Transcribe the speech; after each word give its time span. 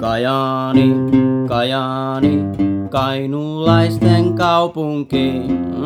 Kajaani, 0.00 0.94
Kajaani, 1.48 2.38
kainulaisten 2.90 4.34
kaupunki. 4.34 5.32
Mm, 5.76 5.84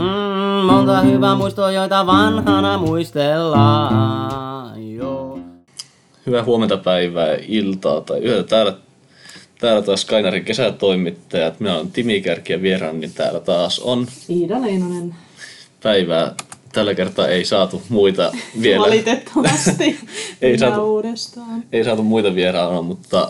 monta 0.67 1.01
hyvää 1.01 1.35
muistoa, 1.35 1.71
joita 1.73 2.07
vanhana 2.07 2.79
muistellaan. 2.79 4.95
Joo. 4.95 5.39
Hyvää 6.27 6.45
huomenta 6.45 6.77
päivää, 6.77 7.37
iltaa 7.49 8.01
tai 8.01 8.21
yötä. 8.25 8.49
Täällä, 8.49 8.75
täällä 9.61 9.83
taas 9.83 10.05
Kainarin 10.05 10.45
kesätoimittajat. 10.45 11.61
Minä 11.61 11.75
olen 11.77 11.91
Timi 11.91 12.21
Kärki 12.21 12.53
ja 12.53 12.63
vieraani 12.63 12.99
niin 12.99 13.13
täällä 13.15 13.41
taas 13.41 13.79
on 13.79 14.07
Iida 14.31 14.63
Leinonen. 14.63 15.15
päivää. 15.83 16.35
Tällä 16.73 16.95
kertaa 16.95 17.29
ei 17.29 17.45
saatu 17.45 17.83
muita 17.89 18.33
vielä. 18.63 18.83
Valitettavasti. 18.83 19.85
Ei 20.43 20.51
Ei 20.51 20.59
saatu- 20.59 20.95
uudestaan. 20.95 21.65
ei 21.73 21.85
saatu 21.85 22.03
muita 22.03 22.35
vieraana, 22.35 22.83
mutta 22.83 23.29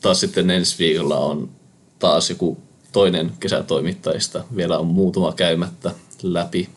taas 0.00 0.20
sitten 0.20 0.50
ensi 0.50 0.78
viikolla 0.78 1.18
on 1.18 1.50
taas 1.98 2.30
joku 2.30 2.58
toinen 2.92 3.32
kesätoimittajista. 3.40 4.44
Vielä 4.56 4.78
on 4.78 4.86
muutama 4.86 5.32
käymättä 5.32 5.90
läpi. 6.22 6.68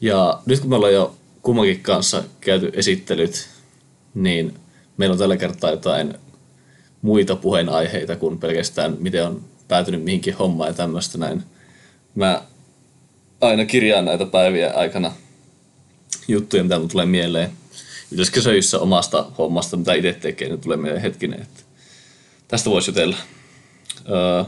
Ja 0.00 0.42
nyt 0.46 0.60
kun 0.60 0.70
me 0.70 0.76
ollaan 0.76 0.92
jo 0.92 1.16
kummankin 1.42 1.80
kanssa 1.80 2.22
käyty 2.40 2.70
esittelyt, 2.74 3.48
niin 4.14 4.54
meillä 4.96 5.12
on 5.12 5.18
tällä 5.18 5.36
kertaa 5.36 5.70
jotain 5.70 6.14
muita 7.02 7.36
puheenaiheita 7.36 8.16
kuin 8.16 8.38
pelkästään 8.38 8.96
miten 9.00 9.26
on 9.26 9.44
päätynyt 9.68 10.04
mihinkin 10.04 10.34
hommaan 10.34 10.70
ja 10.70 10.74
tämmöistä 10.74 11.18
näin. 11.18 11.42
Mä 12.14 12.42
aina 13.40 13.64
kirjaan 13.64 14.04
näitä 14.04 14.26
päiviä 14.26 14.70
aikana 14.70 15.12
juttuja, 16.28 16.62
mitä 16.62 16.78
mun 16.78 16.88
tulee 16.88 17.06
mieleen. 17.06 17.50
Yleiskesäyissä 18.12 18.78
omasta 18.78 19.26
hommasta, 19.38 19.76
mitä 19.76 19.94
itse 19.94 20.12
tekee, 20.12 20.48
niin 20.48 20.60
tulee 20.60 20.76
mieleen 20.76 21.02
hetkinen, 21.02 21.42
että 21.42 21.62
tästä 22.52 22.70
voisi 22.70 22.90
jutella. 22.90 23.16
Öö, 24.10 24.44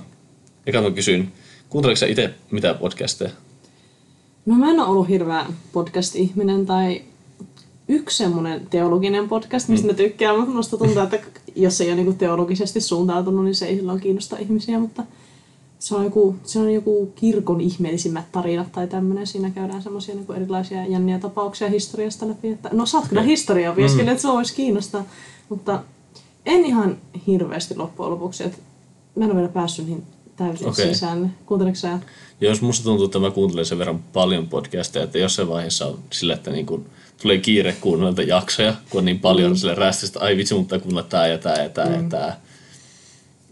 eka 0.67 0.83
mä 0.83 0.91
kysyn, 0.91 1.33
kuunteletko 1.69 1.99
sä 1.99 2.07
itse 2.07 2.35
mitä 2.51 2.74
podcasteja? 2.74 3.30
No 4.46 4.55
mä 4.55 4.71
en 4.71 4.80
ole 4.80 4.88
ollut 4.88 5.09
hirveä 5.09 5.46
podcast-ihminen 5.73 6.66
tai 6.66 7.02
yksi 7.88 8.16
semmoinen 8.16 8.66
teologinen 8.71 9.29
podcast, 9.29 9.69
mistä 9.69 9.87
mm. 9.87 9.93
mä 9.93 9.96
tykkään, 9.96 10.37
mutta 10.37 10.55
musta 10.55 10.77
tuntuu, 10.77 11.02
että 11.02 11.19
jos 11.57 11.80
ei 11.80 11.88
ole 11.88 11.96
niinku 11.96 12.13
teologisesti 12.13 12.80
suuntautunut, 12.80 13.45
niin 13.45 13.55
se 13.55 13.66
ei 13.66 13.77
silloin 13.77 14.01
kiinnosta 14.01 14.37
ihmisiä, 14.39 14.79
mutta 14.79 15.02
se 15.79 15.95
on 15.95 16.05
joku, 16.05 16.37
se 16.45 16.59
on 16.59 16.74
joku 16.74 17.13
kirkon 17.15 17.61
ihmeellisimmät 17.61 18.33
tarinat 18.33 18.73
tai 18.73 18.87
tämmöinen. 18.87 19.27
Siinä 19.27 19.51
käydään 19.51 19.83
semmoisia 19.83 20.15
niinku 20.15 20.33
erilaisia 20.33 20.87
jänniä 20.87 21.18
tapauksia 21.18 21.68
historiasta 21.68 22.29
läpi. 22.29 22.49
Että, 22.49 22.71
no 22.73 22.87
sä 22.87 22.99
oot 22.99 23.09
kyllä 23.09 23.23
historiaa 23.23 23.73
opiskellut, 23.73 24.13
että 24.13 24.23
se 24.23 24.29
voisi 24.29 24.55
kiinnostaa, 24.55 25.05
mutta 25.49 25.83
en 26.46 26.64
ihan 26.64 26.98
hirveästi 27.26 27.76
loppujen 27.76 28.10
lopuksi. 28.10 28.45
Että 28.45 28.59
mä 29.16 29.24
en 29.24 29.30
ole 29.30 29.37
vielä 29.37 29.52
päässyt 29.52 29.87
niihin 29.87 30.04
täysin 30.37 30.68
okay. 30.68 30.87
sisään. 30.87 31.34
Kuunteletko 31.46 31.78
sä? 31.78 31.98
Ja 32.40 32.48
jos 32.48 32.62
musta 32.62 32.84
tuntuu, 32.84 33.04
että 33.04 33.18
mä 33.18 33.30
kuuntelen 33.30 33.66
sen 33.66 33.78
verran 33.78 34.02
paljon 34.12 34.48
podcasteja, 34.48 35.04
että 35.04 35.18
jossain 35.18 35.48
vaiheessa 35.48 35.87
on 35.87 35.98
sillä, 36.12 36.34
että 36.34 36.50
niin 36.50 36.66
kun 36.66 36.87
tulee 37.22 37.38
kiire 37.38 37.76
kuunnella 37.80 38.22
jaksoja, 38.22 38.74
kun 38.90 38.98
on 38.98 39.04
niin 39.04 39.20
paljon 39.20 39.52
mm. 39.52 39.56
sille 39.56 39.74
rästistä, 39.74 40.20
ai 40.20 40.37
vitsi, 40.37 40.54
mutta 40.54 40.78
kuunnella 40.78 41.09
tää 41.09 41.26
ja 41.26 41.38
tää 41.38 41.62
ja 41.62 41.68
tää 41.68 41.87
mm. 41.87 41.95
ja 41.95 42.02
tää. 42.09 42.40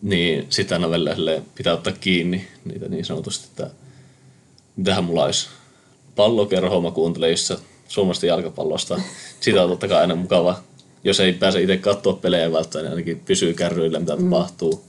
Niin 0.03 0.47
sitä 0.51 0.75
aina 0.75 0.91
välillä 0.91 1.43
pitää 1.55 1.73
ottaa 1.73 1.93
kiinni 1.93 2.49
niitä 2.65 2.89
niin 2.89 3.05
sanotusti, 3.05 3.47
että 3.51 3.71
mitähän 4.77 5.05
mulla 5.05 5.25
olisi. 5.25 5.49
Pallokerhoa 6.17 6.81
mä 6.81 6.91
kuuntelen, 6.91 7.31
jossa 7.31 7.59
suomalaista 7.89 8.27
jalkapallosta. 8.27 9.01
Sitä 9.41 9.63
on 9.63 9.71
totta 9.71 9.89
kai 9.89 10.01
aina 10.01 10.15
mukava. 10.15 10.57
Jos 11.05 11.21
ei 11.21 11.33
pääse 11.33 11.63
itse 11.63 11.77
katsoa 11.77 12.13
pelejä 12.13 12.53
välttämättä, 12.53 12.79
niin 12.79 12.91
ainakin 12.91 13.21
pysyy 13.21 13.55
kärryillä, 13.55 14.01
mitä 14.01 14.17
mm. 14.17 14.25
tapahtuu. 14.25 14.85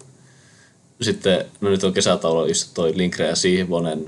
Sitten, 1.02 1.46
no 1.62 1.70
nyt 1.70 1.84
on 1.84 1.94
kesätaulu, 1.94 2.48
just 2.48 2.72
toi 2.74 2.98
Linkre 2.98 3.28
ja 3.28 3.36
Siivonen. 3.36 4.06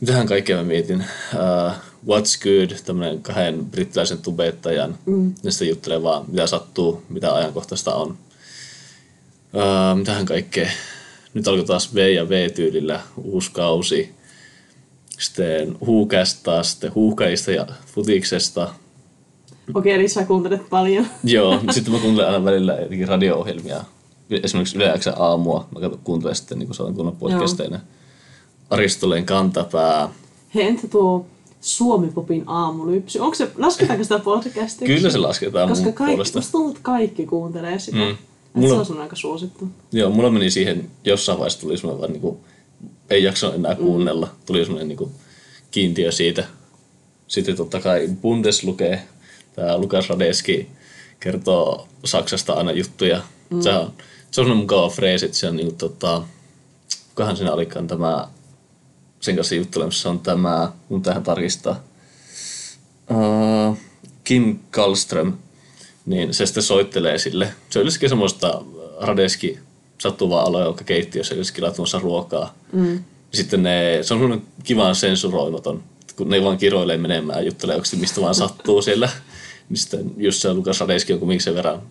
Mitähän 0.00 0.26
kaikkea 0.26 0.56
mä 0.56 0.62
mietin. 0.62 1.04
Uh, 1.34 1.72
What's 2.06 2.42
Good, 2.42 2.78
tämmönen 2.84 3.22
kahden 3.22 3.66
brittiläisen 3.66 4.18
tubettajan. 4.18 4.98
Mm. 5.06 5.34
Ne 5.42 5.50
sitten 5.50 5.68
juttelee 5.68 6.02
vaan, 6.02 6.24
mitä 6.28 6.46
sattuu, 6.46 7.02
mitä 7.08 7.34
ajankohtaista 7.34 7.94
on. 7.94 8.10
Uh, 8.10 9.98
mitähän 9.98 10.26
kaikkea. 10.26 10.70
Nyt 11.34 11.48
alkoi 11.48 11.64
taas 11.64 11.94
V 11.94 12.14
ja 12.14 12.28
V-tyylillä 12.28 13.00
uusi 13.16 13.50
kausi. 13.52 14.14
Sitten 15.18 15.76
huukästä, 15.80 16.62
sitten 16.62 16.94
huuhkajista 16.94 17.50
ja 17.50 17.66
futiksesta. 17.86 18.74
Okei, 19.74 19.92
eli 19.92 20.08
sä 20.08 20.24
kuuntelet 20.24 20.70
paljon. 20.70 21.06
Joo, 21.24 21.60
sitten 21.70 21.92
mä 21.94 21.98
kuuntelen 22.00 22.26
aina 22.28 22.44
välillä 22.44 22.72
jotenkin 22.74 23.08
radio-ohjelmia. 23.08 23.84
Esimerkiksi 24.42 24.76
Yle 24.76 24.98
X:n 24.98 25.12
aamua. 25.16 25.68
Mä 25.80 25.90
kuuntelen 26.04 26.34
sitten 26.34 26.58
niin 26.58 26.66
kun 26.66 26.76
kuunnella 26.94 27.16
podcasteina. 27.20 27.80
Aristoleen 28.70 29.26
kantapää. 29.26 30.08
Hei, 30.54 30.66
entä 30.66 30.88
tuo 30.88 31.26
Suomi-popin 31.60 32.44
aamulypsy? 32.46 33.18
Onko 33.18 33.34
se, 33.34 33.50
lasketaanko 33.58 34.02
sitä 34.04 34.18
podcastiksi? 34.18 34.86
Kyllä 34.86 35.10
se 35.10 35.18
lasketaan 35.18 35.68
Koska 35.68 35.92
kaikki, 35.92 36.14
puolesta. 36.14 36.38
musta 36.38 36.52
tuntuu, 36.52 36.70
että 36.70 36.82
kaikki 36.82 37.26
kuuntelee 37.26 37.78
sitä. 37.78 37.96
Mm. 37.98 38.16
Mulla- 38.54 38.68
Se 38.74 38.74
on 38.80 38.86
sun 38.86 39.00
aika 39.00 39.16
suosittu. 39.16 39.68
Joo, 39.92 40.10
mulla 40.10 40.30
meni 40.30 40.50
siihen, 40.50 40.90
jossain 41.04 41.38
vaiheessa 41.38 41.60
tuli 41.60 41.76
semmoinen 41.76 42.00
vaan 42.00 42.12
niinku, 42.12 42.40
ei 43.10 43.22
jaksanut 43.24 43.54
enää 43.56 43.74
kuunnella. 43.74 44.28
Tuli 44.46 44.64
semmoinen 44.64 44.88
niinku 44.88 45.10
kiintiö 45.70 46.12
siitä. 46.12 46.44
Sitten 47.28 47.56
totta 47.56 47.80
kai 47.80 48.08
Bundes 48.22 48.64
lukee. 48.64 49.02
Tämä 49.56 49.78
Lukas 49.78 50.08
Radeski 50.08 50.70
kertoo 51.20 51.88
Saksasta 52.04 52.52
aina 52.52 52.72
juttuja. 52.72 53.22
Mm. 53.50 53.60
Se 53.60 53.70
on, 53.70 53.92
se 54.30 54.40
on 54.40 54.46
semmoinen 54.46 54.56
mukava 54.56 54.88
freesi, 54.88 55.26
että 55.26 55.38
se 55.38 55.48
on 55.48 55.56
niinku 55.56 55.74
tota, 55.74 56.22
kukahan 57.08 57.36
siinä 57.36 57.52
olikaan 57.52 57.86
tämä, 57.86 58.28
sen 59.20 59.36
kanssa 59.36 59.54
juttelemassa 59.54 60.10
on 60.10 60.20
tämä, 60.20 60.72
mun 60.88 61.02
tähän 61.02 61.22
tarkistaa. 61.22 61.82
Uh, 63.10 63.78
Kim 64.24 64.58
Kallström, 64.70 65.32
niin 66.06 66.34
se 66.34 66.46
sitten 66.46 66.62
soittelee 66.62 67.18
sille. 67.18 67.54
Se 67.70 67.78
on 67.78 67.82
yleensäkin 67.82 68.08
semmoista 68.08 68.62
Radeski 69.00 69.58
sattuvaa 69.98 70.42
aloja, 70.42 70.64
joka 70.64 70.84
keittiössä 70.84 71.34
yleensäkin 71.34 71.64
laittamassa 71.64 71.98
ruokaa. 71.98 72.54
Mm. 72.72 73.04
Sitten 73.32 73.62
ne, 73.62 73.98
se 74.02 74.14
on 74.14 74.20
semmoinen 74.20 74.46
kivan 74.64 74.94
sensuroimaton, 74.94 75.82
kun 76.16 76.28
ne 76.28 76.44
vaan 76.44 76.58
kiroilee 76.58 76.96
menemään 76.96 77.38
ja 77.38 77.44
juttelee 77.44 77.80
mistä 77.96 78.20
vaan 78.20 78.34
sattuu 78.34 78.82
siellä. 78.82 79.08
Niin 79.70 79.78
sitten 79.78 80.12
just 80.16 80.42
se 80.42 80.54
Lukas 80.54 80.80
Radeski 80.80 81.12
on 81.12 81.18
kumminkin 81.18 81.44
sen 81.44 81.54
verran 81.54 81.82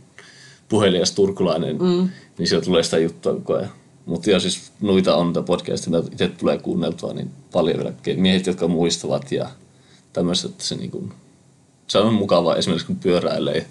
puhelias 0.70 1.12
turkulainen, 1.12 1.78
mm. 1.78 2.10
niin 2.38 2.48
sieltä 2.48 2.66
tulee 2.66 2.84
sitä 2.84 2.98
juttua 2.98 3.34
koko 3.34 3.54
ajan. 3.54 3.70
Mutta 4.06 4.30
joo, 4.30 4.40
siis 4.40 4.72
noita 4.82 5.16
on 5.16 5.28
niitä 5.28 5.42
podcastia, 5.42 5.92
mitä 5.92 6.12
itse 6.12 6.28
tulee 6.28 6.58
kuunneltua, 6.58 7.14
niin 7.14 7.32
paljon 7.52 7.78
vielä 7.78 7.94
miehet, 8.18 8.48
jotka 8.48 8.68
muistavat 8.68 9.32
ja 9.32 9.50
tämmöiset, 10.14 10.52
että 10.52 10.64
se, 10.64 10.76
niin 10.76 10.92
kuin, 10.92 11.14
se 11.88 11.98
on 11.98 12.14
mukavaa 12.14 12.56
esimerkiksi 12.56 12.88
kun 12.88 12.96
pyöräilee 12.96 13.66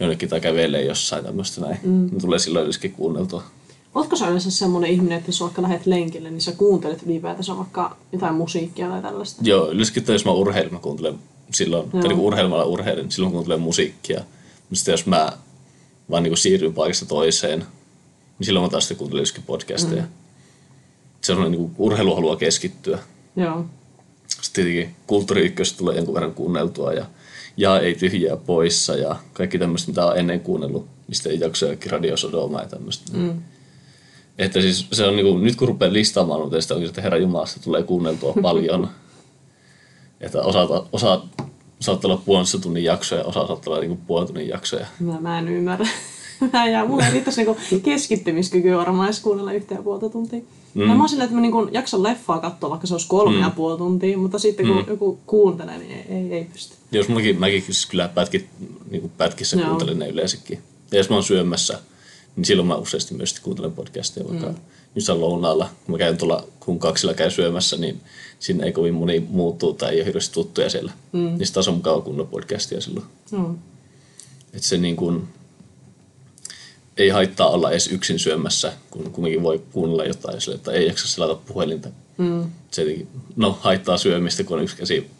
jonnekin 0.00 0.28
tai 0.28 0.40
kävelee 0.40 0.84
jossain 0.84 1.24
tämmöistä 1.24 1.60
näin. 1.60 1.78
Mm. 1.82 2.08
Ne 2.12 2.20
tulee 2.20 2.38
silloin 2.38 2.62
yleensäkin 2.62 2.92
kuunneltua. 2.92 3.42
Ootko 3.94 4.16
sä 4.16 4.28
yleensä 4.28 4.50
semmonen 4.50 4.90
ihminen, 4.90 5.18
että 5.18 5.28
jos 5.28 5.40
vaikka 5.40 5.62
lähdet 5.62 5.86
lenkille, 5.86 6.30
niin 6.30 6.40
sä 6.40 6.52
kuuntelet 6.52 7.02
ylipäätänsä 7.02 7.56
vaikka 7.56 7.96
jotain 8.12 8.34
musiikkia 8.34 8.88
tai 8.88 9.02
tällaista? 9.02 9.42
Joo, 9.44 9.70
yleensäkin 9.70 10.04
jos 10.08 10.24
mä 10.24 10.32
urheilen, 10.32 10.72
mä 10.72 10.78
kuuntelen 10.78 11.18
silloin, 11.54 11.90
Joo. 11.92 12.02
tai 12.02 12.08
niin 12.08 12.20
urheilemalla 12.20 12.64
urheilen, 12.64 13.02
niin 13.04 13.12
silloin 13.12 13.32
kuuntelen 13.32 13.60
musiikkia. 13.60 14.20
Mutta 14.60 14.76
sitten 14.76 14.92
jos 14.92 15.06
mä 15.06 15.32
vaan 16.10 16.22
niin 16.22 16.36
siirryn 16.36 16.74
paikasta 16.74 17.06
toiseen, 17.06 17.58
niin 18.38 18.46
silloin 18.46 18.66
mä 18.66 18.70
taas 18.70 18.84
sitten 18.84 18.96
kuuntelen 18.98 19.18
yleensäkin 19.18 19.44
podcasteja. 19.46 20.02
Mm. 20.02 20.08
Se 21.20 21.32
on 21.32 21.50
niin 21.50 21.70
urheilu 21.78 22.14
haluaa 22.14 22.36
keskittyä. 22.36 22.98
Joo. 23.36 23.64
Sitten 24.28 24.64
tietenkin 24.64 24.96
kulttuuri 25.06 25.54
tulee 25.76 25.96
jonkun 25.96 26.14
verran 26.14 26.34
kuunneltua 26.34 26.92
ja, 26.92 27.06
ja 27.56 27.80
ei 27.80 27.94
tyhjää 27.94 28.36
poissa 28.36 28.96
ja 28.96 29.16
kaikki 29.32 29.58
tämmöistä, 29.58 29.90
mitä 29.90 30.06
on 30.06 30.18
ennen 30.18 30.40
kuunnellut, 30.40 30.86
mistä 31.08 31.28
ei 31.28 31.40
jaksa 31.40 31.66
jokin 31.66 31.90
Radio 31.90 32.16
Sodoma 32.16 32.60
ja 32.60 32.68
tämmöistä. 32.68 33.18
Mm. 33.18 33.42
Että 34.38 34.60
siis 34.60 34.86
se 34.92 35.06
on 35.06 35.16
niinku, 35.16 35.38
nyt 35.38 35.56
kun 35.56 35.68
rupeaa 35.68 35.92
listaamaan, 35.92 36.40
mutta 36.40 36.60
sitä 36.60 36.74
onkin, 36.74 36.88
että 36.88 37.02
Herra 37.02 37.18
Jumalasta 37.18 37.60
tulee 37.60 37.82
kuunneltua 37.82 38.34
paljon. 38.42 38.90
että 40.20 40.42
osa, 40.42 40.86
osa 40.92 41.22
saattaa 41.80 42.10
olla 42.10 42.22
puolentoista 42.26 42.58
tunnin 42.58 42.84
jaksoja, 42.84 43.24
osa 43.24 43.46
saattaa 43.46 43.72
olla 43.72 43.80
niinku 43.80 43.98
puolen 44.06 44.26
tunnin 44.26 44.48
jaksoja. 44.48 44.86
Mä, 45.00 45.20
mä 45.20 45.38
en 45.38 45.48
ymmärrä. 45.48 45.88
Mä 46.52 46.68
ja 46.68 46.84
mulla 46.84 47.06
ei 47.06 47.12
riittäisi 47.12 47.44
niinku 47.44 47.62
keskittymiskykyä 47.82 48.76
varmaan 48.76 49.06
edes 49.06 49.20
kuunnella 49.20 49.52
yhtä 49.52 49.74
ja 49.74 49.82
puolta 49.82 50.08
tuntia. 50.08 50.40
Mm. 50.74 50.82
Mä 50.82 50.98
oon 50.98 51.08
silleen, 51.08 51.24
että 51.24 51.34
mä 51.34 51.40
niinku 51.40 51.68
jaksan 51.72 52.02
leffaa 52.02 52.38
katsoa, 52.38 52.70
vaikka 52.70 52.86
se 52.86 52.94
olisi 52.94 53.08
kolme 53.08 53.36
mm. 53.36 53.42
ja 53.42 53.50
puoli 53.50 53.78
tuntia, 53.78 54.18
mutta 54.18 54.38
sitten 54.38 54.66
kun 54.66 54.76
mm. 54.76 54.84
joku 54.88 55.20
kuuntelee, 55.26 55.78
niin 55.78 55.90
ei, 55.90 56.04
ei, 56.08 56.32
ei 56.32 56.44
pysty. 56.44 56.74
Jos 56.92 57.08
mäkin, 57.08 57.40
mäkin 57.40 57.62
siis 57.62 57.86
kyllä 57.86 58.08
pätkit, 58.08 58.46
niin 58.90 59.10
pätkissä 59.18 59.56
Joo. 59.56 59.66
kuuntelen 59.66 59.98
ne 59.98 60.08
yleensäkin. 60.08 60.58
Ja 60.92 60.98
jos 60.98 61.10
mä 61.10 61.16
oon 61.16 61.22
syömässä, 61.22 61.78
niin 62.36 62.44
silloin 62.44 62.68
mä 62.68 62.76
useasti 62.76 63.14
myös 63.14 63.40
kuuntelen 63.40 63.72
podcasteja, 63.72 64.28
vaikka 64.28 64.46
mm. 64.46 64.54
Jossain 64.94 65.20
lounaalla, 65.20 65.70
kun 65.86 65.94
mä 65.94 65.98
käyn 65.98 66.16
tuolla, 66.16 66.46
kun 66.60 66.78
kaksilla 66.78 67.14
käy 67.14 67.30
syömässä, 67.30 67.76
niin 67.76 68.00
sinne 68.38 68.64
ei 68.66 68.72
kovin 68.72 68.94
moni 68.94 69.26
muuttuu 69.28 69.74
tai 69.74 69.90
ei 69.90 69.98
ole 69.98 70.06
hirveästi 70.06 70.34
tuttuja 70.34 70.70
siellä. 70.70 70.92
Mm. 71.12 71.20
Niin 71.20 71.46
sit 71.46 71.54
taas 71.54 71.68
on 71.68 71.74
mukava 71.74 72.00
kunnon 72.00 72.26
podcastia 72.26 72.80
silloin. 72.80 73.06
No. 73.30 73.56
Että 74.52 74.68
se 74.68 74.78
niin 74.78 74.96
kuin, 74.96 75.28
ei 76.96 77.08
haittaa 77.08 77.50
olla 77.50 77.70
edes 77.70 77.86
yksin 77.86 78.18
syömässä, 78.18 78.72
kun 78.90 79.10
kumminkin 79.10 79.42
voi 79.42 79.62
kuunnella 79.72 80.04
jotain 80.04 80.40
sille, 80.40 80.54
että 80.56 80.72
ei 80.72 80.86
jaksa 80.86 81.08
selata 81.08 81.34
puhelinta. 81.34 81.88
Mm. 82.18 82.50
Se 82.70 82.82
jotenkin, 82.82 83.08
no, 83.36 83.58
haittaa 83.60 83.98
syömistä, 83.98 84.44
kun 84.44 84.58
on 84.58 84.64
yksi 84.64 84.76
käsi 84.76 85.10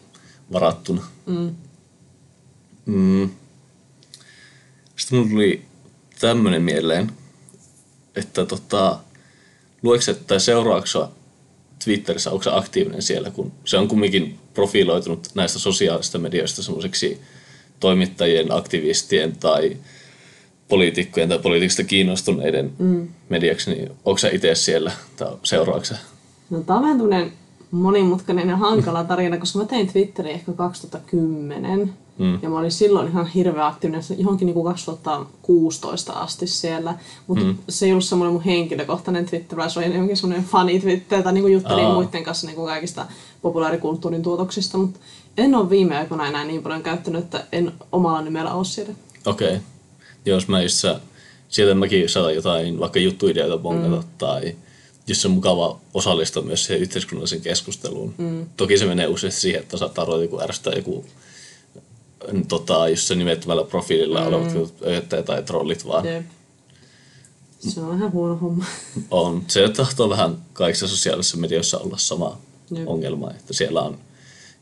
varattuna. 0.52 1.06
Mm. 1.26 1.55
Mm. 2.87 3.31
Sitten 4.96 5.19
mulla 5.19 5.31
tuli 5.31 5.62
tämmönen 6.20 6.62
mieleen, 6.62 7.12
että 8.16 8.46
tota, 8.46 8.99
lueeko 9.82 10.02
se 10.02 10.14
tai 10.14 10.40
seuraako 10.40 10.86
sä 10.86 11.08
Twitterissä, 11.84 12.30
onko 12.30 12.42
se 12.42 12.50
aktiivinen 12.52 13.02
siellä, 13.02 13.30
kun 13.30 13.52
se 13.64 13.78
on 13.78 13.88
kumminkin 13.88 14.38
profiloitunut 14.54 15.28
näistä 15.34 15.58
sosiaalisista 15.58 16.18
medioista 16.18 16.62
semmoiseksi 16.62 17.20
toimittajien, 17.80 18.52
aktivistien 18.52 19.36
tai 19.36 19.76
poliitikkojen 20.68 21.28
tai 21.28 21.38
poliitikista 21.38 21.84
kiinnostuneiden 21.84 22.72
mm. 22.78 23.08
mediaksi, 23.28 23.70
niin 23.70 23.90
onko 24.04 24.18
sä 24.18 24.28
itse 24.28 24.54
siellä 24.54 24.92
tai 25.16 25.32
seuraako 25.42 25.84
sä? 25.84 25.98
No 26.50 26.60
tää 26.60 26.76
on 26.76 26.82
vähän 26.82 27.32
monimutkainen 27.70 28.48
ja 28.48 28.56
hankala 28.56 29.04
tarina, 29.04 29.38
koska 29.38 29.58
mä 29.58 29.64
tein 29.64 29.92
Twitteriä 29.92 30.34
ehkä 30.34 30.52
2010. 30.52 31.92
Mm. 32.20 32.38
Ja 32.43 32.49
mä 32.49 32.58
olin 32.58 32.72
silloin 32.72 33.08
ihan 33.08 33.26
hirveän 33.26 33.67
aktiivinen, 33.67 34.02
johonkin 34.19 34.46
niin 34.46 34.55
kuin 34.55 34.64
2016 34.64 36.12
asti 36.12 36.46
siellä. 36.46 36.94
Mutta 37.26 37.44
mm. 37.44 37.58
se 37.69 37.87
ei 37.87 37.93
ollut 37.93 38.05
semmoinen 38.05 38.32
mun 38.32 38.43
henkilökohtainen 38.43 39.26
Twitter, 39.26 39.58
vaan 39.58 39.70
se 39.70 39.78
oli 39.78 39.87
enemmänkin 39.87 40.17
semmoinen 40.17 40.46
fani 40.46 40.81
Twitter, 40.81 41.22
tai 41.22 41.32
niin 41.32 41.43
kuin 41.43 41.52
juttelin 41.52 41.84
Aa. 41.84 41.94
muiden 41.94 42.25
kanssa 42.25 42.46
niin 42.46 42.56
kuin 42.56 42.67
kaikista 42.67 43.06
populaarikulttuurin 43.43 44.22
tuotoksista. 44.22 44.78
Mutta 44.78 45.00
en 45.38 45.55
ole 45.55 45.70
viime 45.70 45.99
aikoina 45.99 46.28
enää 46.28 46.44
niin 46.44 46.62
paljon 46.62 46.82
käyttänyt, 46.82 47.25
että 47.25 47.44
en 47.52 47.72
omalla 47.93 48.23
nimellä 48.23 48.55
ole 48.55 48.64
siellä. 48.64 48.94
Okei. 49.26 49.49
Okay. 49.49 49.61
Jos 50.26 50.49
mä 50.49 50.62
just 50.62 50.84
sieltä 51.49 51.75
mäkin 51.75 52.08
saatan 52.08 52.34
jotain 52.34 52.81
vaikka 52.81 52.99
juttuideoita 52.99 53.58
bongata 53.58 53.96
mm. 53.96 54.08
tai 54.19 54.56
jos 55.06 55.26
on 55.26 55.32
mukava 55.32 55.78
osallistua 55.94 56.43
myös 56.43 56.64
siihen 56.64 56.82
yhteiskunnalliseen 56.82 57.43
keskusteluun. 57.43 58.14
Mm. 58.19 58.46
Toki 58.56 58.78
se 58.78 58.87
menee 58.87 59.06
useasti 59.06 59.40
siihen, 59.40 59.61
että 59.61 59.76
saattaa 59.76 60.05
ruveta 60.05 60.23
joku 60.23 60.40
ärsyttää 60.40 60.73
joku 60.73 61.05
tota, 62.49 62.88
just 62.88 63.02
se 63.02 63.14
nimettömällä 63.14 63.64
profiililla 63.64 64.20
mm. 64.20 64.26
olevat 64.26 64.75
ööttäjät 64.87 65.25
tai 65.25 65.43
trollit 65.43 65.87
vaan. 65.87 66.06
Jep. 66.06 66.26
Se 67.58 67.81
on 67.81 67.88
vähän 67.88 68.12
huono 68.12 68.37
homma. 68.37 68.64
On. 69.11 69.44
Se 69.49 69.69
tahtoo 69.69 70.08
vähän 70.08 70.38
kaikissa 70.52 70.88
sosiaalisissa 70.88 71.37
medioissa 71.37 71.78
olla 71.78 71.99
sama 71.99 72.38
Jep. 72.70 72.88
ongelma, 72.88 73.31
että 73.31 73.55
siellä 73.55 73.82
on 73.82 73.99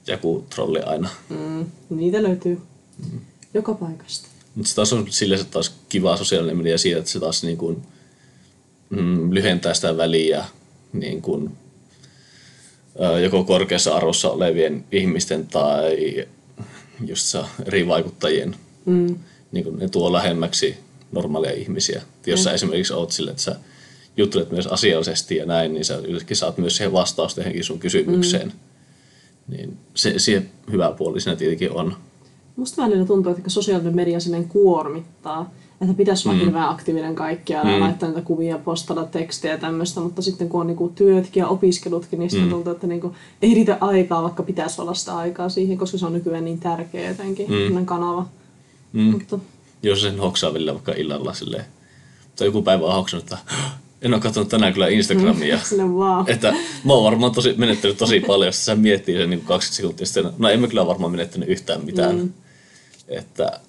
joku 0.06 0.46
trolli 0.50 0.80
aina. 0.80 1.08
Mm. 1.28 1.66
Niitä 1.90 2.22
löytyy 2.22 2.60
mm. 3.12 3.20
joka 3.54 3.74
paikasta. 3.74 4.28
Mutta 4.54 4.68
se 4.68 4.74
taas 4.74 4.92
on 4.92 5.06
silleen 5.10 5.40
se 5.40 5.46
taas 5.46 5.74
kiva 5.88 6.16
sosiaalinen 6.16 6.56
media 6.56 6.78
siitä, 6.78 6.98
että 6.98 7.10
se 7.10 7.20
taas 7.20 7.42
niin 7.42 7.58
kuin, 7.58 7.82
mm, 8.90 9.30
lyhentää 9.32 9.74
sitä 9.74 9.96
väliä 9.96 10.44
niin 10.92 11.22
kuin, 11.22 11.50
joko 13.22 13.44
korkeassa 13.44 13.96
arvossa 13.96 14.30
olevien 14.30 14.84
ihmisten 14.92 15.46
tai 15.46 16.26
just 17.06 17.36
eri 17.66 17.88
vaikuttajien. 17.88 18.56
Mm. 18.84 19.18
Niin 19.52 19.64
kuin 19.64 19.78
ne 19.78 19.88
tuo 19.88 20.12
lähemmäksi 20.12 20.76
normaalia 21.12 21.52
ihmisiä. 21.52 22.02
Jos 22.26 22.44
sä 22.44 22.52
esimerkiksi 22.52 22.92
oot 22.92 23.12
sille, 23.12 23.30
että 23.30 23.42
sä 23.42 23.56
juttelet 24.16 24.50
myös 24.50 24.66
asiallisesti 24.66 25.36
ja 25.36 25.46
näin, 25.46 25.74
niin 25.74 25.84
sä 25.84 25.96
yleensäkin 25.96 26.36
saat 26.36 26.58
myös 26.58 26.76
siihen 26.76 26.92
vastausta 26.92 27.40
johonkin 27.40 27.64
sun 27.64 27.78
kysymykseen. 27.78 28.48
Mm. 28.48 29.56
Niin 29.56 29.76
se, 29.94 30.18
se 30.18 30.42
hyvä 30.72 30.94
puoli 30.98 31.20
siinä 31.20 31.36
tietenkin 31.36 31.70
on. 31.70 31.96
Musta 32.56 32.82
välillä 32.82 33.06
tuntuu, 33.06 33.32
että 33.32 33.50
sosiaalinen 33.50 33.96
media 33.96 34.20
silleen 34.20 34.48
kuormittaa 34.48 35.54
että 35.80 35.94
pitäisi 35.94 36.28
olla 36.28 36.38
mm. 36.38 36.44
hirveän 36.44 36.68
aktiivinen 36.68 37.14
kaikkialla 37.14 37.70
mm. 37.70 37.80
laittaa 37.80 38.08
niitä 38.08 38.22
kuvia, 38.22 38.58
postata 38.58 39.04
tekstejä 39.04 39.54
ja 39.54 39.60
tämmöistä, 39.60 40.00
mutta 40.00 40.22
sitten 40.22 40.48
kun 40.48 40.60
on 40.60 40.66
niinku 40.66 40.92
työtkin 40.94 41.40
ja 41.40 41.48
opiskelutkin, 41.48 42.18
niin 42.18 42.30
mm. 42.42 42.50
tuntuu, 42.50 42.72
että 42.72 42.86
niinku 42.86 43.14
ei 43.42 43.54
riitä 43.54 43.78
aikaa, 43.80 44.22
vaikka 44.22 44.42
pitäisi 44.42 44.80
olla 44.80 44.94
sitä 44.94 45.16
aikaa 45.16 45.48
siihen, 45.48 45.78
koska 45.78 45.98
se 45.98 46.06
on 46.06 46.12
nykyään 46.12 46.44
niin 46.44 46.60
tärkeä 46.60 47.08
jotenkin, 47.08 47.46
mm. 47.50 47.86
kanava. 47.86 48.26
Mm. 48.92 49.02
Mutta... 49.02 49.38
Jos 49.82 50.02
sen 50.02 50.18
hoksaa 50.18 50.54
vielä 50.54 50.74
vaikka 50.74 50.92
illalla 50.92 51.34
silleen, 51.34 51.64
tai 52.36 52.46
joku 52.46 52.62
päivä 52.62 52.86
on 52.86 52.94
hoksannut, 52.94 53.32
että 53.32 53.38
en 54.02 54.14
ole 54.14 54.20
katsonut 54.20 54.48
tänään 54.48 54.72
kyllä 54.72 54.88
Instagramia. 54.88 55.58
Mm, 55.76 55.90
wow. 56.00 56.24
että 56.26 56.54
mä 56.84 56.92
oon 56.92 57.04
varmaan 57.04 57.32
tosi, 57.32 57.54
menettänyt 57.56 57.96
tosi 57.96 58.20
paljon, 58.20 58.48
jos 58.48 58.64
sä 58.64 58.76
miettii 58.76 59.16
sen 59.16 59.30
niin 59.30 59.40
20 59.40 59.76
sekuntia 59.76 60.06
sitten, 60.06 60.32
no 60.38 60.48
en 60.48 60.60
mä 60.60 60.68
kyllä 60.68 60.86
varmaan 60.86 61.12
menettänyt 61.12 61.48
yhtään 61.48 61.84
mitään. 61.84 62.16
Mm. 62.16 62.32
Että 63.08 63.60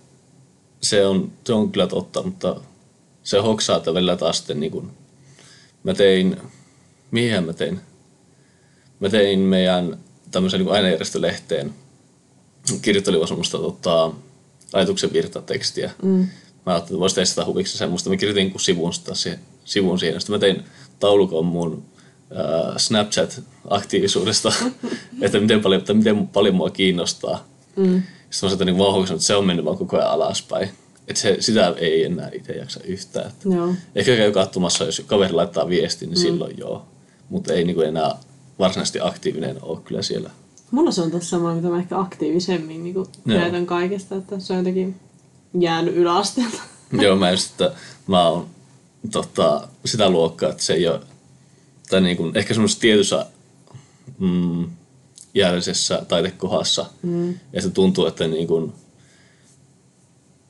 se 0.81 1.05
on, 1.05 1.31
se 1.45 1.53
on 1.53 1.71
kyllä 1.71 1.87
totta, 1.87 2.23
mutta 2.23 2.61
se 3.23 3.39
hoksaa, 3.39 3.77
että 3.77 3.93
välillä 3.93 4.17
taas 4.17 4.37
sitten 4.37 4.59
niin 4.59 4.71
kuin, 4.71 4.91
mä 5.83 5.93
tein, 5.93 6.37
mihin 7.11 7.43
mä 7.43 7.53
tein? 7.53 7.79
Mä 8.99 9.09
tein 9.09 9.39
meidän 9.39 9.99
tämmöisen 10.31 10.59
niin 10.59 10.71
ainejärjestölehteen, 10.71 11.73
kirjoittelin 12.81 13.27
semmoista 13.27 13.57
tota, 13.57 14.11
ajatuksen 14.73 15.13
virtatekstiä. 15.13 15.91
Mm. 16.03 16.27
Mä 16.65 16.73
ajattelin, 16.73 16.95
että 16.95 16.99
voisi 16.99 17.15
testata 17.15 17.45
huviksi 17.45 17.77
semmoista. 17.77 18.09
Mä 18.09 18.17
kirjoitin 18.17 18.51
kun 18.51 18.61
sivun, 18.61 18.93
siihen, 19.13 19.39
sivun 19.65 19.99
siihen. 19.99 20.21
Sitten 20.21 20.33
mä 20.35 20.39
tein 20.39 20.63
taulukon 20.99 21.45
mun 21.45 21.83
äh, 22.31 22.75
Snapchat-aktiivisuudesta, 22.77 24.53
että 25.21 25.39
miten 25.39 25.61
paljon, 25.61 25.79
että 25.79 25.93
miten 25.93 26.27
paljon 26.27 26.55
mua 26.55 26.69
kiinnostaa. 26.69 27.47
Mm. 27.79 28.01
Sitten 28.29 28.49
mä 28.49 28.75
sanoin, 28.75 29.05
niin 29.05 29.13
että 29.13 29.25
se 29.25 29.35
on 29.35 29.45
mennyt 29.45 29.65
vaan 29.65 29.77
koko 29.77 29.97
ajan 29.97 30.11
alaspäin. 30.11 30.69
Että 31.07 31.21
se, 31.21 31.37
sitä 31.39 31.73
ei 31.77 32.03
enää 32.03 32.29
itse 32.33 32.53
jaksa 32.53 32.79
yhtään. 32.83 33.31
Joo. 33.45 33.73
Ehkä 33.95 34.15
käy 34.15 34.31
katsomassa, 34.31 34.83
jos 34.83 35.01
kaveri 35.07 35.33
laittaa 35.33 35.69
viesti, 35.69 36.05
niin 36.05 36.17
mm. 36.17 36.21
silloin 36.21 36.57
joo. 36.57 36.85
Mutta 37.29 37.53
ei 37.53 37.63
niin 37.63 37.81
enää 37.81 38.15
varsinaisesti 38.59 38.99
aktiivinen 39.01 39.57
ole 39.61 39.79
kyllä 39.83 40.01
siellä. 40.01 40.29
Mulla 40.71 40.91
se 40.91 41.01
on 41.01 41.11
tässä 41.11 41.29
semmoinen, 41.29 41.57
mitä 41.57 41.73
mä 41.73 41.79
ehkä 41.79 41.99
aktiivisemmin 41.99 42.83
niin 42.83 42.95
käytän 43.27 43.65
kaikesta, 43.65 44.15
että 44.15 44.39
se 44.39 44.53
on 44.53 44.59
jotenkin 44.59 44.95
jäänyt 45.59 45.95
yläasteelta. 45.95 46.61
joo, 47.01 47.15
mä 47.15 47.31
just, 47.31 47.51
että 47.51 47.71
mä 48.07 48.27
oon 48.27 48.47
tota, 49.11 49.67
sitä 49.85 50.09
luokkaa, 50.09 50.49
että 50.49 50.63
se 50.63 50.73
ei 50.73 50.87
ole, 50.87 50.99
tai 51.89 52.01
niin 52.01 52.17
kuin, 52.17 52.37
ehkä 52.37 52.53
semmoisessa 52.53 52.81
tietyssä 52.81 53.25
mm, 54.19 54.69
jällisessä 55.33 56.05
taitekohdassa. 56.07 56.85
Mm. 57.01 57.33
Ja 57.53 57.61
se 57.61 57.69
tuntuu, 57.69 58.05
että 58.05 58.27
niin 58.27 58.47
kuin, 58.47 58.73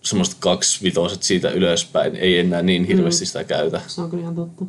semmoista 0.02 0.36
kaksivitoiset 0.40 1.24
siitä 1.24 1.50
ylöspäin 1.50 2.16
ei 2.16 2.40
enää 2.40 2.62
niin 2.62 2.86
hirveästi 2.86 3.24
mm. 3.24 3.28
sitä 3.28 3.44
käytä. 3.44 3.82
Se 3.88 4.02
on 4.02 4.10
kyllä 4.10 4.24
ihan 4.24 4.36
totta. 4.36 4.66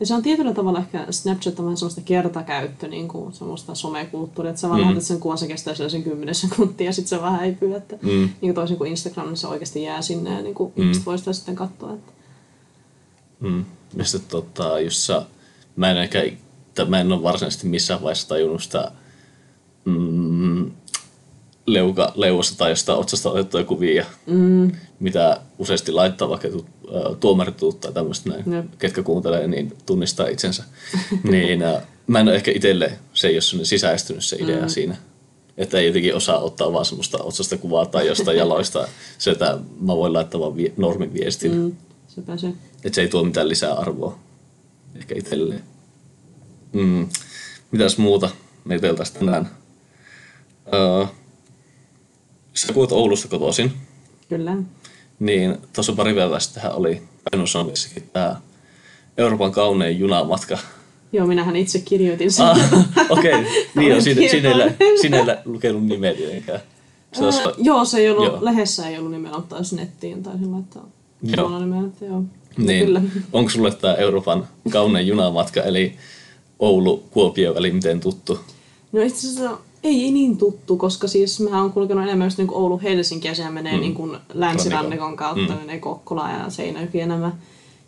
Ja 0.00 0.06
se 0.06 0.14
on 0.14 0.22
tietyllä 0.22 0.54
tavalla 0.54 0.78
ehkä 0.78 1.06
Snapchat 1.10 1.58
on 1.58 1.64
vähän 1.64 1.76
semmoista 1.76 2.00
kertakäyttö, 2.00 2.88
niin 2.88 3.08
kuin 3.08 3.32
semmoista 3.32 3.74
somekulttuuria, 3.74 4.50
että 4.50 4.60
sä 4.60 4.68
vaan 4.68 4.94
mm. 4.94 5.00
sen 5.00 5.20
kuvan, 5.20 5.38
se 5.38 5.46
kestää 5.46 5.74
sen 5.88 6.02
10 6.02 6.34
sekuntia 6.34 6.86
ja 6.86 6.92
sitten 6.92 7.08
se 7.08 7.22
vähän 7.22 7.40
häipyy, 7.40 7.74
että 7.74 7.98
mm. 8.02 8.08
niin 8.10 8.30
kuin 8.40 8.54
toisin 8.54 8.76
kuin 8.76 8.90
Instagram, 8.90 9.26
niin 9.26 9.36
se 9.36 9.46
oikeasti 9.46 9.82
jää 9.82 10.02
sinne 10.02 10.30
ja 10.30 10.42
niin 10.42 10.54
kuin 10.54 10.72
mm. 10.76 10.82
ihmiset 10.82 11.06
voi 11.06 11.18
sitä 11.18 11.32
sitten 11.32 11.56
katsoa. 11.56 11.92
Että... 11.92 12.12
Mm. 13.40 13.64
Ja 13.96 14.04
sitten 14.04 14.30
tota, 14.30 14.80
jos 14.80 15.06
sä, 15.06 15.22
mä 15.76 15.90
en 15.90 15.96
ehkä, 15.96 16.22
mä 16.88 17.00
en 17.00 17.12
ole 17.12 17.22
varsinaisesti 17.22 17.66
missään 17.66 18.02
vaiheessa 18.02 18.28
tajunnut 18.28 18.62
sitä 18.62 18.92
mm, 19.86 20.70
leuka, 21.66 22.12
leuassa 22.14 22.58
tai 22.58 22.70
jostain 22.70 22.98
otsasta 22.98 23.30
otettuja 23.30 23.64
kuvia, 23.64 24.06
mm. 24.26 24.72
mitä 25.00 25.40
useasti 25.58 25.92
laittaa 25.92 26.28
vaikka 26.28 26.48
tuomarit 27.20 27.56
tai 27.80 27.92
tämmöistä 27.92 28.30
näin, 28.30 28.52
Jep. 28.52 28.66
ketkä 28.78 29.02
kuuntelee, 29.02 29.46
niin 29.46 29.72
tunnistaa 29.86 30.28
itsensä. 30.28 30.64
niin 31.30 31.62
äh, 31.62 31.82
mä 32.06 32.20
en 32.20 32.28
ole 32.28 32.36
ehkä 32.36 32.50
itselle, 32.50 32.98
se 33.14 33.28
ei 33.28 33.34
ole 33.34 33.64
sisäistynyt 33.64 34.24
se 34.24 34.36
idea 34.40 34.62
mm. 34.62 34.68
siinä. 34.68 34.96
Että 35.56 35.78
ei 35.78 35.86
jotenkin 35.86 36.14
osaa 36.14 36.38
ottaa 36.38 36.72
vaan 36.72 36.84
semmoista 36.84 37.18
otsasta 37.22 37.56
kuvaa 37.56 37.86
tai 37.86 38.06
jostain 38.06 38.38
jaloista. 38.42 38.88
se, 39.18 39.30
että 39.30 39.58
mä 39.80 39.96
voin 39.96 40.12
laittaa 40.12 40.40
vaan 40.40 40.56
vi- 40.56 40.72
normin 40.76 41.14
viestin. 41.14 41.54
Mm. 41.54 41.72
Sepä 42.08 42.36
se. 42.36 42.46
Että 42.84 42.94
se 42.94 43.00
ei 43.00 43.08
tuo 43.08 43.24
mitään 43.24 43.48
lisää 43.48 43.74
arvoa 43.74 44.18
ehkä 44.96 45.14
itselleen. 45.18 45.62
Mm. 46.72 47.08
Mitäs 47.70 47.98
muuta 47.98 48.30
me 48.64 48.78
tänään? 49.18 49.50
Uh, 50.66 51.08
sä 52.54 52.72
kuulet 52.72 52.92
Oulusta 52.92 53.28
kotoisin. 53.28 53.72
Kyllä. 54.28 54.56
Niin 55.18 55.56
tuossa 55.72 55.92
pari 55.92 56.14
päivää 56.14 56.40
sitten 56.40 56.72
oli 56.72 57.02
Kainuun 57.30 57.72
tämä 58.12 58.40
Euroopan 59.18 59.52
kaunein 59.52 59.98
junamatka. 59.98 60.58
Joo, 61.12 61.26
minähän 61.26 61.56
itse 61.56 61.78
kirjoitin 61.78 62.32
sen. 62.32 62.46
Ah, 62.46 62.58
Okei, 63.08 63.34
okay. 63.34 63.44
niin 63.76 63.94
on, 63.94 64.02
sinne, 64.02 64.28
sinne, 64.28 64.76
sinne 65.00 65.38
lukenut 65.44 65.84
nimeä 65.84 66.14
tietenkään. 66.14 66.60
Se 67.12 67.24
olisi... 67.24 67.40
joo, 67.58 67.84
se 67.84 67.98
ei 67.98 68.10
ollut, 68.10 68.24
joo. 68.24 68.38
lehdessä 68.44 68.88
ei 68.88 68.98
ollut 68.98 69.12
nimellä, 69.12 69.38
mutta 69.38 69.56
jos 69.56 69.72
nettiin 69.72 70.22
taisin 70.22 70.52
laittaa 70.52 70.88
joo. 71.22 71.58
nimellä, 71.58 71.86
että 71.86 72.04
joo. 72.04 72.22
Niin. 72.56 72.86
Kyllä. 72.86 73.02
Onko 73.32 73.50
sulle 73.50 73.74
tämä 73.74 73.94
Euroopan 73.94 74.48
kaunein 74.70 75.06
junamatka, 75.06 75.62
eli 75.62 75.96
Oulu-Kuopio 76.58 77.54
väli 77.54 77.70
miten 77.70 78.00
tuttu? 78.00 78.40
No 78.92 79.02
itse 79.02 79.28
asiassa 79.28 79.58
ei, 79.88 80.10
niin 80.10 80.36
tuttu, 80.36 80.76
koska 80.76 81.08
siis 81.08 81.40
mä 81.40 81.62
oon 81.62 81.72
kulkenut 81.72 82.04
enemmän 82.04 82.26
just 82.26 82.38
niin 82.38 82.50
Oulu-Helsinki 82.50 83.28
ja 83.28 83.34
sehän 83.34 83.52
menee 83.52 83.74
mm. 83.74 83.80
niin 83.80 83.94
kuin 83.94 84.16
länsirannikon 84.34 85.16
kautta, 85.16 85.52
mm. 85.52 85.58
menee 85.58 85.78
Kokkola 85.78 86.30
ja 86.30 86.50
Seinäjoki 86.50 86.98
ja 86.98 87.06
nämä. 87.06 87.32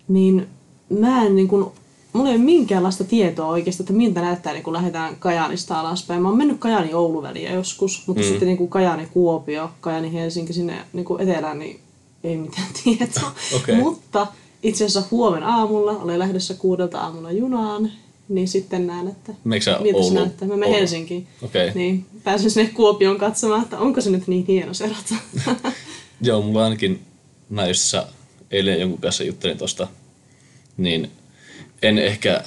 niin 0.08 0.46
mä 0.90 1.24
en 1.24 1.36
niin 1.36 1.48
kuin, 1.48 1.66
mulla 2.12 2.28
ei 2.28 2.36
ole 2.36 2.44
minkäänlaista 2.44 3.04
tietoa 3.04 3.46
oikeasti, 3.46 3.82
että 3.82 3.92
miltä 3.92 4.20
näyttää, 4.20 4.52
niin 4.52 4.62
kun 4.62 4.72
lähdetään 4.72 5.16
Kajaanista 5.18 5.80
alaspäin. 5.80 6.22
Mä 6.22 6.28
oon 6.28 6.38
mennyt 6.38 6.58
Kajaani 6.58 6.94
Oulu 6.94 7.22
väliä 7.22 7.52
joskus, 7.52 8.02
mutta 8.06 8.22
mm. 8.22 8.28
sitten 8.28 8.48
niin 8.48 8.58
kuin 8.58 8.70
Kajaani 8.70 9.06
Kuopio, 9.06 9.70
Kajaani 9.80 10.12
Helsinki 10.12 10.52
sinne 10.52 10.84
niin 10.92 11.04
kuin 11.04 11.20
etelään, 11.20 11.58
niin 11.58 11.80
ei 12.24 12.36
mitään 12.36 12.68
tietoa. 12.84 13.30
Okei. 13.56 13.76
Mutta 13.76 14.26
itse 14.62 14.84
asiassa 14.84 15.08
huomenna 15.10 15.56
aamulla, 15.56 15.92
olen 15.92 16.18
lähdössä 16.18 16.54
kuudelta 16.54 17.00
aamulla 17.00 17.32
junaan, 17.32 17.90
niin 18.28 18.48
sitten 18.48 18.86
näen, 18.86 19.08
että 19.08 19.32
sä 19.60 19.78
miltä 19.80 19.98
se 19.98 20.04
Ouluun? 20.04 20.14
näyttää. 20.14 20.48
Mä 20.48 20.56
menen. 20.56 20.74
Helsinkiin. 20.74 21.26
Okei. 21.42 21.70
Niin, 21.74 22.06
pääsen 22.24 22.50
sinne 22.50 22.70
Kuopioon 22.74 23.18
katsomaan, 23.18 23.62
että 23.62 23.78
onko 23.78 24.00
se 24.00 24.10
nyt 24.10 24.26
niin 24.26 24.44
hieno 24.46 24.74
se 24.74 24.88
rata. 24.88 25.14
Joo, 26.20 26.42
mulla 26.42 26.64
ainakin, 26.64 27.02
mä 27.48 27.66
just 27.66 27.80
sä 27.80 28.06
eilen 28.50 28.80
jonkun 28.80 29.00
kanssa 29.00 29.24
juttelin 29.24 29.58
tosta, 29.58 29.88
niin 30.76 31.10
en 31.82 31.98
ehkä, 31.98 32.44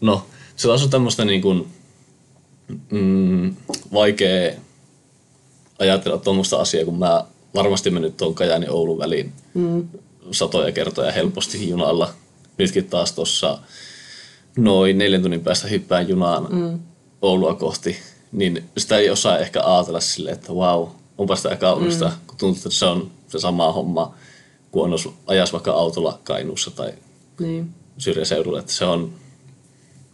no 0.00 0.26
se 0.56 0.68
taas 0.68 0.82
on 0.82 0.90
tämmöistä 0.90 1.24
niin 1.24 1.42
kuin, 1.42 1.66
mm, 2.90 3.56
vaikea 3.92 4.52
ajatella 5.78 6.18
tuommoista 6.18 6.56
asiaa, 6.56 6.84
kun 6.84 6.98
mä 6.98 7.24
varmasti 7.54 7.90
mennyt 7.90 8.16
tuon 8.16 8.34
Kajani 8.34 8.68
Oulun 8.68 8.98
väliin 8.98 9.32
mm. 9.54 9.88
satoja 10.30 10.72
kertoja 10.72 11.12
helposti 11.12 11.68
junalla. 11.68 12.14
Nytkin 12.58 12.84
taas 12.84 13.12
tuossa 13.12 13.58
noin 14.58 14.98
neljän 14.98 15.22
tunnin 15.22 15.40
päästä 15.40 15.68
hyppään 15.68 16.08
junaan 16.08 16.46
mm. 16.50 16.78
Oulua 17.22 17.54
kohti, 17.54 17.96
niin 18.32 18.64
sitä 18.78 18.96
ei 18.96 19.10
osaa 19.10 19.38
ehkä 19.38 19.62
ajatella 19.64 20.00
silleen, 20.00 20.34
että 20.34 20.54
vau, 20.54 20.88
onpa 21.18 21.36
sitä 21.36 21.56
kaunista, 21.56 22.08
mm. 22.08 22.12
kun 22.26 22.36
tuntuu, 22.38 22.58
että 22.58 22.70
se 22.70 22.86
on 22.86 23.10
se 23.28 23.38
sama 23.38 23.72
homma, 23.72 24.14
kun 24.70 24.84
on 24.84 24.98
ajas 25.26 25.52
vaikka 25.52 25.72
autolla 25.72 26.18
Kainuussa 26.24 26.70
tai 26.70 26.92
niin. 27.40 27.70
syrjäseudulla, 27.98 28.58
että 28.58 28.72
se 28.72 28.84
on 28.84 29.12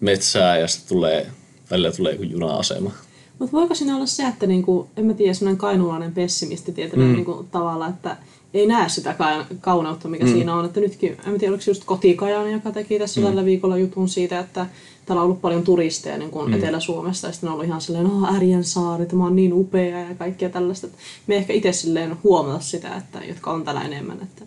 metsää 0.00 0.59
ja 0.59 0.69
sitten 0.69 0.88
tulee, 0.88 1.26
välillä 1.71 1.93
tulee 1.93 2.12
joku 2.12 2.25
juna-asema. 2.25 2.90
Mutta 3.38 3.57
voiko 3.57 3.75
siinä 3.75 3.97
olla 3.97 4.07
se, 4.07 4.26
että 4.26 4.47
niinku, 4.47 4.88
en 4.97 5.07
mä 5.07 5.14
tiedä, 5.14 5.35
semmoinen 5.35 5.59
kainuulainen 5.59 6.12
pessimisti 6.12 6.73
tietyllä 6.73 7.05
mm. 7.05 7.12
niinku, 7.12 7.47
tavalla, 7.50 7.88
että 7.88 8.16
ei 8.57 8.67
näe 8.67 8.89
sitä 8.89 9.15
ka- 9.15 9.47
kauneutta, 9.61 10.09
mikä 10.09 10.25
mm. 10.25 10.33
siinä 10.33 10.55
on. 10.55 10.65
Että 10.65 10.81
nytkin, 10.81 11.17
en 11.27 11.39
tiedä, 11.39 11.53
oliko 11.53 11.65
just 11.67 11.85
Kotikajaani, 11.85 12.53
joka 12.53 12.73
teki 12.73 12.99
tässä 12.99 13.21
mm. 13.21 13.27
tällä 13.27 13.45
viikolla 13.45 13.77
jutun 13.77 14.09
siitä, 14.09 14.41
että 14.41 14.67
täällä 15.07 15.21
on 15.21 15.25
ollut 15.25 15.41
paljon 15.41 15.63
turisteja 15.63 16.19
niin 16.19 16.31
kuin 16.31 16.51
mm. 16.51 16.55
Etelä-Suomesta, 16.55 17.27
ja 17.27 17.33
sitten 17.33 17.49
on 17.49 17.53
ollut 17.53 17.67
ihan 17.67 17.81
silleen, 17.81 18.07
oh, 18.07 18.35
Ärjen 18.35 18.65
saari, 18.65 19.07
tämä 19.07 19.27
on 19.27 19.37
niin 19.37 19.53
upea 19.53 20.01
ja 20.01 20.15
kaikkea 20.15 20.49
tällaista. 20.49 20.87
Me 21.27 21.37
ehkä 21.37 21.53
itse 21.53 21.73
silleen 21.73 22.17
huomata 22.25 22.61
sitä, 22.61 22.97
että, 22.97 23.21
jotka 23.29 23.51
on 23.53 23.65
täällä 23.65 23.83
enemmän, 23.83 24.19
että 24.23 24.45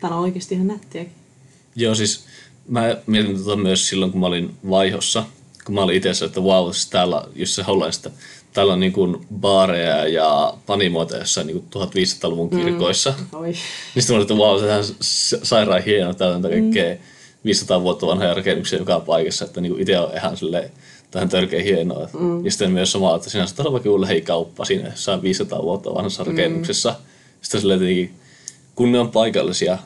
täällä 0.00 0.16
on 0.16 0.22
oikeasti 0.22 0.54
ihan 0.54 0.66
nättiäkin. 0.66 1.12
Joo, 1.76 1.94
siis 1.94 2.24
mä 2.68 2.96
mietin 3.06 3.38
tota 3.38 3.56
myös 3.56 3.88
silloin, 3.88 4.12
kun 4.12 4.20
mä 4.20 4.26
olin 4.26 4.50
vaihossa, 4.70 5.24
kun 5.64 5.74
mä 5.74 5.82
olin 5.82 5.96
itse 5.96 6.14
se, 6.14 6.24
että 6.24 6.40
wow, 6.40 6.70
siis 6.72 6.90
täällä, 6.90 7.24
jos 7.34 7.54
se 7.54 7.62
Hollannista, 7.62 8.10
täällä 8.52 8.72
on 8.72 8.80
niin 8.80 8.92
kuin 8.92 9.26
baareja 9.40 10.08
ja 10.08 10.54
panimoita 10.66 11.16
jossain 11.16 11.46
niin 11.46 11.64
1500-luvun 11.76 12.50
kirkoissa. 12.50 13.14
Mm. 13.18 13.38
Oi. 13.38 13.46
Niin 13.46 14.02
sitten 14.02 14.14
mä 14.14 14.16
olin, 14.16 14.22
että 14.22 14.34
wow, 14.34 14.78
on 14.78 14.84
s- 15.02 15.36
sairaan 15.42 15.82
hieno, 15.82 16.14
täällä 16.14 16.36
on 16.36 16.42
kaikkea 16.42 16.96
500 17.44 17.82
vuotta 17.82 18.06
vanhoja 18.06 18.34
rakennuksia 18.34 18.78
joka 18.78 19.00
paikassa, 19.00 19.44
että 19.44 19.60
niin 19.60 19.80
itse 19.80 19.98
on 19.98 20.16
ihan 20.16 20.36
silleen, 20.36 20.70
tähän 21.10 21.28
törkeä 21.28 21.62
hienoa. 21.62 22.08
Mm. 22.18 22.44
Ja 22.44 22.50
sitten 22.50 22.70
myös 22.70 22.92
sama, 22.92 23.16
että 23.16 23.62
olla 23.62 23.72
vaikka 23.72 23.88
joku 23.88 24.00
lähikauppa 24.00 24.64
siinä 24.64 24.88
jossain 24.88 25.22
500 25.22 25.62
vuotta 25.62 25.94
vanhassa 25.94 26.24
rakennuksessa. 26.24 26.94
Sitten 27.42 27.60
silleen 27.60 27.80
jotenkin, 27.80 28.14
kun 28.74 28.92
ne 28.92 28.98
on 28.98 29.10
paikallisia, 29.10 29.78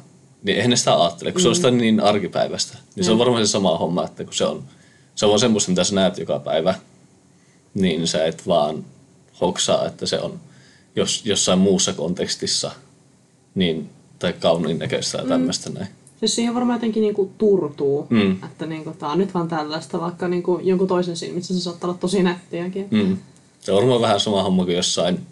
niin 0.43 0.57
eihän 0.57 0.71
ne 0.71 0.77
sitä 0.77 1.03
ajattele, 1.03 1.33
kun 1.33 1.41
se 1.41 1.49
on 1.49 1.57
sitä 1.57 1.71
niin 1.71 2.01
arkipäivästä. 2.01 2.79
Niin 2.97 3.05
se 3.05 3.13
on 3.13 3.19
varmaan 3.19 3.47
se 3.47 3.51
sama 3.51 3.79
homma, 3.79 4.05
että 4.05 4.25
kun 4.25 4.35
se 4.35 4.45
on, 4.45 4.65
se 5.15 5.27
on 5.27 5.31
vaan 5.31 5.41
semmoista, 5.41 5.71
mitä 5.71 5.85
sä 5.85 5.95
näet 5.95 6.19
joka 6.19 6.39
päivä, 6.39 6.75
niin 7.77 8.09
sä 8.09 8.27
et 8.27 8.47
vaan 8.47 8.85
hoksaa, 9.41 9.87
että 9.87 10.07
se 10.07 10.21
on 10.21 10.41
jos, 10.97 11.23
jossain 11.27 11.59
muussa 11.59 11.93
kontekstissa 11.93 12.71
niin, 13.55 13.91
tai 14.19 14.33
kauniin 14.33 14.79
näköistä 14.79 15.19
tai 15.19 15.29
tämmöistä 15.29 15.71
näin. 15.71 15.89
Siis 16.21 16.35
siihen 16.35 16.55
varmaan 16.55 16.77
jotenkin 16.77 17.01
niinku 17.01 17.31
turtuu, 17.39 18.07
Mm. 18.11 18.33
että 18.45 18.67
niinku, 18.67 18.91
tää 18.99 19.09
on 19.09 19.19
nyt 19.19 19.35
vaan 19.35 19.49
tällaista, 19.49 20.01
vaikka 20.01 20.29
niinku 20.29 20.61
jonkun 20.63 20.89
toisen 20.89 21.17
silmissä 21.17 21.55
se 21.55 21.61
saattaa 21.61 21.91
olla 21.91 21.99
tosi 22.01 22.23
nättiäkin. 22.23 22.89
Mm. 22.91 23.17
Se 23.61 23.73
on 23.73 23.77
varmaan 23.77 24.01
vähän 24.01 24.21
sama 24.21 24.43
homma 24.43 24.65
kuin 24.65 24.77
jossain 24.77 25.27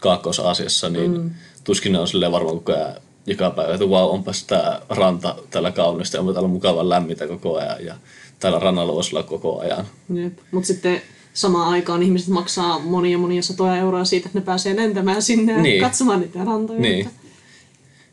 Kaakkois-Aasiassa, 0.00 0.88
niin 0.88 1.18
mm. 1.18 1.30
tuskin 1.64 1.92
ne 1.92 1.98
on 1.98 2.08
silleen 2.08 2.32
varmaan 2.32 2.56
koko 2.56 2.72
ajan 2.72 2.94
joka 3.26 3.50
päivä, 3.50 3.74
että 3.74 3.86
wow, 3.86 4.10
onpas 4.10 4.44
tää 4.44 4.82
ranta 4.88 5.36
täällä 5.50 5.70
kaunista 5.70 6.16
ja 6.16 6.20
onpa 6.20 6.32
täällä 6.32 6.48
mukavan 6.48 6.88
lämmintä 6.88 7.26
koko 7.26 7.56
ajan 7.56 7.84
ja 7.84 7.94
täällä 8.40 8.58
rannalla 8.58 8.94
voisi 8.94 9.16
olla 9.16 9.26
koko 9.26 9.60
ajan. 9.60 9.86
Mutta 10.50 10.66
sitten 10.66 11.02
samaan 11.36 11.68
aikaan 11.68 12.02
ihmiset 12.02 12.28
maksaa 12.28 12.78
monia 12.78 13.18
monia 13.18 13.42
satoja 13.42 13.76
euroa 13.76 14.04
siitä, 14.04 14.26
että 14.28 14.38
ne 14.38 14.44
pääsee 14.44 14.76
lentämään 14.76 15.22
sinne 15.22 15.52
ja 15.52 15.62
Niin. 15.62 15.82
katsomaan 15.82 16.20
niitä 16.20 16.44
rantoja. 16.44 16.80
Niin. 16.80 17.10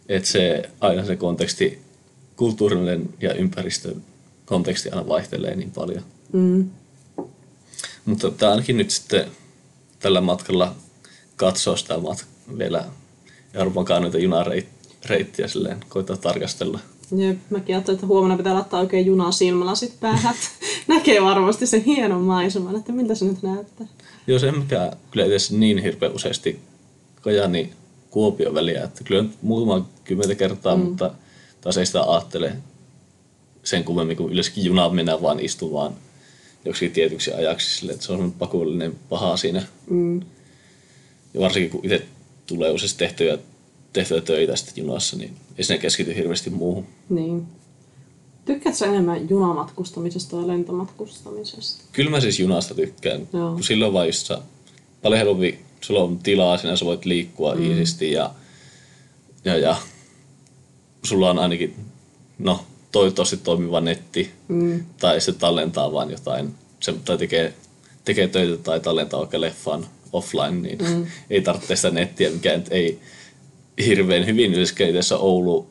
Että- 0.10 0.30
se 0.30 0.70
aina 0.82 1.06
se 1.06 1.16
konteksti, 1.16 1.80
kulttuurillinen 2.36 3.10
ja 3.22 3.34
ympäristön 3.34 4.04
konteksti 4.46 4.90
aina 4.90 5.08
vaihtelee 5.08 5.56
niin 5.56 5.72
paljon. 5.72 6.04
Mm. 6.32 6.70
Mutta 8.06 8.32
tämä 8.32 8.52
ainakin 8.52 8.78
nyt 8.78 8.92
sitten 8.92 9.26
tällä 10.00 10.22
matkalla 10.22 10.76
katsoo 11.36 11.76
sitä 11.78 11.94
mat- 11.96 12.26
vielä 12.58 12.86
Euroopan 13.54 14.02
noita 14.02 14.18
junareittiä 14.18 15.48
silleen, 15.48 15.78
koittaa 15.90 16.18
tarkastella. 16.18 16.80
Jep, 17.18 17.38
mäkin 17.50 17.76
ajattelin, 17.76 17.96
että 17.96 18.08
huomenna 18.08 18.38
pitää 18.38 18.54
laittaa 18.54 18.80
oikein 18.80 19.06
junaa 19.06 19.32
silmällä 19.32 19.76
sit 19.76 20.00
päähän. 20.00 20.36
Näkee 20.88 21.22
varmasti 21.22 21.68
sen 21.68 21.82
hienon 21.82 22.22
maiseman, 22.22 22.76
että 22.76 22.92
miltä 22.92 23.16
se 23.16 23.26
nyt 23.26 23.44
näyttää. 23.44 23.88
Joo, 24.28 24.40
se 24.40 24.52
mikä 24.52 24.92
kyllä 25.12 25.26
edes 25.26 25.52
niin 25.52 25.78
hirveän 25.78 26.14
useasti 26.14 26.60
Kajani 27.22 27.70
Kuopio 28.10 28.54
väliä, 28.54 28.84
että 28.84 29.04
kyllä 29.04 29.24
nyt 29.24 29.32
muutama 29.42 29.90
kymmentä 30.04 30.36
kertaa, 30.36 30.76
mm. 30.76 30.84
mutta 30.84 31.12
taas 31.62 31.78
ei 31.78 31.86
sitä 31.86 32.04
ajattele 32.04 32.56
sen 33.64 33.84
kummemmin, 33.84 34.18
kun 34.18 34.32
yleensäkin 34.32 34.66
junaan 34.66 34.96
mennään 34.96 35.22
vaan 35.22 35.40
istumaan 35.40 35.94
joksikin 36.66 36.92
tietyksi 36.92 37.34
ajaksi 37.34 37.78
sille, 37.78 37.92
että 37.92 38.06
se 38.06 38.14
on 38.14 38.32
pakollinen 38.32 38.96
paha 39.10 39.38
siinä. 39.38 39.64
Mm. 39.90 40.22
Ja 41.34 41.40
varsinkin 41.40 41.72
kun 41.72 41.82
itse 41.84 42.06
tulee 42.46 42.72
useasti 42.72 43.00
tehtyä, 43.00 43.38
tehtyä 43.94 44.22
töitä 44.22 44.56
sitten 44.56 44.82
junassa, 44.84 45.18
niin 45.18 45.36
ei 45.58 45.64
sinne 45.64 45.80
keskity 45.80 46.16
hirveästi 46.16 46.50
muuhun. 46.50 46.86
Niin. 47.10 47.48
Tykkäätkö 48.46 48.86
enemmän 48.86 49.30
junamatkustamisesta 49.30 50.38
vai 50.38 50.48
lentomatkustamisesta? 50.48 51.84
Kyllä 51.92 52.10
mä 52.10 52.20
siis 52.20 52.40
junasta 52.40 52.76
tykkään, 52.76 53.28
Joo. 53.34 53.52
kun 53.54 53.64
silloin 53.64 53.94
vaan 53.94 54.08
just 54.08 54.28
sä, 54.28 54.42
paljon 55.02 55.18
helpompi, 55.18 55.60
sulla 55.82 56.04
on 56.04 56.20
tilaa 56.20 56.58
siinä, 56.58 56.76
sä 56.76 56.86
voit 56.86 57.06
liikkua 57.06 57.56
mm. 57.56 57.64
iisisti 57.64 58.12
ja, 58.12 58.32
ja, 59.46 59.58
ja 59.58 59.76
sulla 61.04 61.30
on 61.30 61.40
ainakin, 61.40 61.76
no 62.40 62.66
toivottavasti 62.92 63.38
toimiva 63.38 63.82
netti 63.82 64.32
Mm. 64.48 64.86
tai 65.00 65.22
se 65.22 65.32
tallentaa 65.32 65.94
vaan 65.94 66.12
jotain, 66.12 66.54
se, 66.80 66.94
tai 67.06 67.18
tekee, 67.18 67.54
tekee 68.06 68.28
töitä 68.28 68.58
tai 68.58 68.80
tallentaa 68.80 69.20
vaikka 69.20 69.42
leffan 69.42 69.86
offline, 70.14 70.62
niin 70.62 70.78
mm. 70.78 71.06
ei 71.30 71.42
tarvitse 71.42 71.76
sitä 71.76 71.90
nettiä, 71.90 72.30
mikä 72.30 72.58
nyt 72.58 72.68
ei 72.72 73.00
hirveän 73.86 74.26
hyvin 74.26 74.54
yleskään 74.54 74.94
tässä 74.94 75.18
Oulu 75.18 75.68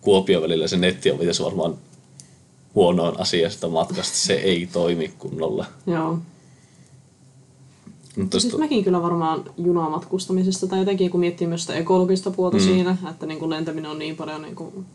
Kuopio 0.00 0.42
välillä 0.42 0.68
se 0.68 0.76
netti 0.76 1.10
on 1.10 1.18
pitäisi 1.18 1.42
varmaan 1.42 1.74
huonoon 2.74 3.20
asia 3.20 3.50
sitä 3.50 3.68
matkasta. 3.68 4.16
Se 4.16 4.34
ei 4.34 4.68
toimi 4.72 5.08
kunnolla. 5.18 5.66
Joo. 5.86 6.18
Mutta 8.16 8.40
Siis 8.40 8.58
mäkin 8.58 8.84
kyllä 8.84 9.02
varmaan 9.02 9.44
junamatkustamisesta 9.56 10.66
tai 10.66 10.78
jotenkin 10.78 11.10
kun 11.10 11.20
miettii 11.20 11.46
myös 11.46 11.60
sitä 11.60 11.74
ekologista 11.74 12.30
puolta 12.30 12.56
mm. 12.56 12.62
siinä, 12.62 12.96
että 13.10 13.26
niin 13.26 13.38
kuin 13.38 13.50
lentäminen 13.50 13.90
on 13.90 13.98
niin 13.98 14.16
paljon 14.16 14.42
niin 14.42 14.54
kuin 14.54 14.86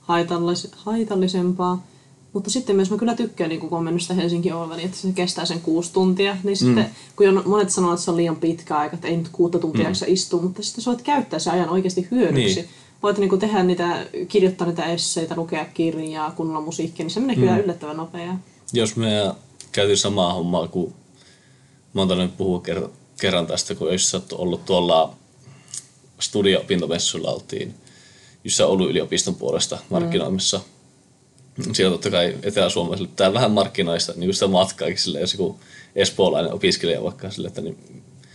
haitallis- 0.00 0.74
haitallisempaa. 0.76 1.86
Mutta 2.32 2.50
sitten 2.50 2.76
myös 2.76 2.90
mä 2.90 2.96
kyllä 2.96 3.14
tykkään, 3.14 3.48
niin 3.48 3.60
kun 3.60 3.78
on 3.78 3.84
mennyt 3.84 4.02
sitä 4.02 4.14
Helsinki 4.14 4.50
väliin, 4.50 4.86
että 4.86 4.96
se 4.96 5.12
kestää 5.14 5.44
sen 5.44 5.60
kuusi 5.60 5.92
tuntia. 5.92 6.36
Niin 6.42 6.56
sitten, 6.56 6.90
kun 7.16 7.42
monet 7.44 7.70
sanoo, 7.70 7.92
että 7.92 8.04
se 8.04 8.10
on 8.10 8.16
liian 8.16 8.36
pitkä 8.36 8.76
aika, 8.76 8.94
että 8.94 9.08
ei 9.08 9.16
nyt 9.16 9.28
kuutta 9.28 9.58
tuntia 9.58 9.84
jaksa 9.84 10.06
istua, 10.08 10.42
mutta 10.42 10.62
sitten 10.62 10.84
sä 10.84 10.90
voit 10.90 11.02
käyttää 11.02 11.38
sen 11.38 11.52
ajan 11.52 11.68
oikeasti 11.68 12.08
hyödyksi. 12.10 12.54
Niin. 12.54 12.68
Voit 13.02 13.18
niin 13.18 13.38
tehdä 13.38 13.62
niitä, 13.62 14.06
kirjoittaa 14.28 14.66
niitä 14.66 14.84
esseitä, 14.84 15.36
lukea 15.36 15.64
kirjaa, 15.64 16.30
kunnolla 16.30 16.60
musiikkia, 16.60 17.04
niin 17.04 17.10
se 17.10 17.20
menee 17.20 17.36
kyllä 17.36 17.58
yllättävän 17.58 17.96
nopeaa. 17.96 18.38
jos 18.72 18.96
me 18.96 19.34
käytiin 19.72 19.98
samaa 19.98 20.34
hommaa, 20.34 20.68
kun 20.68 20.94
mä 21.94 22.00
oon 22.00 22.08
tainnut 22.08 22.36
puhua 22.36 22.60
kerran, 22.60 22.90
kerran 23.20 23.46
tästä, 23.46 23.74
kun 23.74 23.92
jos 23.92 24.16
ollut 24.32 24.64
tuolla 24.64 25.14
studio-opintomessuilla 26.20 27.30
oltiin 27.30 27.74
jossa 28.44 28.66
Oulun 28.66 28.90
yliopiston 28.90 29.34
puolesta 29.34 29.78
markkinoimassa. 29.90 30.58
Mm. 30.58 30.64
Siellä 31.72 31.92
totta 31.92 32.10
kai 32.10 32.36
etelä-suomalaisille 32.42 33.08
pitää 33.08 33.32
vähän 33.32 33.50
markkinoista 33.50 34.12
niin 34.16 34.34
sitä 34.34 34.46
matkaakin 34.46 34.98
sille, 34.98 35.20
jos 35.20 35.32
joku 35.32 35.60
espoolainen 35.96 36.52
opiskelija 36.52 37.02
vaikka 37.02 37.30
sille, 37.30 37.48
että, 37.48 37.60
niin, 37.60 37.78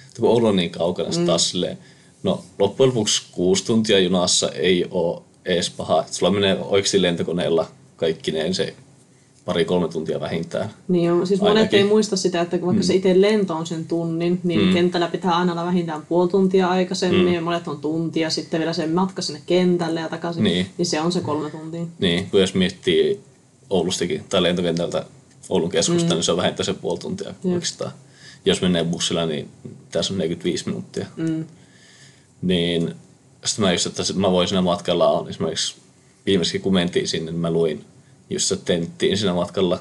että 0.07 0.19
kun 0.19 0.29
Oulu 0.29 0.47
on 0.47 0.55
niin 0.55 0.69
kaukana, 0.69 1.09
mm. 1.17 1.25
taas 1.25 1.50
silleen, 1.50 1.77
no 2.24 2.43
loppujen 2.59 2.89
lopuksi 2.89 3.21
kuusi 3.31 3.65
tuntia 3.65 4.00
junassa 4.00 4.50
ei 4.50 4.86
ole 4.91 5.21
ees 5.45 5.69
paha. 5.69 6.05
Sulla 6.12 6.31
menee 6.31 6.57
oikeasti 6.59 7.01
lentokoneella 7.01 7.67
kaikkineen 7.95 8.53
se 8.53 8.75
pari-kolme 9.48 9.88
tuntia 9.88 10.20
vähintään. 10.20 10.70
Niin 10.88 11.12
on. 11.12 11.27
Siis 11.27 11.42
monet 11.42 11.58
Ainakin. 11.58 11.77
ei 11.80 11.86
muista 11.86 12.16
sitä, 12.18 12.42
että 12.42 12.62
vaikka 12.66 12.84
se 12.84 12.96
itse 12.96 13.22
lento 13.22 13.54
on 13.54 13.66
sen 13.68 13.86
tunnin, 13.86 14.39
niin 14.44 14.62
Mm. 14.68 14.74
kentällä 14.74 15.08
pitää 15.08 15.38
aina 15.38 15.51
olla 15.51 15.66
vähintään 15.66 16.06
puoli 16.06 16.30
tuntia 16.30 16.70
aikaisemmin, 16.70 17.34
ja 17.34 17.42
monet 17.42 17.68
on 17.68 17.77
tuntia, 17.82 18.30
sitten 18.30 18.60
vielä 18.60 18.74
se 18.74 18.88
matka 18.88 19.22
sinne 19.22 19.42
kentälle 19.46 20.00
ja 20.00 20.10
takaisin, 20.10 20.44
Niin. 20.44 20.66
niin 20.77 20.86
se 20.86 21.01
on 21.01 21.12
se 21.12 21.22
kolme 21.22 21.50
tuntia. 21.50 21.86
Niin, 22.00 22.30
kun 22.32 22.42
jos 22.42 22.54
miettii 22.54 23.20
Oulustakin 23.70 24.24
tai 24.30 24.44
lentokentältä 24.44 25.06
Oulun 25.50 25.70
keskusta, 25.70 26.10
mm. 26.10 26.16
niin 26.16 26.24
se 26.24 26.32
on 26.32 26.38
vähintään 26.38 26.66
se 26.66 26.74
puoli 26.74 27.00
tuntia 27.00 27.34
oikeastaan. 27.46 27.92
Jos 28.46 28.62
menee 28.62 28.84
bussilla, 28.84 29.25
niin 29.25 29.50
tässä 29.92 30.13
on 30.13 30.18
45 30.18 30.66
minuuttia. 30.66 31.06
Mm. 31.18 31.46
Niin 32.42 32.94
sitten 33.46 33.66
mä 33.66 33.72
just, 33.72 33.86
että 33.86 34.04
mä 34.16 34.32
voin 34.32 34.48
siinä 34.48 34.62
matkalla 34.62 35.10
on 35.12 35.30
esimerkiksi 35.30 35.75
viimeiskin 36.25 36.62
kun 36.62 36.74
mentiin 36.74 37.08
sinne, 37.08 37.32
niin 37.32 37.39
mä 37.42 37.51
luin 37.51 37.86
just 38.29 38.46
se 38.46 38.55
tenttiin 38.55 39.17
siinä 39.17 39.34
matkalla 39.34 39.79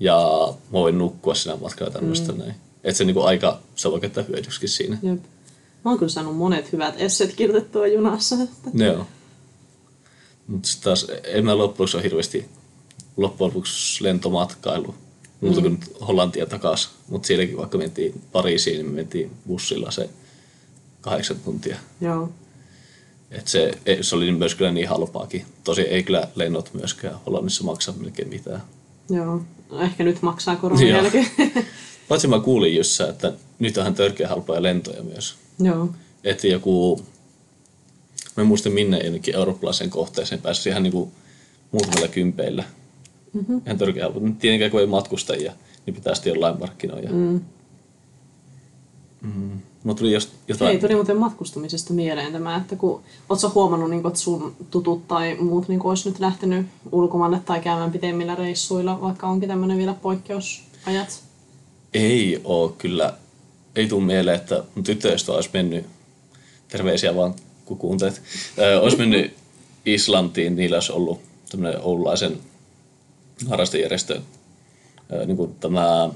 ja 0.00 0.48
mä 0.48 0.72
voin 0.72 0.98
nukkua 0.98 1.34
siinä 1.34 1.56
matkalla 1.56 1.92
tämmöistä 1.92 2.32
mm. 2.32 2.38
näin. 2.38 2.54
Että 2.84 2.98
se 2.98 3.04
niinku 3.04 3.22
aika, 3.22 3.60
se 3.76 3.90
voi 3.90 4.00
käyttää 4.00 4.24
hyödyksikin 4.28 4.68
siinä. 4.68 4.98
Jep. 5.02 5.22
Mä 5.84 5.90
oon 5.90 5.98
kyllä 5.98 6.12
saanut 6.12 6.36
monet 6.36 6.72
hyvät 6.72 6.94
esset 6.98 7.34
kirjoitettua 7.34 7.86
junassa. 7.86 8.36
Että... 8.42 8.84
Joo. 8.84 9.06
Mutta 10.46 10.68
sitten 10.68 10.84
taas 10.84 11.06
en 11.24 11.44
mä 11.44 11.50
loppujen 11.58 11.68
lopuksi 11.68 11.96
ole 11.96 12.04
hirveästi 12.04 12.48
loppujen 13.16 13.48
lopuksi 13.48 14.04
lentomatkailu. 14.04 14.94
Muuta 15.40 15.60
kuin 15.60 15.72
nyt 15.72 16.06
Hollantia 16.06 16.46
takaisin. 16.46 16.90
Mutta 17.08 17.26
sielläkin 17.26 17.56
vaikka 17.56 17.78
mentiin 17.78 18.22
Pariisiin, 18.32 18.76
niin 18.76 18.86
me 18.86 18.92
mentiin 18.92 19.30
bussilla 19.46 19.90
se 19.90 20.10
kahdeksan 21.00 21.36
tuntia. 21.44 21.76
Joo. 22.00 22.30
Et 23.32 23.48
se, 23.48 23.70
se 24.00 24.16
oli 24.16 24.32
myös 24.32 24.54
kyllä 24.54 24.70
niin 24.70 24.88
halpaakin. 24.88 25.44
Tosi 25.64 25.82
ei 25.82 26.02
kyllä 26.02 26.28
lennot 26.34 26.74
myöskään 26.74 27.14
Hollannissa 27.26 27.64
maksa 27.64 27.92
melkein 27.92 28.28
mitään. 28.28 28.62
Joo. 29.10 29.40
No, 29.70 29.80
ehkä 29.80 30.04
nyt 30.04 30.22
maksaa 30.22 30.56
koronan 30.56 30.88
Joo. 30.88 31.02
jälkeen. 31.02 31.26
Paitsi 32.08 32.28
mä 32.28 32.40
kuulin 32.40 32.76
just 32.76 32.90
se, 32.90 33.04
että 33.04 33.32
nyt 33.58 33.78
onhan 33.78 33.94
törkeä 33.94 34.28
halpoja 34.28 34.62
lentoja 34.62 35.02
myös. 35.02 35.34
Joo. 35.58 35.88
Että 36.24 36.46
joku, 36.46 37.02
mä 38.36 38.40
en 38.40 38.46
muista 38.46 38.70
minne 38.70 38.98
jonnekin 38.98 39.34
eurooppalaiseen 39.34 39.90
kohteeseen 39.90 40.42
pääsisi 40.42 40.68
ihan 40.68 40.82
niinku 40.82 41.12
muutamilla 41.72 42.08
kympeillä. 42.08 42.64
Mm-hmm. 43.32 43.62
Ihan 43.66 43.78
törkeä 43.78 44.02
halpa. 44.04 44.20
Nyt 44.20 44.38
Tietenkään 44.38 44.70
kun 44.70 44.80
ei 44.80 44.86
matkustajia, 44.86 45.52
niin 45.86 45.94
pitää 45.94 46.14
sitten 46.14 46.30
jollain 46.30 46.58
markkinoida. 46.58 47.08
Mm. 47.12 47.40
Mm. 49.22 49.60
Mulla 49.84 49.98
tuli 49.98 50.12
just 50.12 50.30
jotain... 50.48 50.70
Hei, 50.70 50.80
tuli 50.80 50.94
muuten 50.94 51.16
matkustamisesta 51.16 51.92
mieleen 51.92 52.32
tämä, 52.32 52.56
että 52.56 52.76
kun 52.76 53.02
oot 53.28 53.40
sä 53.40 53.48
huomannut, 53.48 53.90
niin 53.90 54.06
että 54.06 54.18
sun 54.18 54.56
tutut 54.70 55.08
tai 55.08 55.34
muut 55.34 55.68
niin 55.68 55.80
olisi 55.84 56.08
nyt 56.08 56.20
lähtenyt 56.20 56.66
ulkomaille 56.92 57.40
tai 57.44 57.60
käymään 57.60 57.92
pitemmillä 57.92 58.34
reissuilla, 58.34 59.00
vaikka 59.00 59.26
onkin 59.26 59.48
tämmöinen 59.48 59.78
vielä 59.78 59.94
poikkeusajat. 59.94 61.22
Ei 61.94 62.40
oo 62.44 62.68
kyllä, 62.78 63.14
ei 63.76 63.88
tuu 63.88 64.00
mieleen, 64.00 64.36
että 64.36 64.64
mun 64.74 64.84
tyttöystä 64.84 65.32
olisi 65.32 65.50
mennyt, 65.52 65.86
terveisiä 66.68 67.16
vaan 67.16 67.34
kun 67.64 67.78
kuuntelet, 67.78 68.22
olisi 68.80 68.96
mennyt 68.96 69.34
Islantiin, 69.86 70.56
niillä 70.56 70.76
olisi 70.76 70.92
ollut 70.92 71.20
tämmöinen 71.50 71.80
oululaisen 71.80 72.40
harrastejärjestö, 73.48 74.20
ö, 75.12 75.26
niin 75.26 75.36
kuin 75.36 75.54
tämä 75.54 76.10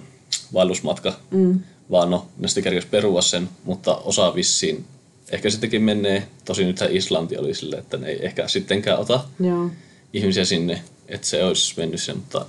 vaellusmatka, 0.54 1.12
mm. 1.30 1.60
Vaan 1.90 2.10
no, 2.10 2.26
ne 2.38 2.48
sitten 2.48 2.64
kerkesi 2.64 2.86
perua 2.86 3.22
sen, 3.22 3.48
mutta 3.64 3.96
osa 3.96 4.34
vissiin 4.34 4.84
ehkä 5.32 5.50
sittenkin 5.50 5.82
menee, 5.82 6.26
tosin 6.44 6.66
nythän 6.66 6.96
Islanti 6.96 7.36
oli 7.36 7.54
silleen, 7.54 7.82
että 7.82 7.96
ne 7.96 8.08
ei 8.08 8.26
ehkä 8.26 8.48
sittenkään 8.48 8.98
ota 8.98 9.24
Joo. 9.40 9.70
ihmisiä 10.12 10.44
sinne, 10.44 10.82
että 11.08 11.26
se 11.26 11.44
olisi 11.44 11.74
mennyt 11.76 12.02
sen, 12.02 12.16
mutta 12.16 12.46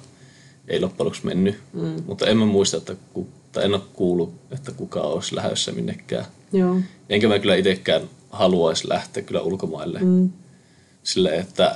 ei 0.67 0.81
loppujen 0.81 1.05
lopuksi 1.05 1.25
mennyt. 1.25 1.55
Mm. 1.73 2.03
Mutta 2.05 2.27
en 2.27 2.37
mä 2.37 2.45
muista, 2.45 2.77
että 2.77 2.95
ku, 3.13 3.27
tai 3.51 3.65
en 3.65 3.73
ole 3.73 3.81
kuullut, 3.93 4.33
että 4.51 4.71
kuka 4.71 5.01
olisi 5.01 5.35
lähdössä 5.35 5.71
minnekään. 5.71 6.25
Joo. 6.53 6.79
Enkä 7.09 7.27
mä 7.27 7.39
kyllä 7.39 7.55
itsekään 7.55 8.09
haluaisi 8.29 8.89
lähteä 8.89 9.23
kyllä 9.23 9.41
ulkomaille. 9.41 9.99
Mm. 9.99 10.29
Sille, 11.03 11.35
että 11.35 11.75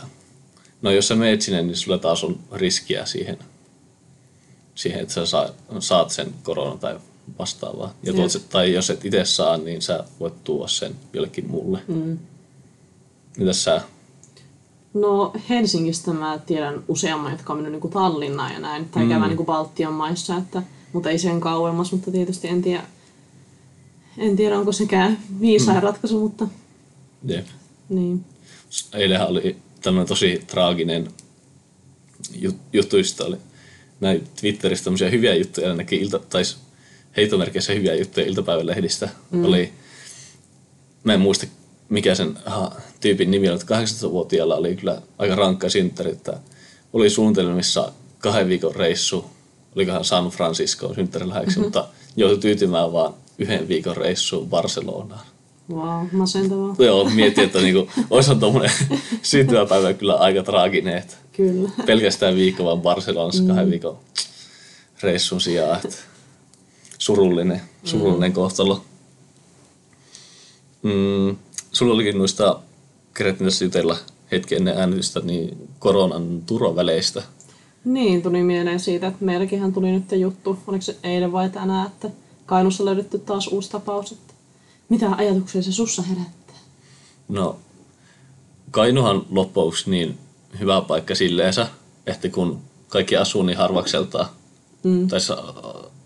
no 0.82 0.91
jos 0.91 1.08
sä 1.08 1.15
meet 1.15 1.41
sinne, 1.41 1.62
niin 1.62 1.76
sulla 1.76 1.97
taas 1.97 2.24
on 2.24 2.39
riskiä 2.52 3.06
siihen, 3.06 3.38
siihen 4.76 5.02
että 5.02 5.13
sä 5.13 5.26
saa, 5.26 5.50
saat 5.80 6.10
sen 6.10 6.34
koronan 6.43 6.80
tai 6.80 7.00
vastaavaa. 7.39 7.93
Ja 8.03 8.13
tuot, 8.13 8.31
tai 8.49 8.73
jos 8.73 8.89
et 8.89 9.05
itse 9.05 9.25
saa, 9.25 9.57
niin 9.57 9.81
sä 9.81 10.03
voit 10.19 10.43
tuoda 10.43 10.67
sen 10.67 10.95
jollekin 11.13 11.49
muulle. 11.49 11.81
Mm. 11.88 12.17
Mitäs 13.38 13.63
sä? 13.63 13.81
No 14.93 15.34
Helsingistä 15.49 16.13
mä 16.13 16.39
tiedän 16.45 16.84
useamman, 16.88 17.31
jotka 17.31 17.53
on 17.53 17.57
mennyt 17.57 17.71
niin 17.71 17.81
kuin 17.81 17.93
Tallinnaan 17.93 18.53
ja 18.53 18.60
näin, 18.60 18.89
tai 18.89 19.03
mm. 19.03 19.10
käymään 19.10 19.29
niin 19.29 19.38
kuin 19.38 19.47
Baltian 19.47 19.93
maissa, 19.93 20.38
että, 20.38 20.63
mutta 20.93 21.10
ei 21.10 21.19
sen 21.19 21.41
kauemmas, 21.41 21.91
mutta 21.91 22.12
tietysti 22.12 22.47
en 22.47 22.62
tiedä, 22.62 22.84
en 24.17 24.36
tiedä 24.36 24.60
onko 24.60 24.71
sekään 24.71 25.19
viisain 25.39 25.77
mm. 25.77 25.84
ratkaisu, 25.84 26.19
mutta 26.19 26.47
Jep. 27.25 27.45
niin. 27.89 28.25
eilenhän 28.93 29.27
oli 29.27 29.57
tämmöinen 29.81 30.07
tosi 30.07 30.43
traaginen 30.47 31.07
jut- 32.34 32.60
juttu, 32.73 32.97
josta 32.97 33.25
oli 33.25 33.38
näin 33.99 34.27
Twitterissä 34.41 34.84
tämmöisiä 34.84 35.10
hyviä 35.10 35.36
juttuja, 35.36 35.69
ainakin 35.69 36.01
ilta, 36.01 36.19
tai 36.19 36.41
heitomerkeissä 37.17 37.74
hyviä 37.74 37.95
juttuja 37.95 38.26
iltapäivälehdistä 38.26 39.10
mm. 39.32 39.45
oli, 39.45 39.74
mä 41.04 41.13
en 41.13 41.21
muista 41.21 41.45
mikä 41.91 42.15
sen 42.15 42.38
aha, 42.45 42.71
tyypin 43.02 43.32
nimi 43.32 43.50
oli, 43.50 43.60
että 43.62 43.82
18-vuotiaalla 43.82 44.56
oli 44.56 44.76
kyllä 44.76 45.02
aika 45.17 45.36
rankka 45.36 45.69
synttäri, 45.69 46.12
että 46.12 46.38
oli 46.93 47.10
suunnitelmissa 47.10 47.91
kahden 48.19 48.47
viikon 48.47 48.76
reissu, 48.76 49.26
olikohan 49.76 50.06
San 50.06 50.30
Francisco 50.30 50.93
synttäriläheksi, 50.93 51.50
mm-hmm. 51.50 51.63
mutta 51.63 51.88
joutui 52.15 52.38
tyytymään 52.38 52.93
vaan 52.93 53.13
yhden 53.38 53.67
viikon 53.67 53.97
reissuun 53.97 54.50
Barcelonaan. 54.50 55.26
Wow, 55.71 56.08
masentavaa. 56.12 56.76
Joo, 56.80 57.10
mietin, 57.10 57.43
että 57.43 57.62
niinku, 57.62 57.89
olisihan 58.10 58.39
tuommoinen 58.39 58.71
syntymäpäivä 59.21 59.93
kyllä 59.93 60.15
aika 60.15 60.43
traaginen, 60.43 60.97
että 60.97 61.15
Kyllä. 61.34 61.69
pelkästään 61.86 62.36
viikko 62.36 62.65
vaan 62.65 62.82
Barcelonassa 62.82 63.43
kahden 63.43 63.71
viikon 63.71 63.97
reissun 65.04 65.41
sijaan. 65.41 65.80
Että 65.86 65.97
surullinen, 67.02 67.62
surullinen 67.84 68.34
kohtalo. 68.34 68.82
Mm, 70.84 71.38
sulla 71.72 71.94
olikin 71.94 72.18
noista 72.18 72.60
kerättiin 73.14 73.50
jutella 73.62 73.98
hetki 74.32 74.56
ennen 74.56 74.78
äänitystä 74.78 75.20
niin 75.20 75.70
koronan 75.80 76.42
turvaväleistä. 76.42 77.24
Niin, 77.86 78.22
tuli 78.22 78.44
mieleen 78.44 78.80
siitä, 78.80 79.08
että 79.08 79.26
meilläkinhän 79.26 79.74
tuli 79.74 79.92
nyt 79.92 80.12
juttu, 80.12 80.58
oliko 80.68 80.82
se 80.82 80.96
eilen 81.04 81.32
vai 81.32 81.50
tänään, 81.50 81.88
että 81.88 82.10
Kainuussa 82.46 82.86
löydetty 82.86 83.20
taas 83.20 83.48
uusi 83.48 83.72
tapaus, 83.72 84.12
että 84.12 84.34
mitä 84.90 85.10
ajatuksia 85.16 85.62
se 85.62 85.72
sussa 85.72 86.02
herättää? 86.02 86.56
No, 87.30 87.58
Kainuhan 88.72 89.26
loppuksi 89.30 89.90
niin 89.90 90.18
hyvä 90.60 90.82
paikka 90.82 91.16
silleensä, 91.16 91.68
että 92.08 92.30
kun 92.30 92.60
kaikki 92.90 93.18
asuu 93.18 93.44
niin 93.44 93.58
harvakseltaan 93.58 94.28
mm. 94.84 95.08
tai 95.08 95.20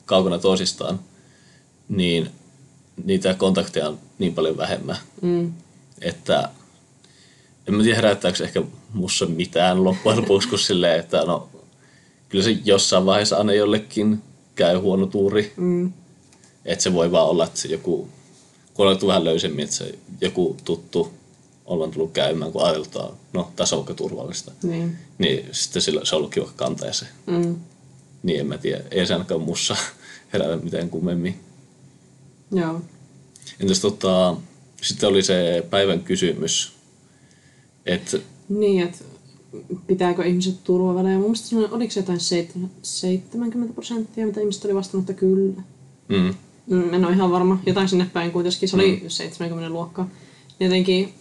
kaukana 0.05 0.39
toisistaan, 0.39 0.99
niin 1.89 2.29
niitä 3.03 3.33
kontakteja 3.33 3.89
on 3.89 3.99
niin 4.19 4.33
paljon 4.33 4.57
vähemmän, 4.57 4.97
Mm. 5.21 5.53
että 6.01 6.49
en 7.67 7.73
mä 7.73 7.83
tiedä 7.83 7.95
herättääkö 7.95 8.43
ehkä 8.43 8.63
mussa 8.93 9.25
mitään 9.25 9.83
loppujen 9.83 10.21
lopuksi 10.21 10.49
kuin 10.49 10.59
silleen, 10.59 10.99
että 10.99 11.21
no 11.25 11.49
kyllä 12.29 12.43
se 12.43 12.51
jossain 12.51 13.05
vaiheessa 13.05 13.37
aina 13.37 13.53
jollekin 13.53 14.21
käy 14.55 14.77
huono 14.77 15.05
tuuri. 15.05 15.53
Mm. 15.57 15.93
Että 16.65 16.83
se 16.83 16.93
voi 16.93 17.11
vaan 17.11 17.27
olla, 17.27 17.45
että 17.45 17.59
se 17.59 17.67
joku, 17.67 18.09
kun 18.73 18.87
on 18.87 18.97
vähän 19.07 19.23
löysemmin, 19.23 19.63
että 19.63 19.75
se 19.75 19.95
joku 20.21 20.57
tuttu 20.65 21.13
ollaan 21.65 21.91
tullut 21.91 22.11
käymään, 22.11 22.51
kun 22.51 22.63
ajateltaan, 22.63 23.13
no 23.33 23.51
tässä 23.55 23.75
on 23.75 23.85
turvallista. 23.95 24.51
Niin. 24.63 24.97
Niin 25.17 25.49
sitten 25.51 25.81
sillä, 25.81 26.01
se 26.05 26.15
on 26.15 26.19
ollutkin 26.19 26.43
vaikka 26.43 26.65
kantaja 26.65 26.93
se. 26.93 27.05
Mm. 27.25 27.55
Niin 28.25 28.39
en 28.39 28.45
mä 28.47 28.57
tiedä, 28.57 28.83
ei 28.91 29.05
se 29.05 29.13
ainakaan 29.13 29.41
mussa 29.41 29.75
herätä 30.33 30.55
mitään 30.63 30.89
kummemmin. 30.89 31.35
Joo. 32.51 32.81
Entäs 33.59 33.79
tota, 33.79 34.35
sitten 34.81 35.09
oli 35.09 35.23
se 35.23 35.65
päivän 35.69 35.99
kysymys, 35.99 36.73
että 37.85 38.17
Niin, 38.49 38.83
että 38.83 39.03
pitääkö 39.87 40.23
ihmiset 40.25 40.63
turvavälejä. 40.63 41.15
Mun 41.17 41.23
mielestä 41.23 41.55
oliko 41.75 41.91
se 41.91 41.99
jotain 41.99 42.19
seit- 42.19 42.57
70 42.81 43.73
prosenttia, 43.73 44.25
mitä 44.25 44.39
ihmiset 44.41 44.65
oli 44.65 44.75
vastannut, 44.75 45.09
että 45.09 45.19
kyllä. 45.19 45.61
mm, 46.07 46.33
Mm, 46.67 46.93
en 46.93 47.05
ole 47.05 47.13
ihan 47.13 47.31
varma. 47.31 47.61
Jotain 47.65 47.89
sinne 47.89 48.09
päin 48.13 48.31
kuitenkin. 48.31 48.69
Se 48.69 48.75
oli 48.75 49.03
70 49.07 49.69
luokkaa. 49.69 50.09
Jotenkin, 50.59 51.13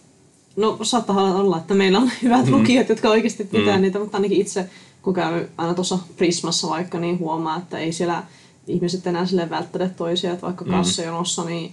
no 0.56 0.78
saattaa 0.82 1.34
olla, 1.36 1.58
että 1.58 1.74
meillä 1.74 1.98
on 1.98 2.10
hyvät 2.22 2.48
lukijat, 2.48 2.88
jotka 2.88 3.10
oikeasti 3.10 3.44
pitää 3.44 3.78
niitä, 3.78 3.98
mutta 3.98 4.16
ainakin 4.16 4.40
itse, 4.40 4.70
kun 5.04 5.14
käy 5.14 5.46
aina 5.58 5.74
tuossa 5.74 5.98
Prismassa 6.16 6.68
vaikka, 6.68 6.98
niin 6.98 7.18
huomaa, 7.18 7.56
että 7.56 7.78
ei 7.78 7.92
siellä 7.92 8.22
ihmiset 8.66 9.06
enää 9.06 9.26
sille 9.26 9.50
välttele 9.50 9.88
toisia, 9.88 10.32
että 10.32 10.46
vaikka 10.46 10.64
kassajonossa, 10.64 11.44
niin 11.44 11.72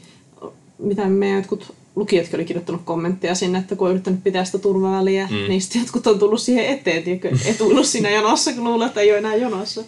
mitä 0.80 1.06
meidän 1.06 1.38
jotkut 1.38 1.74
lukijatkin 1.96 2.36
oli 2.36 2.46
kirjoittanut 2.46 2.82
kommentteja 2.86 3.36
sinne, 3.36 3.60
että 3.60 3.76
kun 3.76 3.88
on 3.88 3.92
yrittänyt 3.92 4.24
pitää 4.24 4.46
sitä 4.46 4.58
turvaväliä, 4.58 5.28
mm. 5.32 5.36
niin 5.36 5.62
sitten 5.62 5.82
jotkut 5.82 6.08
on 6.08 6.20
tullut 6.20 6.42
siihen 6.42 6.66
eteen, 6.66 7.04
tiedätkö, 7.04 7.32
etuillut 7.46 7.86
siinä 7.86 8.10
jonossa, 8.10 8.54
kun 8.54 8.64
luulee, 8.64 8.88
että 8.88 9.02
ei 9.02 9.12
ole 9.12 9.18
enää 9.18 9.36
jonossa. 9.36 9.84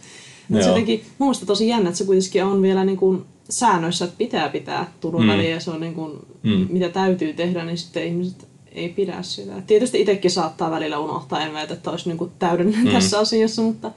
Mutta 0.50 0.68
jotenkin, 0.68 1.06
mun 1.18 1.28
mielestä 1.28 1.46
tosi 1.46 1.68
jännä, 1.68 1.90
että 1.90 1.98
se 1.98 2.06
kuitenkin 2.06 2.44
on 2.44 2.62
vielä 2.62 2.86
niin 2.86 2.98
kuin 2.98 3.26
säännöissä, 3.50 4.06
että 4.06 4.18
pitää 4.18 4.50
pitää 4.50 4.92
turvaväliä 5.02 5.50
ja 5.50 5.60
se 5.60 5.72
on 5.72 5.82
niin 5.82 5.94
kuin, 5.94 6.20
Mm. 6.44 6.68
mitä 6.70 6.90
täytyy 6.90 7.34
tehdä, 7.34 7.66
niin 7.66 7.78
sitten 7.78 8.04
ihmiset 8.04 8.48
ei 8.74 8.90
pidä 8.90 9.22
sitä. 9.22 9.62
Tietysti 9.68 10.02
itsekin 10.02 10.32
saattaa 10.32 10.72
välillä 10.72 11.00
unohtaa, 11.00 11.42
en 11.42 11.54
väitä, 11.54 11.74
että 11.74 11.92
olisi 11.92 12.10
niin 12.10 12.18
kuin 12.18 12.32
täydellinen 12.40 12.86
mm. 12.86 12.92
tässä 12.92 13.20
asiassa, 13.20 13.62
mutta 13.62 13.92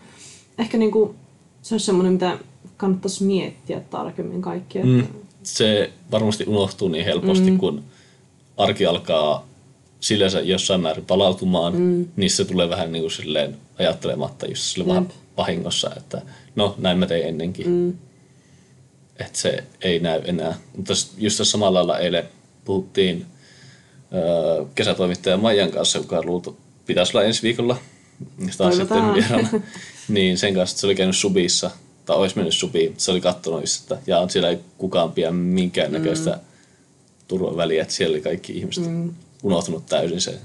ehkä 0.59 0.79
niin 0.79 0.91
kuin, 0.91 1.15
se 1.63 1.75
olisi 1.75 1.87
semmoinen, 1.87 2.13
mitä 2.13 2.39
kannattaisi 2.77 3.25
miettiä 3.25 3.81
tarkemmin 3.81 4.43
kaikki. 4.43 4.79
Että, 4.79 4.91
Mm. 4.91 5.07
Se 5.43 5.91
varmasti 6.11 6.45
unohtuu 6.47 6.89
niin 6.89 7.05
helposti, 7.05 7.51
mm. 7.51 7.59
kun 7.59 7.85
arki 8.57 8.87
alkaa 8.87 9.47
sillensä 10.01 10.41
jossain 10.41 10.81
määrin 10.81 11.05
palautumaan, 11.05 11.77
mm. 11.77 12.09
niin 12.17 12.31
se 12.31 12.45
tulee 12.45 12.69
vähän 12.69 12.93
niin 12.93 13.03
kuin 13.03 13.11
silleen 13.11 13.57
ajattelematta 13.79 14.47
just 14.47 14.63
sille 14.63 14.89
vähän 14.89 15.09
vahingossa, 15.37 15.91
että 15.97 16.23
no 16.57 16.75
näin 16.79 16.99
mä 16.99 17.07
tein 17.07 17.27
ennenkin. 17.27 17.69
Mm. 17.69 17.91
Että 19.17 19.39
se 19.39 19.65
ei 19.81 19.99
näy 19.99 20.21
enää. 20.25 20.55
Mutta 20.77 20.93
just 21.19 21.41
samalla 21.43 21.79
lailla 21.79 21.99
eilen 21.99 22.29
puhuttiin 22.65 23.27
kesätoimittaja 24.75 25.37
Maijan 25.37 25.71
kanssa, 25.71 25.99
joka 25.99 26.23
luultu 26.23 26.57
pitäisi 26.87 27.17
olla 27.17 27.27
ensi 27.27 27.43
viikolla, 27.43 27.77
taas 28.59 28.77
sitten 28.77 29.15
vieraana. 29.15 29.49
niin 30.09 30.39
sen 30.39 30.55
kanssa, 30.55 30.75
että 30.75 30.81
se 30.81 30.87
oli 30.87 30.95
käynyt 30.95 31.17
subissa, 31.17 31.71
tai 32.07 32.17
olisi 32.17 32.37
mennyt 32.37 32.55
subiin, 32.55 32.95
se 32.97 33.11
oli 33.11 33.21
katsonut 33.21 33.61
just, 33.61 33.81
että 33.83 33.99
ja 34.07 34.29
siellä 34.29 34.49
ei 34.49 34.59
kukaan 34.79 35.13
pidä 35.13 35.31
minkäännäköistä 35.31 36.31
mm. 36.31 36.41
turvaväliä, 37.29 37.83
että 37.83 37.95
siellä 37.95 38.15
oli 38.15 38.23
kaikki 38.23 38.53
ihmiset 38.53 38.87
mm. 38.87 39.15
unohtunut 39.43 39.87
täysin 39.87 40.21
se. 40.21 40.39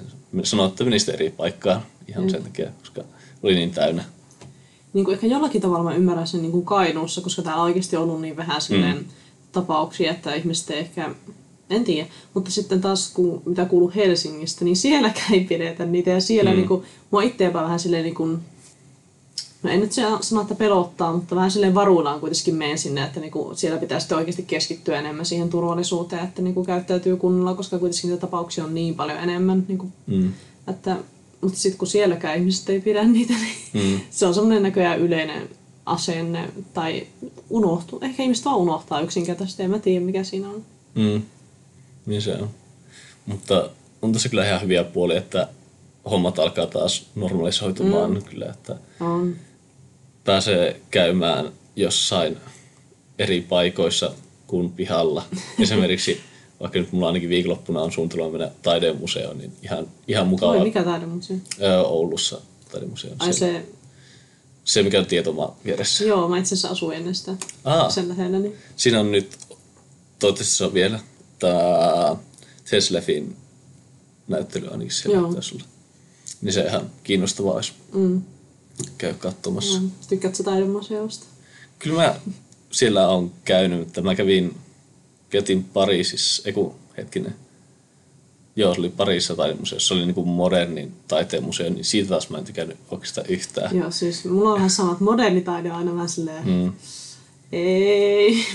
Sanoin, 0.43 0.69
että 0.69 0.83
menisi 0.83 1.13
eri 1.13 1.29
paikkaan 1.29 1.81
ihan 2.07 2.23
mm. 2.23 2.29
sen 2.29 2.43
takia, 2.43 2.69
koska 2.79 3.03
oli 3.43 3.55
niin 3.55 3.71
täynnä. 3.71 4.03
niin 4.93 5.05
kuin 5.05 5.13
ehkä 5.15 5.27
jollakin 5.27 5.61
tavalla 5.61 5.83
mä 5.83 5.95
ymmärrän 5.95 6.27
sen 6.27 6.41
niin 6.41 6.51
kuin 6.51 6.65
Kainuussa, 6.65 7.21
koska 7.21 7.41
täällä 7.41 7.61
on 7.61 7.65
oikeasti 7.65 7.95
ollut 7.95 8.21
niin 8.21 8.37
vähän 8.37 8.61
silleen 8.61 8.97
mm. 8.97 9.05
tapauksia, 9.51 10.11
että 10.11 10.33
ihmiset 10.33 10.69
ei 10.69 10.79
ehkä, 10.79 11.09
en 11.71 11.83
tiedä, 11.83 12.07
mutta 12.33 12.51
sitten 12.51 12.81
taas 12.81 13.11
kun, 13.13 13.41
mitä 13.45 13.65
kuuluu 13.65 13.91
Helsingistä, 13.95 14.65
niin 14.65 14.75
sielläkään 14.77 15.33
ei 15.33 15.43
pidetä 15.43 15.85
niitä 15.85 16.09
ja 16.09 16.21
siellä 16.21 16.49
mm. 16.51 16.55
niin 16.55 16.67
kuin, 16.67 16.83
mua 17.11 17.21
itse 17.21 17.43
jopa 17.43 17.63
vähän 17.63 17.79
silleen 17.79 18.03
niin 18.03 18.15
kuin, 18.15 18.39
no 19.63 19.69
en 19.69 19.79
nyt 19.79 19.91
sano, 20.21 20.41
että 20.41 20.55
pelottaa, 20.55 21.13
mutta 21.13 21.35
vähän 21.35 21.51
silleen 21.51 21.75
varuillaan 21.75 22.19
kuitenkin 22.19 22.55
menen 22.55 22.77
sinne, 22.77 23.03
että 23.03 23.19
niin 23.19 23.31
kuin 23.31 23.57
siellä 23.57 23.79
pitää 23.79 23.99
sitten 23.99 24.17
oikeasti 24.17 24.43
keskittyä 24.43 24.99
enemmän 24.99 25.25
siihen 25.25 25.49
turvallisuuteen, 25.49 26.23
että 26.23 26.41
niin 26.41 26.53
kuin 26.53 26.65
käyttäytyy 26.65 27.17
kunnolla, 27.17 27.53
koska 27.53 27.79
kuitenkin 27.79 28.09
niitä 28.09 28.21
tapauksia 28.21 28.63
on 28.63 28.73
niin 28.73 28.95
paljon 28.95 29.19
enemmän, 29.19 29.65
niin 29.67 29.77
kuin, 29.77 29.93
Mm. 30.07 30.33
että, 30.67 30.97
mutta 31.41 31.59
sitten 31.59 31.77
kun 31.77 31.87
sielläkään 31.87 32.37
ihmiset 32.37 32.69
ei 32.69 32.81
pidä 32.81 33.03
niitä, 33.03 33.33
niin 33.33 33.57
Mm. 33.93 33.99
se 34.09 34.25
on 34.25 34.33
semmoinen 34.33 34.63
näköjään 34.63 34.99
yleinen 34.99 35.49
asenne, 35.85 36.49
tai 36.73 37.07
unohtuu. 37.49 37.99
Ehkä 38.01 38.23
ihmiset 38.23 38.45
vaan 38.45 38.57
unohtaa 38.57 39.01
yksinkertaisesti, 39.01 39.63
en 39.63 39.71
mä 39.71 39.79
tiedä 39.79 40.05
mikä 40.05 40.23
siinä 40.23 40.49
on. 40.49 40.63
Mm. 40.95 41.21
Niin 42.05 42.21
se 42.21 42.33
on. 42.33 42.49
Mutta 43.25 43.69
on 44.01 44.13
tässä 44.13 44.29
kyllä 44.29 44.47
ihan 44.47 44.61
hyviä 44.61 44.83
puolia, 44.83 45.17
että 45.17 45.47
hommat 46.11 46.39
alkaa 46.39 46.67
taas 46.67 47.05
normalisoitumaan 47.15 48.13
mm. 48.13 48.23
kyllä, 48.23 48.45
että 48.45 48.75
On. 48.99 49.35
pääsee 50.23 50.81
käymään 50.91 51.51
jossain 51.75 52.37
eri 53.19 53.41
paikoissa 53.41 54.11
kuin 54.47 54.71
pihalla. 54.71 55.23
Esimerkiksi 55.59 56.21
vaikka 56.61 56.79
nyt 56.79 56.91
mulla 56.91 57.07
ainakin 57.07 57.29
viikonloppuna 57.29 57.81
on 57.81 57.91
suunnitelma 57.91 58.29
mennä 58.31 58.51
taidemuseoon, 58.61 59.37
niin 59.37 59.51
ihan, 59.63 59.87
ihan 60.07 60.27
mukava 60.27 60.51
Oi, 60.51 60.63
mikä 60.63 60.83
taidemuseo? 60.83 61.37
Öö, 61.61 61.81
Oulussa 61.81 62.41
taidemuseo. 62.71 63.11
Ai 63.19 63.33
se, 63.33 63.65
se, 64.63 64.83
mikä 64.83 64.99
on 64.99 65.05
tietomaa 65.05 65.57
vieressä. 65.65 66.03
joo, 66.03 66.27
mä 66.27 66.37
itse 66.37 66.55
asiassa 66.55 66.69
asuin 66.69 66.97
ennen 66.97 67.15
sitä 67.15 67.31
Aa. 67.63 67.89
sen 67.89 68.09
lähellä. 68.09 68.39
Niin. 68.39 68.55
Siinä 68.75 68.99
on 68.99 69.11
nyt, 69.11 69.37
toivottavasti 70.19 70.55
se 70.55 70.65
on 70.65 70.73
vielä, 70.73 70.99
tämä 71.41 72.15
Teslefin 72.69 73.35
näyttely 74.27 74.67
ainakin 74.67 74.91
siellä 74.91 75.27
pitäisi 75.27 75.55
olla. 75.55 75.65
Niin 76.41 76.53
se 76.53 76.61
ihan 76.61 76.89
kiinnostavaa 77.03 77.53
olisi 77.53 77.73
Mm. 77.93 78.21
käydä 78.97 79.17
katsomassa. 79.17 79.79
Mm. 79.79 79.85
Mm. 79.85 79.91
Tykkäät 80.09 80.35
sä 80.35 80.43
taidemuseosta? 80.43 81.25
Kyllä 81.79 82.01
mä 82.03 82.15
siellä 82.71 83.07
on 83.07 83.31
käynyt, 83.45 83.79
mutta 83.79 84.01
mä 84.01 84.15
kävin, 84.15 84.57
käytiin 85.29 85.63
Pariisissa, 85.63 86.43
ei 86.45 86.53
kun 86.53 86.75
hetkinen, 86.97 87.35
joo, 88.55 88.73
se 88.73 88.79
oli 88.79 88.89
Pariisissa 88.89 89.35
taidemuseossa, 89.35 89.87
se 89.87 89.93
oli 89.93 90.05
niinku 90.05 90.25
modernin 90.25 90.93
taiteen 91.07 91.43
museo, 91.43 91.69
niin 91.69 91.85
siitä 91.85 92.09
taas 92.09 92.29
mä 92.29 92.37
en 92.37 92.43
tykännyt 92.43 92.77
oikeastaan 92.91 93.27
yhtään. 93.27 93.77
Joo, 93.77 93.91
siis 93.91 94.25
mulla 94.25 94.49
on 94.49 94.55
vähän 94.55 94.69
sama, 94.69 94.91
että 94.91 95.03
moderni 95.03 95.41
taide 95.41 95.71
on 95.71 95.77
aina 95.77 95.93
vähän 95.93 96.09
silleen, 96.09 96.47
mm. 96.47 96.73
ei. 97.51 98.45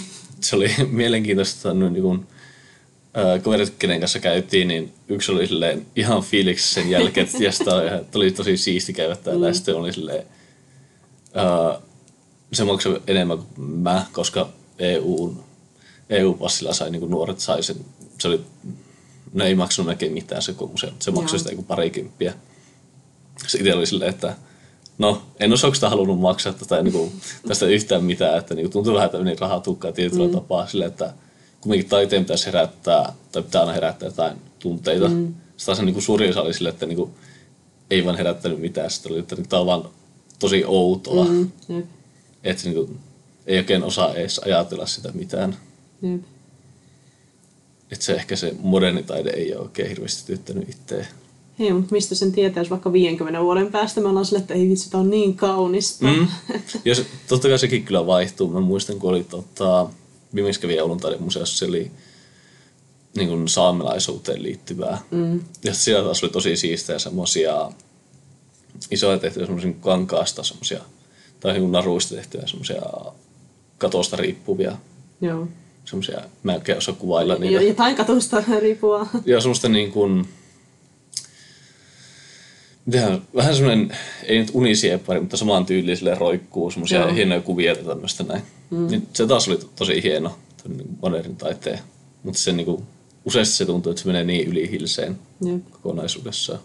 se 0.40 0.56
oli 0.56 0.70
mielenkiintoista, 0.90 1.74
niin 1.74 1.94
ää, 2.04 2.35
kaverit, 3.42 3.74
kenen 3.78 4.00
kanssa 4.00 4.18
käytiin, 4.18 4.68
niin 4.68 4.92
yksi 5.08 5.32
oli 5.32 5.46
silleen 5.46 5.86
ihan 5.96 6.22
fiiliksi 6.22 6.74
sen 6.74 6.90
jälkeen, 6.90 7.26
että 7.26 7.44
jes, 7.44 7.58
tää 7.58 7.74
oli, 8.14 8.30
tosi 8.30 8.56
siisti 8.56 8.92
käydä 8.92 9.16
täällä, 9.16 9.46
ja 9.46 9.54
sitten 9.54 9.76
oli 9.76 9.92
silleen, 9.92 10.26
ää, 11.34 11.80
se 12.52 12.64
maksoi 12.64 13.02
enemmän 13.06 13.38
kuin 13.38 13.70
mä, 13.70 14.06
koska 14.12 14.48
EU, 14.78 15.34
EU-passilla 16.10 16.72
sai, 16.72 16.90
niin 16.90 17.00
kuin 17.00 17.10
nuoret 17.10 17.40
sai 17.40 17.62
sen, 17.62 17.76
se 18.18 18.28
oli, 18.28 18.40
ne 19.32 19.44
ei 19.44 19.54
maksanut 19.54 19.86
melkein 19.86 20.12
mitään 20.12 20.42
se 20.42 20.52
koko 20.52 20.72
museo, 20.72 20.90
se 20.98 21.10
maksoi 21.10 21.38
sitä 21.38 21.50
joku 21.50 21.62
parikymppiä. 21.62 22.34
Se 23.46 23.58
itse 23.58 23.74
oli 23.74 23.86
silleen, 23.86 24.10
että 24.10 24.36
no, 24.98 25.22
en 25.40 25.52
olisi 25.52 25.66
oikeastaan 25.66 25.90
halunnut 25.90 26.20
maksaa 26.20 26.52
tätä, 26.52 26.82
niin 26.82 26.92
kuin, 26.92 27.12
tästä 27.48 27.66
yhtään 27.66 28.04
mitään, 28.04 28.38
että 28.38 28.54
niin 28.54 28.64
kuin, 28.64 28.72
tuntuu 28.72 28.94
vähän, 28.94 29.10
rahaa 29.38 29.60
tukkaan 29.60 29.94
tietyllä 29.94 30.26
mm. 30.26 30.32
tapaa 30.32 30.66
silleen, 30.66 30.90
että 30.90 31.14
kumminkin 31.66 31.90
taiteen 31.90 32.24
pitäisi 32.24 32.46
herättää, 32.46 33.12
tai 33.32 33.42
pitää 33.42 33.60
aina 33.60 33.72
herättää 33.72 34.06
jotain 34.06 34.36
tunteita. 34.58 35.08
Mm. 35.08 35.34
Sitä 35.56 35.66
taas 35.66 35.80
niin 35.80 35.92
kuin 35.92 36.02
suurin 36.02 36.30
osa 36.30 36.42
oli 36.42 36.54
silleen, 36.54 36.72
että 36.72 36.86
niin 36.86 36.96
kuin, 36.96 37.10
ei 37.90 38.04
vaan 38.04 38.16
herättänyt 38.16 38.60
mitään, 38.60 38.90
sitten 38.90 39.12
oli, 39.12 39.20
että 39.20 39.36
tämä 39.48 39.60
on 39.60 39.66
vaan 39.66 39.88
tosi 40.38 40.64
outoa, 40.66 41.24
mm. 41.24 41.50
Jep, 41.68 41.86
että 42.44 42.62
se, 42.62 42.70
niin 42.70 42.86
kuin, 42.86 42.98
ei 43.46 43.58
oikein 43.58 43.82
osaa 43.82 44.14
edes 44.14 44.38
ajatella 44.38 44.86
sitä 44.86 45.12
mitään. 45.14 45.56
jep. 46.02 46.22
Että 47.90 48.04
se 48.04 48.14
ehkä 48.14 48.36
se 48.36 48.54
moderni 48.60 49.02
taide 49.02 49.30
ei 49.30 49.54
ole 49.54 49.62
oikein 49.62 49.88
hirveästi 49.88 50.26
tyttänyt 50.26 50.68
itseä. 50.68 51.06
Hei, 51.58 51.72
mutta 51.72 51.92
mistä 51.92 52.14
sen 52.14 52.32
tietää, 52.32 52.60
jos 52.60 52.70
vaikka 52.70 52.92
50 52.92 53.42
vuoden 53.42 53.72
päästä 53.72 54.00
me 54.00 54.08
ollaan 54.08 54.24
sille, 54.24 54.38
että 54.38 54.54
ei 54.54 54.68
vitsi, 54.68 54.90
tää 54.90 55.00
on 55.00 55.10
niin 55.10 55.36
kaunista. 55.36 56.06
Mm. 56.06 56.28
Ja 56.84 56.94
se, 56.94 57.06
totta 57.28 57.48
kai 57.48 57.58
sekin 57.58 57.84
kyllä 57.84 58.06
vaihtuu. 58.06 58.48
Mä 58.48 58.60
muistan, 58.60 58.98
kun 58.98 59.10
oli 59.10 59.24
tota, 59.24 59.90
viimeksi 60.36 60.60
kävi 60.60 60.80
Oulun 60.80 61.00
taidemuseossa, 61.00 61.58
se 61.58 61.64
oli 61.64 61.90
niin 63.16 63.28
kuin 63.28 63.48
saamelaisuuteen 63.48 64.42
liittyvää. 64.42 64.98
Mm. 65.10 65.40
Ja 65.64 65.74
siellä 65.74 66.04
taas 66.04 66.22
oli 66.22 66.32
tosi 66.32 66.56
siistejä 66.56 66.98
semmosia 66.98 67.70
isoja 68.90 69.18
tehtyjä 69.18 69.46
semmoisia 69.46 69.72
kankaasta 69.80 70.42
semmosia, 70.42 70.80
tai 71.40 71.52
niin 71.52 71.62
kuin 71.62 71.72
naruista 71.72 72.14
tehtyjä 72.14 72.46
semmosia 72.46 72.82
katosta 73.78 74.16
riippuvia 74.16 74.76
Joo. 75.20 75.48
semmosia, 75.84 76.20
mä 76.42 76.54
en 76.54 76.76
osaa 76.76 76.94
kuvailla 76.94 77.34
niitä. 77.34 77.54
Ja, 77.54 77.68
jotain 77.68 77.96
katosta 77.96 78.42
riippuvaa. 78.60 79.10
Ja 79.24 79.40
semmoista 79.40 79.68
niin 79.68 79.92
kuin, 79.92 80.28
mitähän, 82.86 83.22
vähän 83.34 83.54
semmoinen, 83.54 83.96
ei 84.24 84.38
nyt 84.38 84.50
unisiepari, 84.52 85.20
mutta 85.20 85.36
samaan 85.36 85.66
tyyliselle 85.66 86.14
roikkuu 86.14 86.70
semmoisia 86.70 87.00
Joo. 87.00 87.14
hienoja 87.14 87.40
kuvia 87.40 87.72
ja 87.72 87.84
tämmöistä 87.84 88.24
näin. 88.24 88.42
Mm. 88.70 88.86
Niin 88.86 89.08
se 89.12 89.26
taas 89.26 89.48
oli 89.48 89.56
to- 89.56 89.70
tosi 89.76 90.02
hieno, 90.02 90.38
tämmöinen 90.62 90.86
modernin 91.02 91.36
taiteen. 91.36 91.78
Mutta 92.22 92.40
se 92.40 92.52
niin 92.52 92.66
kuin, 92.66 92.82
useasti 93.24 93.54
se 93.56 93.66
tuntuu, 93.66 93.90
että 93.90 94.02
se 94.02 94.08
menee 94.08 94.24
niin 94.24 94.48
yli 94.48 94.70
hilseen 94.70 95.18
Jep. 95.44 95.70
kokonaisuudessaan. 95.70 96.58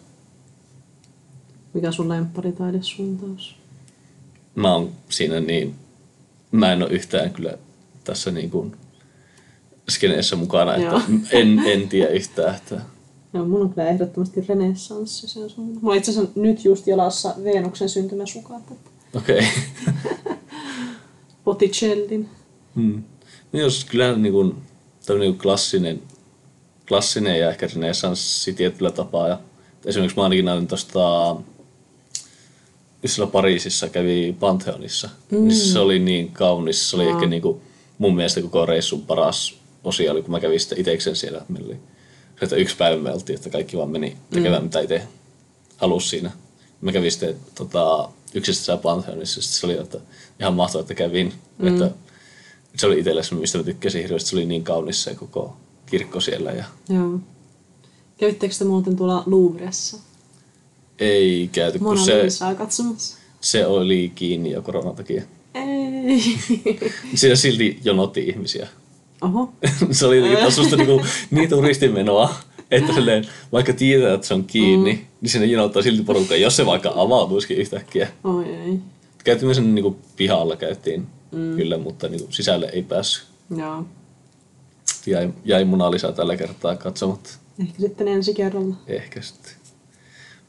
Mikä 1.73 1.91
sun 1.91 2.09
lempparitaidesuuntaus? 2.09 3.55
Mä 4.55 4.73
oon 4.73 4.91
siinä 5.09 5.39
niin, 5.39 5.75
mä 6.51 6.73
en 6.73 6.83
ole 6.83 6.91
yhtään 6.91 7.33
kyllä 7.33 7.57
tässä 8.03 8.31
niin 8.31 8.49
kuin 8.49 8.75
skeneessä 9.89 10.35
mukana, 10.35 10.75
että 10.75 10.87
Joo. 10.87 11.01
en, 11.31 11.59
en 11.65 11.89
tiedä 11.89 12.09
yhtään, 12.09 12.55
että 12.55 12.81
No, 13.33 13.45
mun 13.45 13.61
on 13.61 13.73
kyllä 13.73 13.89
ehdottomasti 13.89 14.45
renessanssi 14.49 15.27
se 15.27 15.39
on 15.39 15.49
sun. 15.49 15.65
Mulla 15.65 15.79
on 15.91 15.97
itse 15.97 16.11
asiassa 16.11 16.31
nyt 16.35 16.65
just 16.65 16.87
jalassa 16.87 17.35
Veenuksen 17.43 17.89
syntymäsukat. 17.89 18.63
okei. 19.15 19.41
Okay. 20.23 20.37
Botticellin. 21.45 22.29
Mm. 22.75 23.03
No 23.53 23.59
jos 23.59 23.85
kyllä 23.85 24.17
niin 24.17 24.33
kuin, 24.33 24.55
niin 25.19 25.37
klassinen, 25.37 26.01
klassinen 26.87 27.39
ja 27.39 27.49
ehkä 27.49 27.67
renessanssi 27.75 28.53
tietyllä 28.53 28.91
tapaa. 28.91 29.27
Ja 29.27 29.39
esimerkiksi 29.85 30.17
mä 30.17 30.23
ainakin 30.23 30.45
näin 30.45 30.67
tuosta, 30.67 31.35
siellä 33.05 33.31
Pariisissa 33.31 33.89
kävi 33.89 34.35
Pantheonissa, 34.39 35.09
mm. 35.31 35.37
niin 35.37 35.55
se 35.55 35.79
oli 35.79 35.99
niin 35.99 36.31
kaunis. 36.31 36.89
Se 36.89 36.95
oli 36.95 37.07
Aa. 37.07 37.11
ehkä 37.15 37.27
niin 37.27 37.41
kuin, 37.41 37.61
mun 37.97 38.15
mielestä 38.15 38.41
koko 38.41 38.65
reissun 38.65 39.01
paras 39.01 39.55
osio 39.83 40.11
oli, 40.11 40.21
kun 40.21 40.31
mä 40.31 40.39
kävin 40.39 40.59
sitten 40.59 40.79
itekseen 40.79 41.15
siellä. 41.15 41.41
Meillä 41.49 41.67
oli 41.67 41.79
että 42.41 42.55
yksi 42.55 42.77
päivä 42.77 43.01
me 43.01 43.13
oltiin, 43.13 43.35
että 43.35 43.49
kaikki 43.49 43.77
vaan 43.77 43.89
meni 43.89 44.17
tekemään 44.29 44.61
mm. 44.61 44.65
mitä 44.65 44.79
itse 44.79 45.01
halusi 45.77 46.09
siinä. 46.09 46.31
Mä 46.81 46.91
kävin 46.91 47.11
sitten 47.11 47.35
tota, 47.55 48.09
yksissä 48.33 48.77
Pantheonissa, 48.77 49.41
se 49.41 49.65
oli 49.65 49.77
että 49.77 49.99
ihan 50.39 50.53
mahtavaa, 50.53 50.81
että 50.81 50.93
kävin. 50.93 51.33
Mm. 51.57 51.67
Että, 51.67 51.91
se 52.75 52.87
oli 52.87 52.99
itselle 52.99 53.23
se, 53.23 53.35
mistä 53.35 53.57
mä 53.57 53.63
tykkäsin 53.63 54.01
hirveästi. 54.01 54.29
Se 54.29 54.35
oli 54.35 54.45
niin 54.45 54.63
kaunis 54.63 55.03
se 55.03 55.15
koko 55.15 55.57
kirkko 55.85 56.19
siellä. 56.19 56.51
Ja 56.51 56.65
Joo. 56.89 57.19
Kävittekö 58.17 58.55
te 58.55 58.65
muuten 58.65 58.95
tuolla 58.95 59.23
Louvressa? 59.25 59.97
ei 61.01 61.49
käyty, 61.51 61.79
kun 61.79 61.97
se, 61.97 62.27
katsomassa? 62.57 63.17
se 63.41 63.65
oli 63.65 64.11
kiinni 64.15 64.51
jo 64.51 64.61
koronan 64.61 64.95
takia. 64.95 65.23
Ei. 65.53 66.23
Siinä 67.15 67.35
silti 67.35 67.79
jonotti 67.83 68.21
ihmisiä. 68.21 68.67
Oho. 69.21 69.53
se 69.91 70.05
oli 70.05 70.15
jotenkin 70.15 70.39
taas 70.39 70.55
susta 70.55 70.75
niinku, 70.75 71.01
niin 71.31 71.49
turistimenoa, 71.49 72.35
että 72.71 72.93
silleen, 72.93 73.27
vaikka 73.51 73.73
tietää, 73.73 74.13
että 74.13 74.27
se 74.27 74.33
on 74.33 74.43
kiinni, 74.43 74.93
mm. 74.93 74.99
niin 75.21 75.29
sinne 75.29 75.47
jonottaa 75.47 75.81
silti 75.81 76.03
porukka, 76.03 76.35
jos 76.35 76.55
se 76.55 76.65
vaikka 76.65 76.93
avautuisikin 76.95 77.57
yhtäkkiä. 77.57 78.07
Oi 78.23 78.45
ei. 78.45 78.79
Käytiin 79.23 79.45
myös 79.45 79.57
sen 79.57 79.75
niinku 79.75 79.99
pihalla 80.15 80.55
käytiin 80.55 81.07
mm. 81.31 81.55
kyllä, 81.55 81.77
mutta 81.77 82.07
niinku 82.07 82.31
sisälle 82.31 82.69
ei 82.73 82.83
päässyt. 82.83 83.27
Joo. 83.57 83.85
Jäi, 85.05 85.29
jäi 85.45 85.65
Lisa 85.91 86.11
tällä 86.11 86.37
kertaa 86.37 86.75
katsomatta. 86.75 87.29
Ehkä 87.59 87.79
sitten 87.79 88.07
ensi 88.07 88.33
kerralla. 88.33 88.75
Ehkä 88.87 89.21
sitten. 89.21 89.51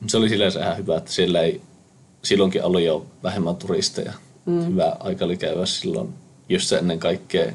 Mutta 0.00 0.10
se 0.10 0.16
oli 0.16 0.28
silleen 0.28 0.52
ihan 0.60 0.76
hyvä, 0.76 0.96
että 0.96 1.12
siellä 1.12 1.40
ei, 1.40 1.60
silloinkin 2.22 2.64
oli 2.64 2.84
jo 2.84 3.06
vähemmän 3.22 3.56
turisteja. 3.56 4.12
Mm. 4.46 4.66
Hyvä 4.66 4.96
aika 5.00 5.24
oli 5.24 5.36
käydä 5.36 5.66
silloin, 5.66 6.08
just 6.48 6.68
se 6.68 6.76
ennen 6.76 6.98
kaikkea 6.98 7.52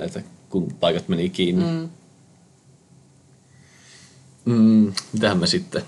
näitä, 0.00 0.22
kun 0.48 0.74
paikat 0.80 1.08
meni 1.08 1.30
kiinni. 1.30 1.64
Mm. 1.64 1.88
Mm, 4.44 4.92
mitähän 5.12 5.38
me 5.38 5.46
sitten? 5.46 5.82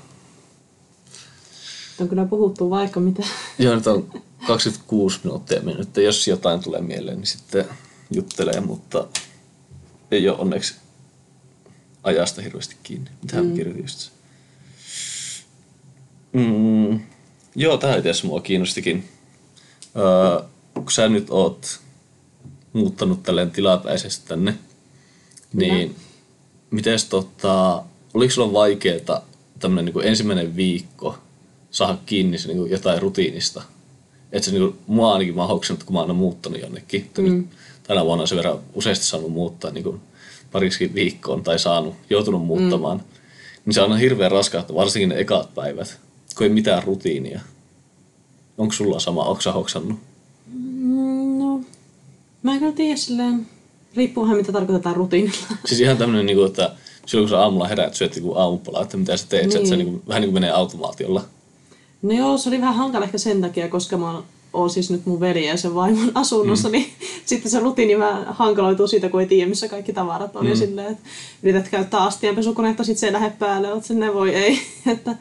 On 2.01 2.09
kyllä 2.09 2.25
puhuttu 2.25 2.71
vaikka 2.71 3.01
mitä. 3.01 3.23
Joo, 3.59 3.75
nyt 3.75 3.87
on 3.87 4.23
26 4.47 5.21
minuuttia 5.25 5.63
mennyt. 5.63 5.97
Jos 5.97 6.29
jotain 6.29 6.61
tulee 6.61 6.81
mieleen, 6.81 7.17
niin 7.17 7.27
sitten 7.27 7.65
juttelee, 8.11 8.61
mutta 8.61 9.07
ei 10.11 10.29
ole 10.29 10.39
onneksi 10.39 10.75
ajasta 12.03 12.43
hirveästi 12.43 12.77
kiinni. 12.83 13.11
Mitähän 13.23 13.47
mm. 13.47 13.55
kirjoitin 13.55 13.85
just? 13.85 14.11
Mm, 16.33 17.01
joo, 17.55 17.77
tämä 17.79 17.97
itse 17.97 18.11
asiassa 18.11 18.27
mua 18.27 18.41
kiinnostikin. 18.41 19.09
Öö, 19.97 20.45
kun 20.75 20.93
sä 20.93 21.09
nyt 21.09 21.31
oot 21.31 21.81
muuttanut 22.73 23.23
tälleen 23.23 23.51
tilapäisesti 23.51 24.29
tänne, 24.29 24.59
niin 25.53 25.97
mites 26.71 27.05
tota, 27.05 27.85
oliko 28.15 28.33
sulla 28.33 28.53
vaikeeta 28.53 29.23
tämmönen 29.59 29.85
niinku 29.85 30.01
ensimmäinen 30.01 30.57
viikko 30.57 31.19
saada 31.71 31.99
kiinni 32.07 32.39
se 32.39 32.49
niinku 32.49 32.67
jotain 32.67 33.03
rutiinista? 33.03 33.63
Että 34.33 34.51
se 34.51 34.53
niinku, 34.53 34.77
mua 34.87 35.13
ainakin 35.13 35.37
mä 35.37 35.47
oon 35.47 35.61
kun 35.85 35.95
mä 35.95 36.01
oon 36.01 36.17
muuttanut 36.17 36.61
jonnekin. 36.61 37.11
Mm. 37.19 37.49
Tänä 37.83 38.05
vuonna 38.05 38.23
on 38.23 38.29
sen 38.29 38.37
verran 38.37 38.59
useasti 38.75 39.05
saanut 39.05 39.33
muuttaa 39.33 39.71
niinku 39.71 40.01
pariksi 40.53 40.95
viikkoon 40.95 41.43
tai 41.43 41.59
saanut, 41.59 41.95
joutunut 42.11 42.47
muuttamaan. 42.47 42.99
Mm. 42.99 43.05
Niin 43.65 43.75
se 43.75 43.83
on 43.83 43.99
hirveän 43.99 44.31
raskaata, 44.31 44.75
varsinkin 44.75 45.09
ne 45.09 45.19
ekat 45.19 45.55
päivät, 45.55 45.99
kun 46.37 46.47
ei 46.47 46.53
mitään 46.53 46.83
rutiinia. 46.83 47.41
Onko 48.59 48.73
sulla 48.73 49.01
sama, 49.01 49.25
onko 49.25 49.41
sä 49.41 49.53
hoksannut? 49.53 49.99
Mm, 52.43 52.49
mä 52.49 52.53
en 52.53 52.59
kyllä 52.59 52.73
tiedä 52.73 52.97
silleen, 52.97 53.47
riippuuhan 53.97 54.37
mitä 54.37 54.53
tarkoitetaan 54.53 54.97
rutiinilla. 54.97 55.47
Siis 55.67 55.81
ihan 55.81 55.97
tämmönen, 55.97 56.27
niinku, 56.27 56.45
että 56.45 56.73
silloin 57.07 57.25
kun 57.29 57.31
sä 57.37 57.43
aamulla 57.43 57.69
heräät, 57.69 57.95
syöt 57.95 58.17
joku 58.17 58.35
aamupala, 58.35 58.83
että 58.83 58.97
mitä 58.97 59.17
sä 59.17 59.27
teet, 59.29 59.47
niin. 59.47 59.57
että 59.57 59.69
se 59.69 59.77
Niin. 59.77 59.87
niinku, 59.87 60.03
vähän 60.09 60.21
niin 60.21 60.29
kuin 60.29 60.35
menee 60.35 60.51
automaatiolla. 60.51 61.25
No 62.03 62.13
joo, 62.13 62.39
se 62.39 62.49
oli 62.49 62.61
vähän 62.61 62.75
hankala 62.75 63.05
ehkä 63.05 63.19
sen 63.19 63.41
takia, 63.41 63.69
koska 63.69 63.97
mä 63.97 64.11
oon- 64.13 64.25
oon 64.53 64.71
siis 64.71 64.91
nyt 64.91 65.07
mun 65.07 65.21
veli 65.21 65.47
ja 65.47 65.57
sen 65.57 65.75
vaimon 65.75 66.11
asunnossa, 66.15 66.69
mm. 66.69 66.73
niin 66.73 66.87
sitten 67.27 67.51
se 67.51 67.61
rutiini 67.61 67.99
vähän 67.99 68.27
hankaloituu 68.31 68.87
siitä, 68.87 69.09
kun 69.09 69.21
ei 69.21 69.27
tiedä, 69.27 69.49
missä 69.49 69.69
kaikki 69.69 69.93
tavarat 69.93 70.37
on. 70.37 70.45
Mm. 70.45 70.51
Ja 70.51 70.57
silleen, 70.57 70.93
että 70.93 71.05
yrität 71.43 71.69
käyttää 71.69 72.01
astianpesukonetta, 72.05 72.85
sitten 72.85 73.01
se 73.01 73.07
ei 73.07 73.13
lähde 73.13 73.31
päälle, 73.39 73.73
oot 73.73 73.85
sinne 73.85 74.15
voi 74.15 74.35
ei. 74.35 74.59
että, 74.93 75.17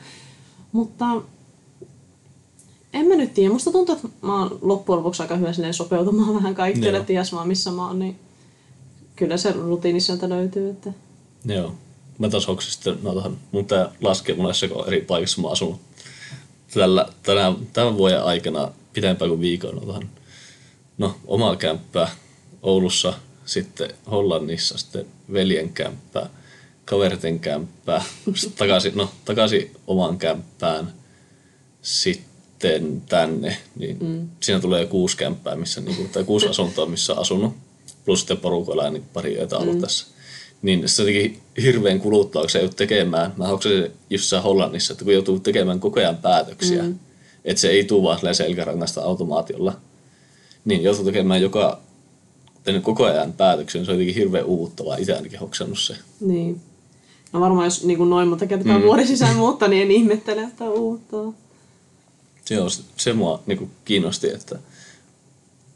mutta 0.72 1.06
en 2.94 3.06
mä 3.06 3.16
nyt 3.16 3.34
tiedä. 3.34 3.54
Musta 3.54 3.72
tuntuu, 3.72 3.96
että 3.96 4.08
mä 4.22 4.40
oon 4.40 4.60
loppujen 4.62 4.98
lopuksi 4.98 5.22
aika 5.22 5.36
hyvä 5.36 5.54
silleen 5.54 5.74
sopeutumaan 5.74 6.36
vähän 6.40 6.56
kaikkeen, 6.56 6.96
että 6.96 7.08
ties 7.08 7.34
vaan 7.34 7.48
missä 7.48 7.72
mä 7.72 7.88
oon, 7.88 8.00
niin 8.00 8.20
kyllä 9.16 9.38
se 9.38 9.52
rutiini 9.52 10.00
sieltä 10.00 10.30
löytyy. 10.30 10.70
Että... 10.70 10.94
Joo. 11.46 11.76
Mä 12.18 12.30
taas 12.30 12.48
hoksin 12.48 12.72
sitten, 12.72 12.98
no 13.04 13.14
tohon, 13.14 13.38
mun 13.52 13.66
tää 13.66 13.92
laskee 14.02 14.36
monessa 14.36 14.68
kun 14.68 14.88
eri 14.88 15.02
paikassa 15.02 15.42
mä 15.42 15.48
oon 15.48 15.54
asunut 15.54 15.82
tällä, 16.74 17.08
tänä, 17.24 17.54
tämän 17.74 17.98
vuoden 17.98 18.24
aikana 18.24 18.72
pitempään 18.94 19.30
kuin 19.30 19.42
viikon. 19.42 19.76
No, 19.76 19.82
tohon, 19.82 20.10
no 20.98 21.16
omaa 21.28 21.56
kämppää 21.56 22.12
Oulussa, 22.62 23.14
sitten 23.46 23.90
Hollannissa, 24.12 24.78
sitten 24.78 25.06
veljen 25.34 25.70
kämppää, 25.70 26.30
kaverten 26.86 27.40
kämppää, 27.40 28.04
sitten 28.36 28.58
takaisin, 28.58 28.92
no, 28.96 29.10
takaisin 29.26 29.72
omaan 29.88 30.18
kämppään, 30.18 30.94
sitten 31.82 32.31
tänne, 33.10 33.58
niin 33.76 33.98
mm. 34.02 34.30
siinä 34.40 34.60
tulee 34.60 34.86
kuusi 34.86 35.18
kämppää, 35.18 35.56
missä, 35.56 35.82
niin 35.82 35.96
kuin, 35.96 36.10
tai 36.10 36.24
kuusi 36.24 36.48
asuntoa, 36.50 36.86
missä 36.86 37.14
on 37.14 37.20
asunut, 37.20 37.54
plus 38.06 38.20
sitten 38.20 38.38
porukoilla 38.38 38.90
niin 38.90 39.04
pari 39.14 39.36
yötä 39.36 39.58
ollut 39.58 39.76
mm. 39.76 39.82
tässä. 39.82 40.06
Niin 40.62 40.90
se 40.90 41.02
jotenkin 41.02 41.40
hirveän 41.62 42.00
kuluttava, 42.00 42.44
kun 42.44 42.50
se 42.50 42.60
joudut 42.60 42.76
tekemään. 42.76 43.34
Mä 43.38 43.46
just 44.10 44.24
siellä 44.24 44.44
Hollannissa, 44.44 44.94
että 44.94 45.04
kun 45.06 45.14
joutuu 45.14 45.40
tekemään 45.40 45.80
koko 45.80 46.00
ajan 46.00 46.18
päätöksiä, 46.18 46.84
mm. 46.84 47.00
että 47.46 47.62
se 47.62 47.70
ei 47.70 47.84
tule 47.84 48.04
vaan 48.04 48.36
selkärangasta 48.36 49.02
automaatiolla, 49.02 49.74
niin 50.66 50.84
joutuu 50.84 51.06
tekemään 51.06 51.42
joka 51.42 51.82
tehnyt 52.64 52.84
koko 52.84 53.06
ajan 53.06 53.34
päätöksen, 53.34 53.86
se 53.86 53.92
on 53.92 53.96
jotenkin 53.96 54.16
hirveän 54.16 54.46
uuvuttavaa. 54.46 54.96
Itse 54.96 55.14
ainakin 55.14 55.40
hoksannut 55.40 55.80
se. 55.80 55.96
Niin. 56.20 56.62
No 57.34 57.40
varmaan 57.40 57.66
jos 57.66 57.84
niin 57.84 58.10
noin 58.10 58.28
monta 58.28 58.48
kertaa 58.48 58.78
mm. 58.78 58.84
vuoden 58.84 59.08
sisään 59.08 59.36
muuttaa, 59.36 59.68
niin 59.68 59.82
en 59.82 59.92
ihmettele, 59.92 60.42
että 60.42 60.64
on 60.64 60.74
uutta. 60.74 61.18
Se, 62.52 62.62
on, 62.62 62.70
se 62.98 63.14
mua 63.14 63.44
niinku 63.46 63.70
kiinnosti, 63.86 64.30
että, 64.30 64.60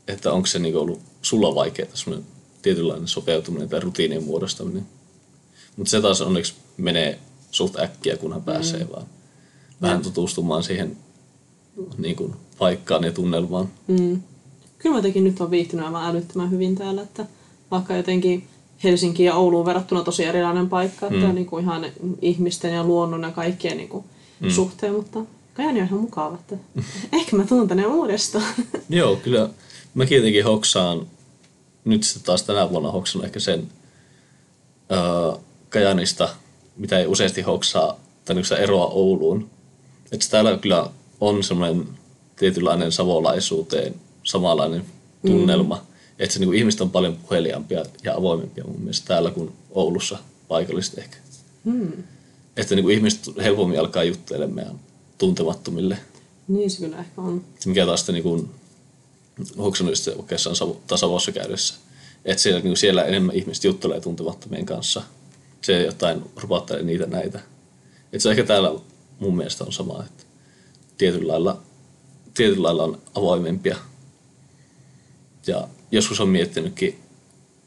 että 0.07 0.33
onko 0.33 0.45
se 0.45 0.59
niinku 0.59 0.79
ollut 0.79 1.01
sulla 1.21 1.55
vaikeaa 1.55 1.89
semmoinen 1.93 2.27
tietynlainen 2.61 3.07
sopeutuminen 3.07 3.69
tai 3.69 3.79
rutiinien 3.79 4.23
muodostaminen. 4.23 4.85
Mutta 5.77 5.91
se 5.91 6.01
taas 6.01 6.21
onneksi 6.21 6.53
menee 6.77 7.19
suht 7.51 7.79
äkkiä, 7.79 8.17
kunhan 8.17 8.43
pääsee 8.43 8.87
vaan 8.91 9.05
vähän 9.81 10.01
tutustumaan 10.01 10.63
siihen 10.63 10.97
niin 11.97 12.15
kuin, 12.15 12.33
paikkaan 12.57 13.03
ja 13.03 13.11
tunnelmaan. 13.11 13.69
Mm. 13.87 14.21
Kyllä 14.77 14.93
mä 14.93 14.97
jotenkin 14.97 15.23
nyt 15.23 15.41
on 15.41 15.51
viihtynyt 15.51 15.85
aivan 15.85 16.09
älyttömän 16.09 16.51
hyvin 16.51 16.75
täällä, 16.75 17.01
että 17.01 17.25
vaikka 17.71 17.95
jotenkin 17.95 18.47
Helsinki 18.83 19.23
ja 19.23 19.35
Ouluun 19.35 19.65
verrattuna 19.65 20.03
tosi 20.03 20.23
erilainen 20.23 20.69
paikka, 20.69 21.07
että 21.07 21.27
mm. 21.27 21.35
niin 21.35 21.45
kuin 21.45 21.63
ihan 21.63 21.85
ihmisten 22.21 22.73
ja 22.73 22.83
luonnon 22.83 23.21
ja 23.21 23.31
kaikkien 23.31 23.77
niin 23.77 23.89
kuin 23.89 24.05
mm. 24.39 24.49
suhteen, 24.49 24.93
mutta 24.93 25.19
Kajani 25.55 25.81
on 25.81 25.87
ihan 25.87 25.99
mukava, 25.99 26.35
että 26.35 26.55
ehkä 27.13 27.35
mä 27.35 27.45
tuun 27.45 27.67
tänne 27.67 27.87
uudestaan. 27.87 28.53
Joo, 28.89 29.15
kyllä 29.15 29.49
mäkin 29.93 30.15
jotenkin 30.15 30.43
hoksaan, 30.43 31.07
nyt 31.85 32.03
sitten 32.03 32.23
taas 32.25 32.43
tänä 32.43 32.69
vuonna 32.69 32.91
hoksan 32.91 33.25
ehkä 33.25 33.39
sen 33.39 33.67
öö, 34.91 35.41
Kajanista, 35.69 36.29
mitä 36.77 36.99
ei 36.99 37.07
useasti 37.07 37.41
hoksaa, 37.41 37.99
tai 38.25 38.35
niin 38.35 38.59
eroa 38.59 38.85
Ouluun. 38.85 39.49
Että 40.11 40.25
täällä 40.29 40.57
kyllä 40.57 40.89
on 41.21 41.43
semmoinen 41.43 41.87
tietynlainen 42.35 42.91
savolaisuuteen 42.91 43.95
samanlainen 44.23 44.85
tunnelma. 45.25 45.75
Mm. 45.75 45.81
Että 46.19 46.33
se 46.33 46.39
niin 46.39 46.47
kuin, 46.47 46.59
ihmiset 46.59 46.81
on 46.81 46.91
paljon 46.91 47.15
puheliaampia 47.15 47.83
ja 48.03 48.15
avoimempia 48.15 48.63
mun 48.63 48.79
mielestä 48.79 49.07
täällä 49.07 49.31
kuin 49.31 49.51
Oulussa 49.71 50.17
paikallisesti 50.47 51.01
ehkä. 51.01 51.17
Hmm. 51.65 52.03
Että 52.57 52.75
niin 52.75 52.83
kuin, 52.83 52.95
ihmiset 52.95 53.21
helpommin 53.43 53.79
alkaa 53.79 54.03
juttelemaan 54.03 54.79
tuntemattomille. 55.17 55.97
Niin 56.47 56.71
se 56.71 56.79
kyllä 56.79 56.97
ehkä 56.99 57.21
on. 57.21 57.43
Mikä 57.65 57.85
taas 57.85 57.99
sitten 57.99 58.15
niin 58.23 58.49
hoksannut 59.57 59.91
just 59.91 60.07
oikeastaan 60.07 60.55
Savossa 60.95 61.31
käydessä. 61.31 61.75
Että 62.25 62.41
siellä, 62.43 62.59
niin 62.61 62.77
siellä 62.77 63.03
enemmän 63.03 63.35
ihmiset 63.35 63.63
juttelee 63.63 64.01
tuntemattomien 64.01 64.65
kanssa. 64.65 65.01
Se 65.61 65.81
jotain 65.81 66.21
rupattelee 66.35 66.83
niitä 66.83 67.05
näitä. 67.05 67.39
Että 68.03 68.19
se 68.19 68.29
ehkä 68.29 68.43
täällä 68.43 68.79
mun 69.19 69.37
mielestä 69.37 69.63
on 69.63 69.73
sama, 69.73 70.03
että 70.05 70.23
tietyllä 70.97 71.31
lailla, 71.33 71.61
tietyllä 72.33 72.63
lailla 72.63 72.83
on 72.83 73.01
avoimempia. 73.15 73.77
Ja 75.47 75.67
joskus 75.91 76.19
on 76.19 76.29
miettinytkin, 76.29 76.99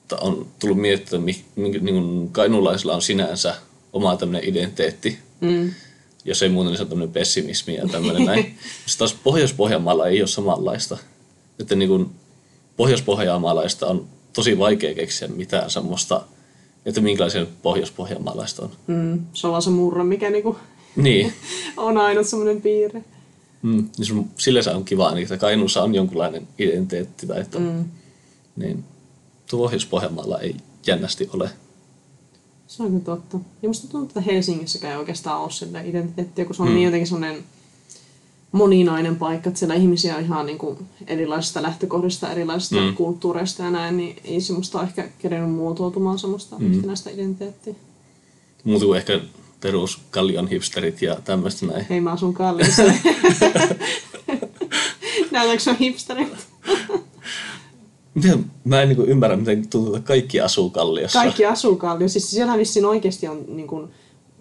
tai 0.08 0.18
on 0.22 0.46
tullut 0.58 0.78
miettiä, 0.80 1.18
mi- 1.18 1.44
minkä- 1.56 1.78
niin 1.78 1.94
kuin 1.94 2.30
kainulaisilla 2.32 2.94
on 2.94 3.02
sinänsä 3.02 3.54
oma 3.92 4.16
tämmöinen 4.16 4.48
identiteetti, 4.48 5.18
Mm. 5.40 5.70
Jos 6.24 6.42
ei 6.42 6.48
muuta, 6.48 6.70
niin 6.70 6.76
se 6.76 6.82
on 6.82 6.88
tämmöinen 6.88 7.12
pessimismi 7.12 7.74
ja 7.74 7.88
tämmöinen 7.88 8.24
näin. 8.24 8.42
Sitten 8.86 8.98
taas 8.98 9.14
Pohjois-Pohjanmaalla 9.24 10.06
ei 10.06 10.20
ole 10.20 10.26
samanlaista. 10.28 10.98
Että 11.60 11.74
niin 11.74 11.88
kuin 11.88 12.10
Pohjois-Pohjanmaalaista 12.76 13.86
on 13.86 14.06
tosi 14.32 14.58
vaikea 14.58 14.94
keksiä 14.94 15.28
mitään 15.28 15.70
semmoista, 15.70 16.22
että 16.86 17.00
minkälaisia 17.00 17.46
pohjois-pohjanmaalaiset 17.62 18.58
on. 18.58 18.70
Mm, 18.86 19.24
se 19.32 19.46
on 19.46 19.50
vaan 19.50 19.62
se 19.62 19.70
murre, 19.70 20.04
mikä 20.04 20.30
niinku 20.30 20.56
Niin, 20.96 21.32
on 21.76 21.98
ainut 21.98 22.26
semmoinen 22.26 22.62
piirre. 22.62 23.04
mm, 23.62 23.88
niin 23.98 24.06
sun, 24.06 24.30
sillä 24.38 24.62
se 24.62 24.70
on 24.70 24.84
kiva, 24.84 25.10
niin 25.14 25.22
että 25.22 25.36
Kainuussa 25.36 25.82
on 25.82 25.94
jonkunlainen 25.94 26.48
identiteetti 26.58 27.26
tai 27.26 27.40
että, 27.40 27.58
Mm. 27.58 27.84
niin 28.56 28.84
Pohjois-Pohjanmaalla 29.50 30.40
ei 30.40 30.54
jännästi 30.86 31.28
ole. 31.32 31.50
Se 32.68 32.82
on 32.82 32.88
kyllä 32.88 33.04
totta. 33.04 33.38
Ja 33.62 33.68
musta 33.68 33.88
tuntuu, 33.88 34.08
että 34.08 34.20
Helsingissäkään 34.20 34.92
ei 34.92 34.98
oikeastaan 34.98 35.40
ole 35.40 35.50
sillä 35.50 35.80
identiteettiä, 35.80 36.44
kun 36.44 36.54
se 36.54 36.62
on 36.62 36.68
mm. 36.68 36.74
niin 36.74 36.84
jotenkin 36.84 37.06
semmoinen 37.06 37.44
moninainen 38.52 39.16
paikka, 39.16 39.48
että 39.48 39.58
siellä 39.58 39.74
ihmisiä 39.74 40.16
on 40.16 40.24
ihan 40.24 40.46
niin 40.46 40.58
kuin 40.58 40.78
erilaisista 41.06 41.62
lähtökohdista, 41.62 42.32
erilaisista 42.32 42.80
mm. 42.80 42.94
kulttuureista 42.94 43.62
ja 43.62 43.70
näin, 43.70 43.96
niin 43.96 44.16
ei 44.24 44.40
semmoista 44.40 44.78
ole 44.78 44.86
ehkä 44.86 45.08
kerennyt 45.18 45.50
muotoutumaan 45.50 46.18
semmoista 46.18 46.58
mm. 46.58 46.72
yhtenäistä 46.72 47.10
identiteettiä. 47.10 47.74
Muuta 48.64 48.84
kuin 48.84 48.98
ehkä 48.98 49.20
perus 49.60 50.00
kallion 50.10 50.48
hipsterit 50.48 51.02
ja 51.02 51.16
tämmöistä 51.24 51.66
näin. 51.66 51.86
Hei, 51.90 52.00
mä 52.00 52.12
asun 52.12 52.34
Kalliossa. 52.34 52.82
Näytätkö 55.30 55.60
se 55.60 55.76
hipsterit? 55.80 56.46
Miten, 58.22 58.44
mä 58.64 58.82
en 58.82 58.88
niin 58.88 59.08
ymmärrä, 59.08 59.36
miten 59.36 59.68
tuntuu, 59.68 59.94
että 59.94 60.06
kaikki 60.06 60.40
asuu 60.40 60.70
Kalliossa. 60.70 61.18
Kaikki 61.18 61.46
asuu 61.46 61.76
Kalliossa. 61.76 62.20
Siis 62.20 62.30
siellä 62.30 62.58
vissiin 62.58 62.84
oikeasti 62.84 63.28
on, 63.28 63.44
niin 63.48 63.66
kuin, 63.66 63.88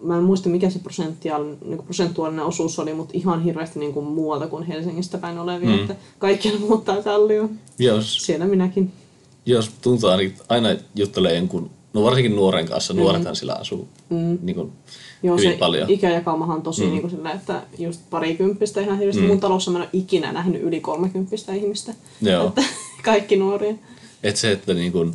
mä 0.02 0.16
en 0.16 0.22
muista 0.22 0.48
mikä 0.48 0.70
se 0.70 0.80
niin 1.24 1.76
kuin 1.76 1.84
prosentuaalinen 1.84 2.44
osuus 2.44 2.78
oli, 2.78 2.94
mutta 2.94 3.14
ihan 3.16 3.42
hirveästi 3.42 3.78
niin 3.78 3.92
kuin 3.92 4.06
muualta 4.06 4.46
kuin 4.46 4.64
Helsingistä 4.64 5.18
päin 5.18 5.38
olevia, 5.38 5.68
mm. 5.68 5.78
että 5.78 5.96
kaikki 6.18 6.58
muuttaa 6.68 7.02
Kallioon. 7.02 7.50
Jos, 7.78 8.26
Siellä 8.26 8.46
minäkin. 8.46 8.92
jos 9.46 9.70
tuntuu 9.82 10.08
aina, 10.08 10.32
aina 10.48 10.68
juttelee 10.94 11.36
jonkun, 11.36 11.70
no 11.94 12.02
varsinkin 12.02 12.36
nuoren 12.36 12.66
kanssa, 12.66 12.94
nuorethan 12.94 13.36
sillä 13.36 13.54
asuu 13.54 13.88
mm. 14.10 14.38
niin 14.42 14.56
kuin 14.56 14.72
Joo, 15.22 15.36
hyvin 15.36 15.52
se 15.52 15.58
paljon. 15.58 15.90
ikäjakaumahan 15.90 16.56
on 16.56 16.62
tosi 16.62 16.84
mm. 16.84 16.90
niin 16.90 17.00
kuin 17.00 17.10
sillä, 17.10 17.32
että 17.32 17.62
just 17.78 18.00
parikymppistä 18.10 18.80
ihan 18.80 18.98
hirveästi. 18.98 19.22
Mm. 19.22 19.28
Mun 19.28 19.40
talossa 19.40 19.70
mä 19.70 19.78
en 19.78 19.82
ole 19.82 19.90
ikinä 19.92 20.32
nähnyt 20.32 20.62
yli 20.62 20.80
kolmekymppistä 20.80 21.52
ihmistä. 21.52 21.94
Joo. 22.22 22.46
Että 22.46 22.62
kaikki 23.02 23.36
nuoria. 23.36 23.74
Et 24.22 24.36
se, 24.36 24.52
että 24.52 24.74
niin 24.74 24.92
kun, 24.92 25.14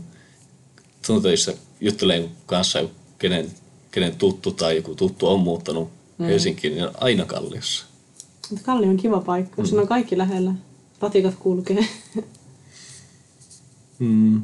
tuntuu, 1.08 1.32
jos 1.32 1.52
juttelee 1.82 2.18
jonkun 2.18 2.38
kanssa, 2.46 2.84
kenen, 3.20 3.52
kenen 3.92 4.16
tuttu 4.16 4.52
tai 4.52 4.76
joku 4.76 4.96
tuttu 4.96 5.28
on 5.28 5.40
muuttanut 5.40 5.90
mm. 6.18 6.26
Helsinkiin, 6.26 6.74
niin 6.74 6.88
on 6.88 6.94
aina 7.00 7.26
Kalliossa. 7.26 7.86
Mutta 8.50 8.66
Kalli 8.66 8.88
on 8.88 8.98
kiva 8.98 9.20
paikka, 9.20 9.62
mm. 9.62 9.66
siinä 9.66 9.82
on 9.82 9.88
kaikki 9.88 10.18
lähellä. 10.18 10.54
Ratikat 11.00 11.36
kulkee. 11.36 11.88
Mm. 14.00 14.42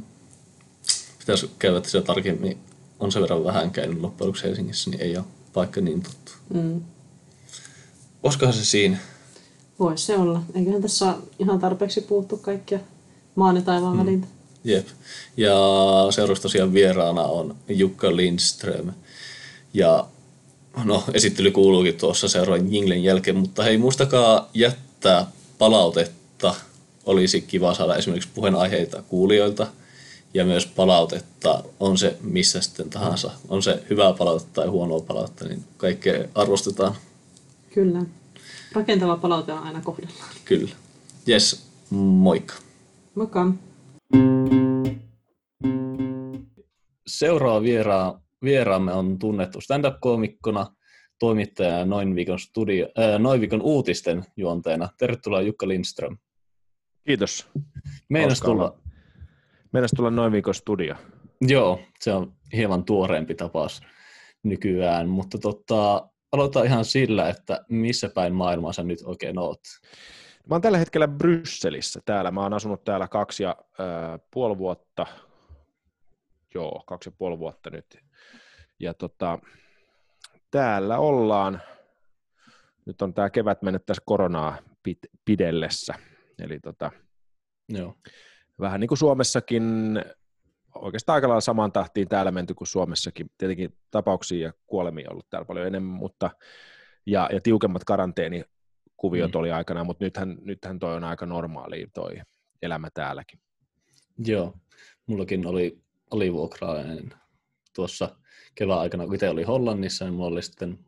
Pitäisi 1.19 1.49
käydä 1.60 1.82
tässä 1.82 2.02
tarkemmin. 2.02 2.58
On 2.99 3.12
sen 3.12 3.21
verran 3.21 3.43
vähän 3.43 3.71
käynyt 3.71 4.02
loppujen 4.02 4.34
Helsingissä, 4.43 4.89
niin 4.89 5.02
ei 5.02 5.17
ole 5.17 5.25
paikka 5.54 5.82
niin 5.82 6.04
tuttu. 6.04 6.32
Mm. 6.54 6.82
Olisikohan 8.23 8.54
se 8.54 8.65
siinä? 8.65 8.97
Voisi 9.80 10.06
se 10.06 10.17
olla. 10.17 10.41
Eiköhän 10.56 10.82
tässä 10.82 11.15
ihan 11.39 11.60
tarpeeksi 11.60 12.02
puhuttu 12.02 12.38
kaikkia 12.38 12.80
maan 13.36 13.56
ja 13.56 13.62
taivaan 13.62 13.98
mm. 13.98 14.00
väliltä. 14.04 14.28
Jep. 14.63 14.88
Ja 15.38 15.56
seuraavaksi 16.10 16.42
tosiaan 16.42 16.74
vieraana 16.74 17.22
on 17.22 17.56
Jukka 17.70 18.15
Lindström. 18.15 18.92
Ja 19.74 20.06
no, 20.84 21.04
esittely 21.13 21.52
kuuluukin 21.52 21.96
tuossa 21.96 22.28
seuraavan 22.28 22.74
jinglen 22.74 23.04
jälkeen, 23.04 23.38
mutta 23.38 23.63
hei, 23.63 23.78
muistakaa 23.78 24.50
jättää 24.54 25.32
palautetta. 25.58 26.56
Olisi 27.06 27.42
kiva 27.42 27.74
saada 27.74 27.96
esimerkiksi 27.96 28.30
puheenaiheita 28.34 29.02
kuulijoilta 29.02 29.68
ja 30.34 30.46
myös 30.46 30.65
palautetta, 30.65 31.63
on 31.80 31.98
se 31.98 32.18
missä 32.22 32.62
sitten 32.62 32.89
tahansa. 32.89 33.32
On 33.50 33.63
se 33.63 33.84
hyvää 33.89 34.13
palautetta 34.13 34.62
tai 34.62 34.68
huonoa 34.68 35.00
palautetta, 35.00 35.46
niin 35.46 35.63
kaikkea 35.78 36.26
arvostetaan. 36.36 36.96
Kyllä. 37.74 38.02
Rakentava 38.72 39.18
palaute 39.18 39.54
on 39.54 39.63
aina 39.63 39.82
kohdallaan. 39.82 40.30
Kyllä. 40.46 40.76
Jes, 41.26 41.63
moikka. 41.89 42.54
Moikka. 43.19 43.45
Seuraava 47.08 47.62
vieraa, 47.62 48.21
vieraamme 48.43 48.93
on 48.93 49.19
tunnettu 49.19 49.62
stand-up-koomikkona, 49.62 50.67
toimittajana 51.19 51.86
Noin 51.86 52.15
viikon, 52.15 52.39
studio, 52.39 52.88
äh, 52.99 53.19
Noin 53.19 53.41
viikon 53.41 53.62
uutisten 53.62 54.23
juonteena. 54.38 54.89
Tervetuloa 54.97 55.41
Jukka 55.41 55.67
Lindström. 55.67 56.17
Kiitos. 57.08 57.47
Meinas 58.10 58.39
tulla. 58.39 58.79
Meinas 59.73 59.91
tulla 59.95 60.12
noin 60.12 60.32
viikon 60.32 60.55
studio. 60.55 60.95
joo, 61.41 61.79
se 61.99 62.13
on 62.13 62.34
hieman 62.53 62.86
tuoreempi 62.86 63.36
tapaus 63.36 63.82
nykyään, 64.43 65.10
mutta 65.10 65.38
tota, 65.38 66.10
aloitetaan 66.32 66.65
ihan 66.65 66.86
sillä, 66.86 67.29
että 67.29 67.65
missä 67.69 68.10
päin 68.10 68.34
maailmaa 68.34 68.73
sä 68.73 68.84
nyt 68.84 68.99
oikein 69.03 69.39
oot. 69.39 69.60
Mä 70.50 70.56
oon 70.56 70.62
tällä 70.62 70.78
hetkellä 70.78 71.08
Brysselissä 71.08 72.02
täällä. 72.06 72.32
Mä 72.32 72.42
oon 72.42 72.54
asunut 72.54 72.84
täällä 72.84 73.08
kaksi 73.08 73.44
ja 73.44 73.56
äh, 73.60 74.20
puoli 74.32 74.58
vuotta. 74.58 75.06
Joo, 76.54 76.84
kaksi 76.86 77.10
ja 77.10 77.16
puoli 77.18 77.40
vuotta 77.40 77.70
nyt. 77.70 77.98
Ja 78.80 78.94
tota, 78.94 79.40
täällä 80.52 81.00
ollaan. 81.00 81.62
Nyt 82.86 83.02
on 83.02 83.14
tää 83.14 83.30
kevät 83.30 83.62
mennyt 83.62 83.86
tässä 83.86 84.04
koronaa 84.06 84.58
pit, 84.84 85.00
pidellessä. 85.26 85.94
Eli 86.40 86.60
tota, 86.60 86.92
Joo. 87.70 87.96
vähän 88.60 88.80
niin 88.80 88.88
kuin 88.88 88.98
Suomessakin, 88.98 89.64
oikeastaan 90.76 91.14
aika 91.16 91.28
lailla 91.28 91.42
samaan 91.42 91.72
tahtiin 91.72 92.08
täällä 92.08 92.32
menty 92.32 92.54
kuin 92.54 92.68
Suomessakin. 92.68 93.32
Tietenkin 93.38 93.78
tapauksia 93.92 94.48
ja 94.48 94.54
kuolemia 94.68 95.08
on 95.10 95.12
ollut 95.12 95.30
täällä 95.30 95.46
paljon 95.46 95.68
enemmän, 95.68 95.96
mutta 96.00 96.30
ja, 97.06 97.30
ja 97.34 97.42
tiukemmat 97.42 97.84
karanteenikuviot 99.00 99.34
mm. 99.34 99.40
oli 99.40 99.52
aikana, 99.52 99.84
mutta 99.84 100.04
nythän, 100.04 100.38
nythän 100.42 100.80
toi 100.80 100.96
on 100.96 101.04
aika 101.04 101.26
normaali 101.26 101.88
toi 101.94 102.22
elämä 102.62 102.90
täälläkin. 102.94 103.40
Joo, 104.18 104.54
mullakin 105.08 105.48
oli 105.48 105.82
alivuokrainen 106.12 107.14
tuossa 107.76 108.16
kevään 108.56 108.80
aikana, 108.80 109.06
kun 109.06 109.16
itse 109.16 109.30
oli 109.30 109.44
Hollannissa, 109.44 110.06
niin 110.06 110.14
mulla 110.14 110.28
oli 110.28 110.42
sitten 110.42 110.80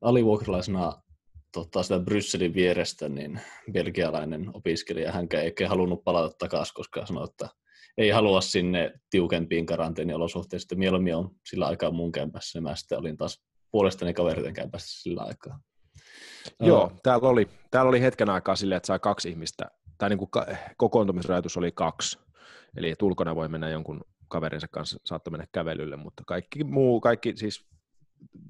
alivuokralaisena 0.00 1.02
tota, 1.52 1.82
sitä 1.82 1.98
Brysselin 1.98 2.54
vierestä, 2.54 3.08
niin 3.08 3.40
belgialainen 3.72 4.50
opiskelija, 4.54 5.12
hän 5.12 5.26
ei 5.32 5.44
oikein 5.44 5.70
halunnut 5.70 6.04
palata 6.04 6.36
takaisin, 6.38 6.74
koska 6.74 7.06
sanoi, 7.06 7.24
että 7.24 7.48
ei 7.98 8.10
halua 8.10 8.40
sinne 8.40 8.92
tiukempiin 9.10 9.66
karanteeniolosuhteisiin, 9.66 10.66
että 10.66 10.74
mieluummin 10.74 11.16
on 11.16 11.30
sillä 11.48 11.66
aikaa 11.66 11.90
mun 11.90 12.12
kämpässä, 12.12 12.58
niin 12.58 12.62
mä 12.62 12.76
sitten 12.76 12.98
olin 12.98 13.16
taas 13.16 13.44
puolestani 13.70 14.14
kaveriten 14.14 14.54
kämpässä 14.54 15.02
sillä 15.02 15.22
aikaa. 15.22 15.60
Joo, 16.60 16.92
täällä 17.02 17.28
oli, 17.28 17.48
täällä 17.70 17.88
oli 17.88 18.00
hetken 18.00 18.30
aikaa 18.30 18.56
silleen, 18.56 18.76
että 18.76 18.86
sai 18.86 18.98
kaksi 18.98 19.28
ihmistä, 19.28 19.64
tai 19.98 20.08
niin 20.08 20.18
kuin 20.18 20.30
kokoontumisrajoitus 20.76 21.56
oli 21.56 21.72
kaksi, 21.72 22.18
eli 22.76 22.90
että 22.90 23.04
ulkona 23.04 23.36
voi 23.36 23.48
mennä 23.48 23.68
jonkun 23.68 24.04
kaverinsa 24.28 24.68
kanssa, 24.68 25.00
saattoi 25.04 25.30
mennä 25.30 25.46
kävelylle, 25.52 25.96
mutta 25.96 26.22
kaikki 26.26 26.64
muu, 26.64 27.00
kaikki 27.00 27.36
siis 27.36 27.66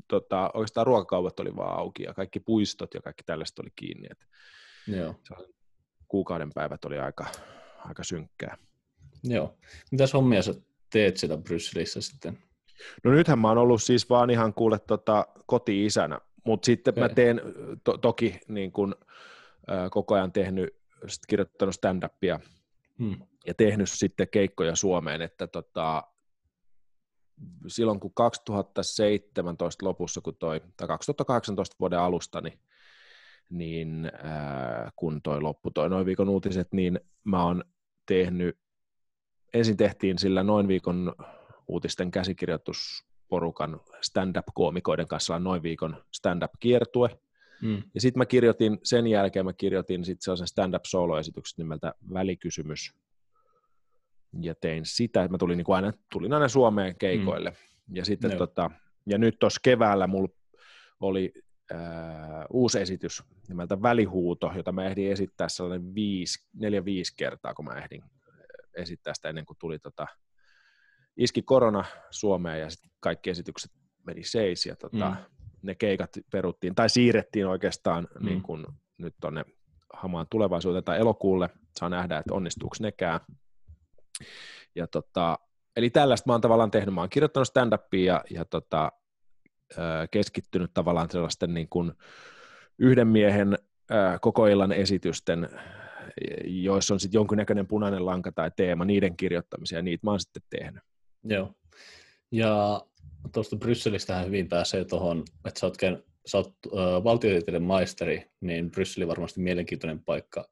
tota, 0.09 0.51
oikeastaan 0.55 0.87
ruokakaupat 0.87 1.41
oli 1.41 1.57
vaan 1.57 1.79
auki 1.79 2.03
ja 2.03 2.15
kaikki 2.15 2.41
puistot 2.41 2.95
ja 2.95 3.03
kaikki 3.03 3.23
tällaiset 3.27 3.59
oli 3.59 3.71
kiinni. 3.77 4.09
Et 4.11 4.27
Joo. 4.87 5.15
kuukauden 6.09 6.51
päivät 6.55 6.85
oli 6.85 6.99
aika, 6.99 7.27
aika 7.79 8.05
synkkää. 8.05 8.57
Joo. 9.25 9.55
Mitäs 9.91 10.13
hommia 10.13 10.43
sä 10.43 10.55
teet 10.91 11.17
sitä 11.17 11.37
Brysselissä 11.37 12.01
sitten? 12.01 12.39
No 13.05 13.11
nythän 13.11 13.39
mä 13.39 13.49
oon 13.49 13.59
ollut 13.59 13.83
siis 13.83 14.11
vaan 14.11 14.31
ihan 14.31 14.55
kuule 14.55 14.79
tota, 14.79 15.27
koti-isänä, 15.47 16.21
mutta 16.45 16.67
sitten 16.67 16.95
mä 16.97 17.09
teen 17.09 17.41
to- 17.85 17.99
toki 17.99 18.41
niin 18.49 18.73
kun, 18.73 18.95
ä, 19.71 19.91
koko 19.91 20.15
ajan 20.15 20.33
tehnyt, 20.33 20.77
sit 21.07 21.27
kirjoittanut 21.29 21.75
stand-upia 21.75 22.41
Hmm. 22.99 23.17
ja 23.47 23.55
tehnyt 23.55 23.91
sitten 23.91 24.29
keikkoja 24.29 24.77
Suomeen, 24.77 25.23
että 25.23 25.47
tota, 25.47 26.03
silloin 27.67 28.01
kun 28.01 28.15
2017 28.15 29.87
lopussa, 29.87 30.21
kun 30.21 30.37
toi, 30.39 30.61
tai 30.77 30.89
2018 30.89 31.77
vuoden 31.81 31.99
alusta, 31.99 32.41
niin, 32.41 32.59
niin 33.51 34.11
ää, 34.23 34.91
kun 34.97 35.23
toi 35.23 35.41
loppu 35.41 35.71
toi 35.71 35.91
noin 35.91 36.07
viikon 36.07 36.29
uutiset, 36.29 36.69
niin 36.73 37.01
mä 37.25 37.45
oon 37.45 37.65
tehnyt, 38.07 38.59
ensin 39.55 39.77
tehtiin 39.77 40.19
sillä 40.19 40.43
noin 40.43 40.69
viikon 40.69 41.15
uutisten 41.69 42.11
käsikirjoitusporukan 43.25 43.81
stand-up-koomikoiden 44.03 45.09
kanssa 45.09 45.39
noin 45.39 45.63
viikon 45.63 46.05
stand-up-kiertue, 46.13 47.11
Hmm. 47.63 47.83
ja 47.95 48.01
sitten 48.01 48.19
mä 48.19 48.27
kirjoitin, 48.27 48.79
sen 48.83 49.07
jälkeen 49.07 49.45
mä 49.45 49.53
kirjoitin 49.53 50.05
sitten 50.05 50.25
sellaisen 50.25 50.47
stand-up 50.47 50.85
solo-esityksen 50.85 51.55
nimeltä 51.59 51.95
Välikysymys. 52.13 52.95
Ja 54.41 54.55
tein 54.55 54.87
sitä, 54.87 55.29
mä 55.29 55.39
tulin, 55.39 55.57
niin 55.57 55.65
kuin 55.65 55.77
aina, 55.77 55.93
tulin 56.13 56.33
aina 56.33 56.49
Suomeen 56.49 56.99
keikoille. 56.99 57.51
Mm. 57.51 57.97
Ja, 57.97 58.05
sitten, 58.05 58.31
Joo. 58.31 58.39
tota, 58.39 58.71
ja 59.07 59.19
nyt 59.19 59.37
tuossa 59.39 59.61
keväällä 59.63 60.07
mulla 60.07 60.29
oli 61.01 61.33
äh, 61.73 61.79
uusi 62.51 62.81
esitys 62.81 63.23
nimeltä 63.49 63.83
Välihuuto, 63.83 64.53
jota 64.57 64.73
mä 64.73 64.85
ehdin 64.85 65.13
esittää 65.13 65.49
sellainen 65.49 65.95
viisi, 65.95 66.47
neljä, 66.55 66.85
viisi 66.85 67.15
kertaa, 67.17 67.55
kun 67.55 67.65
mä 67.65 67.79
ehdin 67.79 68.03
esittää 68.77 69.15
sitä 69.15 69.29
ennen 69.29 69.47
kuin 69.47 69.57
tuli 69.61 69.79
tota, 69.79 70.07
iski 71.17 71.43
korona 71.43 71.85
Suomeen 72.11 72.61
ja 72.61 72.71
sitten 72.71 72.91
kaikki 73.01 73.31
esitykset 73.31 73.73
meni 74.07 74.25
seis 74.25 74.67
ja 74.67 74.77
tota, 74.77 75.11
mm. 75.11 75.17
ne 75.63 75.75
keikat 75.75 76.11
peruttiin 76.33 76.75
tai 76.75 76.91
siirrettiin 76.91 77.47
oikeastaan 77.47 78.09
mm. 78.21 78.27
niin 78.27 78.43
kuin 78.43 78.67
nyt 78.99 79.15
tuonne 79.21 79.45
hamaan 79.93 80.27
tulevaisuuteen 80.31 80.85
tai 80.85 80.99
elokuulle. 80.99 81.51
Saa 81.79 81.89
nähdä, 81.89 82.19
että 82.19 82.35
onnistuuko 82.35 82.77
nekään. 82.81 83.21
Ja 84.75 84.87
tota, 84.87 85.39
eli 85.77 85.91
tällaista 85.91 86.29
mä 86.31 86.35
oon 86.35 86.41
tavallaan 86.41 86.71
tehnyt. 86.71 86.95
Mä 86.95 87.01
oon 87.01 87.11
kirjoittanut 87.11 87.49
stand-upia 87.49 88.05
ja, 88.05 88.25
ja 88.31 88.45
tota, 88.45 88.93
keskittynyt 90.11 90.71
tavallaan 90.75 91.11
sellaisten 91.11 91.55
niin 91.55 91.69
kuin 91.69 91.93
yhden 92.79 93.09
miehen 93.09 93.59
koko 94.21 94.47
illan 94.47 94.73
esitysten, 94.73 95.49
joissa 96.45 96.95
on 96.95 97.01
sitten 97.01 97.19
jonkinnäköinen 97.19 97.67
punainen 97.67 98.07
lanka 98.07 98.33
tai 98.33 98.51
teema, 98.57 98.85
niiden 98.85 99.17
kirjoittamisia, 99.17 99.79
ja 99.79 99.83
niitä 99.83 100.07
mä 100.07 100.11
oon 100.11 100.21
sitten 100.21 100.43
tehnyt. 100.51 100.83
Joo. 101.25 101.55
Ja 102.33 102.83
tuosta 103.33 103.57
Brysselistähän 103.57 104.27
hyvin 104.27 104.49
pääsee 104.49 104.85
tuohon, 104.85 105.25
että 105.45 105.61
sä 105.61 105.67
oot, 105.67 105.77
oot 106.35 106.55
äh, 106.67 107.05
valtiotieteiden 107.05 107.63
maisteri, 107.63 108.31
niin 108.41 108.71
Brysseli 108.71 109.09
varmasti 109.09 109.41
mielenkiintoinen 109.41 110.05
paikka 110.05 110.49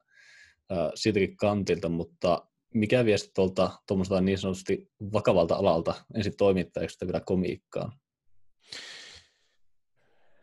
äh, 0.71 0.91
siitäkin 0.95 1.37
kantilta, 1.37 1.89
mutta 1.89 2.47
mikä 2.73 3.05
viesti 3.05 3.31
tuolta 3.35 3.71
tuommoista 3.87 4.21
niin 4.21 4.37
sanotusti 4.37 4.89
vakavalta 5.13 5.55
alalta 5.55 5.93
ensin 6.15 6.37
toimittajaksi 6.37 7.05
vielä 7.05 7.21
komiikkaan? 7.25 7.91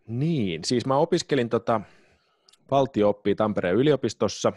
Niin, 0.09 0.65
siis 0.65 0.87
mä 0.87 0.97
opiskelin 0.97 1.49
tota, 1.49 1.81
valtio 2.71 3.21
Tampereen 3.37 3.77
yliopistossa, 3.77 4.53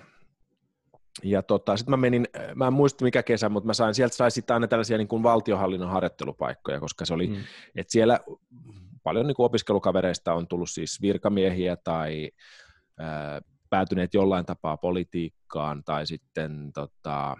ja 1.23 1.43
tota, 1.43 1.77
sitten 1.77 1.91
mä 1.91 1.97
menin, 1.97 2.27
mä 2.55 2.67
en 2.67 2.73
muista 2.73 3.05
mikä 3.05 3.23
kesä, 3.23 3.49
mutta 3.49 3.67
mä 3.67 3.73
sain, 3.73 3.93
sieltä 3.93 4.15
sai 4.15 4.31
sitten 4.31 4.53
aina 4.53 4.67
tällaisia 4.67 4.97
niin 4.97 5.07
kuin 5.07 5.23
valtiohallinnon 5.23 5.89
harjoittelupaikkoja, 5.89 6.79
koska 6.79 7.05
se 7.05 7.13
oli, 7.13 7.27
mm. 7.27 7.35
että 7.75 7.91
siellä 7.91 8.19
paljon 9.03 9.27
niin 9.27 9.35
kuin 9.35 9.45
opiskelukavereista 9.45 10.33
on 10.33 10.47
tullut 10.47 10.69
siis 10.69 11.01
virkamiehiä 11.01 11.75
tai 11.75 12.31
ää, 12.99 13.41
päätyneet 13.69 14.13
jollain 14.13 14.45
tapaa 14.45 14.77
politiikkaan 14.77 15.83
tai 15.83 16.07
sitten 16.07 16.71
tota, 16.73 17.37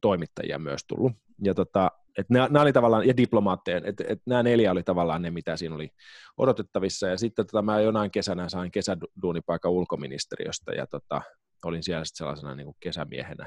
toimittajia 0.00 0.58
myös 0.58 0.84
tullut. 0.88 1.12
Ja 1.44 1.54
tota, 1.54 1.90
et 2.18 2.30
nämä, 2.30 2.48
nämä 2.50 2.62
oli 2.62 2.72
tavallaan, 2.72 3.06
ja 3.06 3.16
diplomaatteja, 3.16 3.80
että 3.84 4.04
et 4.08 4.20
nämä 4.26 4.42
neljä 4.42 4.72
oli 4.72 4.82
tavallaan 4.82 5.22
ne, 5.22 5.30
mitä 5.30 5.56
siinä 5.56 5.74
oli 5.74 5.88
odotettavissa. 6.36 7.06
Ja 7.06 7.18
sitten 7.18 7.46
tota, 7.46 7.62
mä 7.62 7.80
jonain 7.80 8.10
kesänä 8.10 8.48
sain 8.48 8.70
kesäduunipaikan 8.70 9.72
ulkoministeriöstä, 9.72 10.72
ja 10.72 10.86
tota, 10.86 11.22
olin 11.68 11.82
siellä 11.82 12.04
sitten 12.04 12.18
sellaisena 12.18 12.54
niin 12.54 12.64
kuin 12.64 12.76
kesämiehenä. 12.80 13.46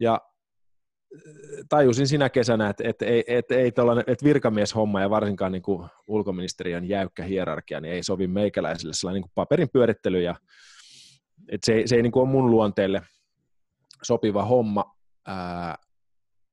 Ja 0.00 0.20
tajusin 1.68 2.08
sinä 2.08 2.28
kesänä, 2.28 2.68
että, 2.68 2.88
että, 2.88 3.06
ei, 3.06 3.24
että, 3.26 3.54
ei 3.54 3.72
että 4.06 4.24
virkamieshomma 4.24 5.00
ja 5.00 5.10
varsinkaan 5.10 5.52
niin 5.52 5.62
kuin 5.62 5.88
ulkoministeriön 6.06 6.88
jäykkä 6.88 7.24
hierarkia 7.24 7.80
niin 7.80 7.94
ei 7.94 8.02
sovi 8.02 8.26
meikäläisille 8.26 8.92
sellainen 8.94 9.20
niin 9.20 9.28
kuin 9.28 9.32
paperin 9.34 9.68
pyörittely 9.72 10.22
ja 10.22 10.34
että 11.48 11.66
se, 11.66 11.82
se 11.86 11.96
ei 11.96 12.02
niin 12.02 12.12
kuin 12.12 12.22
ole 12.22 12.30
mun 12.30 12.50
luonteelle 12.50 13.02
sopiva 14.02 14.44
homma. 14.44 14.96
Ää, 15.26 15.78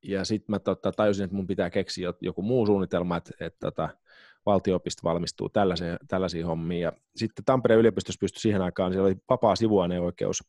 ja 0.04 0.26
sitten 0.26 0.54
mä 0.54 0.60
tota, 0.60 0.92
tajusin, 0.92 1.24
että 1.24 1.36
mun 1.36 1.48
pitää 1.48 1.70
keksiä 1.70 2.14
joku 2.22 2.42
muu 2.42 2.66
suunnitelma, 2.66 3.18
että, 3.18 3.32
että 3.40 3.60
tota, 3.60 3.90
valtiopisto 4.48 5.02
valmistuu 5.04 5.50
tällaisiin, 5.50 5.98
tällaisiin 6.08 6.46
hommiin. 6.46 6.82
Ja 6.82 6.92
sitten 7.16 7.46
Tampereen 7.46 7.80
yliopistossa 7.80 8.20
pystyi 8.20 8.42
siihen 8.42 8.62
aikaan, 8.62 8.92
siellä 8.92 9.08
oli 9.08 9.16
vapaa 9.30 9.56
sivuaineoikeus, 9.56 10.44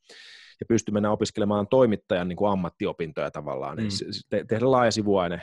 ja 0.60 0.66
pystyi 0.68 0.92
mennä 0.92 1.10
opiskelemaan 1.10 1.68
toimittajan 1.68 2.28
niin 2.28 2.36
kuin 2.36 2.50
ammattiopintoja 2.50 3.30
tavallaan, 3.30 3.78
mm. 3.78 3.88
te- 4.30 4.44
tehdä 4.48 4.70
laaja 4.70 4.90
sivuaine 4.90 5.42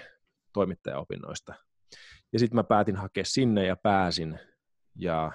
toimittajaopinnoista. 0.53 1.53
Ja 2.33 2.39
sitten 2.39 2.55
mä 2.55 2.63
päätin 2.63 2.95
hakea 2.95 3.25
sinne 3.25 3.65
ja 3.65 3.75
pääsin, 3.75 4.39
ja, 4.95 5.31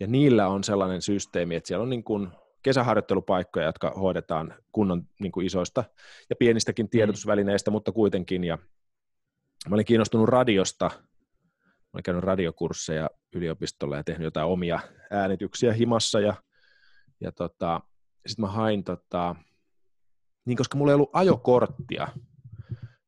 ja 0.00 0.06
niillä 0.06 0.48
on 0.48 0.64
sellainen 0.64 1.02
systeemi, 1.02 1.54
että 1.54 1.68
siellä 1.68 1.82
on 1.82 1.90
niin 1.90 2.04
kuin 2.04 2.28
kesäharjoittelupaikkoja, 2.62 3.66
jotka 3.66 3.90
hoidetaan 3.90 4.54
kunnon 4.72 5.02
niin 5.20 5.32
kuin 5.32 5.46
isoista 5.46 5.84
ja 6.30 6.36
pienistäkin 6.36 6.86
mm. 6.86 6.90
tiedotusvälineistä, 6.90 7.70
mm. 7.70 7.72
mutta 7.72 7.92
kuitenkin, 7.92 8.44
ja 8.44 8.58
mä 9.68 9.74
olin 9.74 9.84
kiinnostunut 9.84 10.28
radiosta, 10.28 10.90
mä 11.96 11.98
olin 11.98 12.02
käynyt 12.02 12.24
radiokursseja 12.24 13.10
yliopistolla 13.34 13.96
ja 13.96 14.04
tehnyt 14.04 14.24
jotain 14.24 14.46
omia 14.46 14.80
äänityksiä 15.10 15.72
himassa, 15.72 16.20
ja, 16.20 16.34
ja 17.20 17.32
tota, 17.32 17.80
sitten 18.26 18.44
mä 18.44 18.50
hain, 18.50 18.84
tota, 18.84 19.36
niin 20.44 20.56
koska 20.56 20.78
mulla 20.78 20.92
ei 20.92 20.94
ollut 20.94 21.10
ajokorttia, 21.12 22.08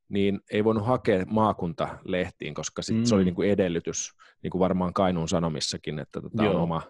niin 0.09 0.39
ei 0.51 0.63
voinut 0.63 0.85
hakea 0.85 1.25
maakuntalehtiin, 1.25 2.53
koska 2.53 2.81
sit 2.81 2.97
mm. 2.97 3.05
se 3.05 3.15
oli 3.15 3.23
mm. 3.23 3.25
niin 3.25 3.35
kuin 3.35 3.49
edellytys, 3.49 4.11
niin 4.43 4.51
kuin 4.51 4.59
varmaan 4.59 4.93
Kainuun 4.93 5.29
Sanomissakin, 5.29 5.99
että 5.99 6.21
tota 6.21 6.43
on 6.49 6.55
oma, 6.55 6.81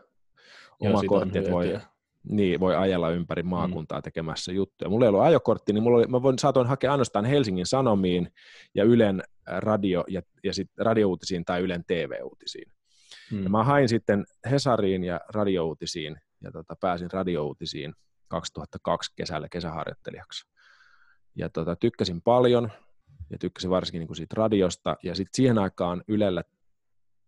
oma 0.79 1.03
kortti, 1.07 1.37
että 1.37 1.51
voi, 1.51 1.79
niin, 2.29 2.59
voi 2.59 2.75
ajella 2.75 3.09
ympäri 3.09 3.43
mm. 3.43 3.49
maakuntaa 3.49 3.99
mm. 3.99 4.03
tekemässä 4.03 4.51
juttuja. 4.51 4.89
Mulla 4.89 5.05
ei 5.05 5.09
ollut 5.09 5.21
ajokortti, 5.21 5.73
niin 5.73 5.83
mulla 5.83 5.97
oli, 5.97 6.07
mä 6.07 6.21
voin, 6.21 6.39
saatoin 6.39 6.67
hakea 6.67 6.91
ainoastaan 6.91 7.25
Helsingin 7.25 7.65
Sanomiin 7.65 8.31
ja 8.75 8.83
Ylen 8.83 9.23
radio 9.47 10.03
ja, 10.07 10.21
ja 10.43 10.53
sit 10.53 10.69
radiouutisiin 10.77 11.45
tai 11.45 11.61
Ylen 11.61 11.83
TV-uutisiin. 11.87 12.71
Mm. 13.31 13.43
Ja 13.43 13.49
mä 13.49 13.63
hain 13.63 13.89
sitten 13.89 14.25
Hesariin 14.51 15.03
ja 15.03 15.21
radiouutisiin 15.29 16.17
ja 16.43 16.51
tota, 16.51 16.75
pääsin 16.81 17.11
radiouutisiin 17.11 17.93
2002 18.27 19.13
kesällä 19.15 19.49
kesäharjoittelijaksi. 19.49 20.47
Ja 21.35 21.49
tota, 21.49 21.75
tykkäsin 21.75 22.21
paljon 22.21 22.71
ja 23.29 23.37
tykkäsin 23.37 23.69
varsinkin 23.69 23.99
niin 23.99 24.07
kuin 24.07 24.17
siitä 24.17 24.35
radiosta 24.37 24.97
ja 25.03 25.15
sitten 25.15 25.35
siihen 25.35 25.57
aikaan 25.57 26.03
Ylellä 26.07 26.43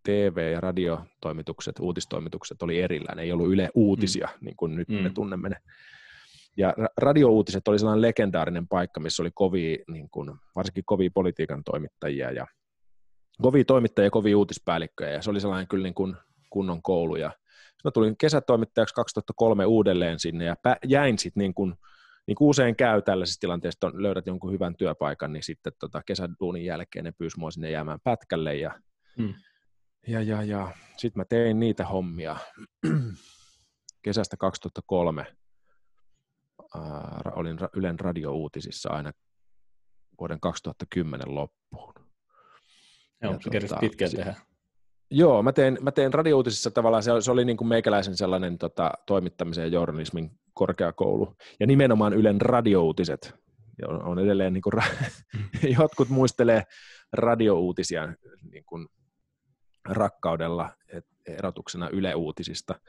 TV- 0.04 0.52
ja 0.52 0.62
radiotoimitukset, 0.62 1.80
uutistoimitukset 1.80 2.62
oli 2.62 2.82
erillään, 2.82 3.20
ei 3.20 3.32
ollut 3.32 3.52
Yle 3.52 3.70
Uutisia, 3.76 4.30
mm. 4.32 4.46
niin 4.46 4.56
kuin 4.56 4.76
nyt 4.76 4.88
mm. 4.88 4.96
me 4.96 5.10
tunnemme 5.10 5.50
ne. 5.50 5.56
Ja 6.58 6.74
radiouutiset 6.98 7.68
oli 7.68 7.80
sellainen 7.80 8.02
legendaarinen 8.02 8.68
paikka, 8.68 9.00
missä 9.00 9.24
oli 9.24 9.32
kovia, 9.34 9.78
niin 9.88 10.10
kuin, 10.10 10.32
varsinkin 10.56 10.84
kovia 10.86 11.10
politiikan 11.14 11.64
toimittajia 11.64 12.32
ja 12.32 12.48
kovia 13.42 13.66
toimittajia 13.66 14.06
ja 14.06 14.12
kovia 14.12 14.38
uutispäällikköjä, 14.38 15.12
ja 15.12 15.22
se 15.22 15.30
oli 15.30 15.42
sellainen 15.42 15.68
kyllä 15.68 15.84
niin 15.84 15.94
kuin 15.94 16.16
kunnon 16.50 16.82
koulu. 16.82 17.16
Ja 17.16 17.32
mä 17.84 17.92
tulin 17.92 18.18
kesätoimittajaksi 18.18 18.96
2003 18.96 19.66
uudelleen 19.66 20.20
sinne, 20.20 20.46
ja 20.46 20.56
jäin 20.88 21.20
sitten 21.20 21.42
niin 21.42 21.54
kuin, 21.54 21.74
niin 22.28 22.36
kuin 22.36 22.50
usein 22.50 22.76
käy 22.76 23.02
tällaisessa 23.02 23.40
tilanteessa, 23.40 23.88
että 23.88 24.02
löydät 24.02 24.28
jonkun 24.28 24.52
hyvän 24.52 24.76
työpaikan, 24.76 25.34
niin 25.34 25.44
sitten 25.44 25.74
tota 25.80 26.02
kesäduunin 26.06 26.66
jälkeen 26.66 27.06
ne 27.06 27.12
pyysi 27.12 27.40
mua 27.40 27.52
sinne 27.52 27.72
jäämään 27.72 28.00
pätkälle, 28.04 28.56
ja 28.56 28.80
mm 29.18 29.34
ja, 30.08 30.22
ja, 30.22 30.44
ja. 30.44 30.72
sitten 30.98 31.20
mä 31.20 31.26
tein 31.26 31.60
niitä 31.60 31.86
hommia 31.86 32.38
kesästä 34.04 34.38
2003. 34.38 35.26
Ää, 36.76 37.32
olin 37.36 37.58
Ylen 37.76 38.00
radiouutisissa 38.00 38.90
aina 38.90 39.12
vuoden 40.20 40.40
2010 40.40 41.36
loppuun. 41.36 41.94
Joo, 43.22 43.34
se 43.34 43.60
tuota, 43.60 43.78
pitkään 43.80 44.12
tehdä. 44.12 44.36
Joo, 45.12 45.44
mä 45.44 45.52
tein, 45.52 45.78
mä 45.82 45.92
tein 45.92 46.14
radiouutisissa 46.14 46.72
tavallaan, 46.72 47.04
se, 47.04 47.12
se 47.20 47.32
oli 47.32 47.46
niin 47.46 47.58
kuin 47.58 47.68
meikäläisen 47.68 48.18
sellainen 48.18 48.58
tota, 48.58 48.92
toimittamisen 49.08 49.62
ja 49.62 49.68
journalismin 49.68 50.32
korkeakoulu. 50.54 51.36
Ja 51.60 51.68
nimenomaan 51.68 52.14
Ylen 52.14 52.42
radiouutiset. 52.42 53.36
Ja 53.82 53.88
on, 53.88 54.04
on 54.04 54.20
edelleen, 54.20 54.54
niin 54.54 54.62
kuin, 54.62 54.74
jotkut 55.80 56.10
muistelee 56.10 56.64
radiouutisia 57.14 58.14
niin 58.52 58.64
kuin 58.66 58.88
rakkaudella 59.92 60.70
erotuksena 61.26 61.90
Yle 61.90 62.16
Uutisista. 62.16 62.80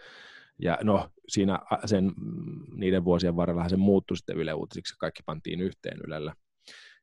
Ja 0.59 0.78
no, 0.82 1.09
siinä 1.28 1.59
sen, 1.84 2.05
mm, 2.05 2.64
niiden 2.74 3.05
vuosien 3.05 3.36
varrella 3.36 3.68
se 3.68 3.76
muuttui 3.76 4.16
sitten 4.16 4.36
Yle 4.36 4.53
Uutisiksi, 4.53 4.94
kaikki 4.98 5.22
pantiin 5.26 5.61
yhteen 5.61 5.98
Ylellä. 6.07 6.34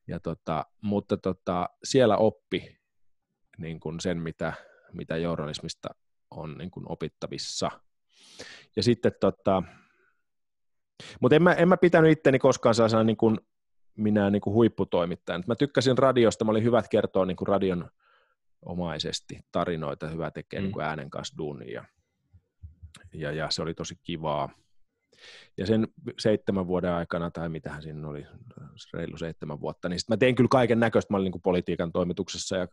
Ja 0.08 0.20
tota, 0.20 0.66
mutta 0.80 1.16
tota, 1.16 1.68
siellä 1.84 2.16
oppi 2.16 2.78
niin 3.58 3.80
kuin 3.80 4.00
sen, 4.00 4.18
mitä, 4.18 4.52
mitä 4.92 5.16
journalismista 5.16 5.88
on 6.30 6.58
niin 6.58 6.70
kuin 6.70 6.86
opittavissa. 6.88 7.70
Ja 8.76 8.82
sitten 8.82 9.12
tota, 9.20 9.62
mutta 11.20 11.36
en 11.36 11.42
mä, 11.42 11.52
en 11.52 11.68
mä 11.68 11.76
pitänyt 11.76 12.12
itteni 12.12 12.38
koskaan 12.38 12.74
sellaisena 12.74 13.04
niin 13.04 13.16
kuin 13.16 13.38
minä 13.96 14.30
niin 14.30 14.42
kuin 14.42 14.54
huipputoimittajana. 14.54 15.44
Mä 15.46 15.54
tykkäsin 15.54 15.98
radiosta, 15.98 16.44
mä 16.44 16.50
olin 16.50 16.64
hyvät 16.64 16.88
kertoa 16.88 17.26
niin 17.26 17.36
kuin 17.36 17.48
radion 17.48 17.90
omaisesti 18.62 19.40
tarinoita, 19.52 20.08
hyvä 20.08 20.30
tekee 20.30 20.60
mm. 20.60 20.66
niin 20.66 20.80
äänen 20.80 21.10
kanssa 21.10 21.38
duunia. 21.38 21.84
Ja, 23.14 23.32
ja 23.32 23.50
se 23.50 23.62
oli 23.62 23.74
tosi 23.74 23.94
kivaa. 24.02 24.48
Ja 25.58 25.66
sen 25.66 25.88
seitsemän 26.18 26.66
vuoden 26.66 26.92
aikana, 26.92 27.30
tai 27.30 27.48
mitähän 27.48 27.82
siinä 27.82 28.08
oli, 28.08 28.26
reilu 28.92 29.16
seitsemän 29.16 29.60
vuotta, 29.60 29.88
niin 29.88 29.98
mä 30.08 30.16
tein 30.16 30.34
kyllä 30.34 30.48
kaiken 30.50 30.80
näköistä. 30.80 31.12
Mä 31.12 31.16
olin 31.16 31.24
niin 31.24 31.32
kuin 31.32 31.42
politiikan 31.42 31.92
toimituksessa 31.92 32.56
ja, 32.56 32.68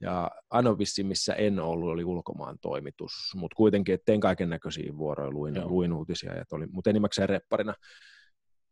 ja 0.00 0.30
Anovissi, 0.50 1.04
missä 1.04 1.34
en 1.34 1.60
ollut, 1.60 1.88
oli 1.88 2.04
ulkomaan 2.04 2.58
toimitus. 2.60 3.12
Mutta 3.34 3.54
kuitenkin, 3.54 3.98
tein 4.06 4.20
kaiken 4.20 4.50
näköisiä 4.50 4.96
vuoroja, 4.96 5.30
luin, 5.30 5.68
luin 5.68 5.92
uutisia, 5.92 6.34
ja 6.34 6.44
oli, 6.52 6.66
mutta 6.66 6.90
enimmäkseen 6.90 7.28
repparina. 7.28 7.74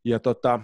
Ja 0.05 0.21
tota, 0.21 0.61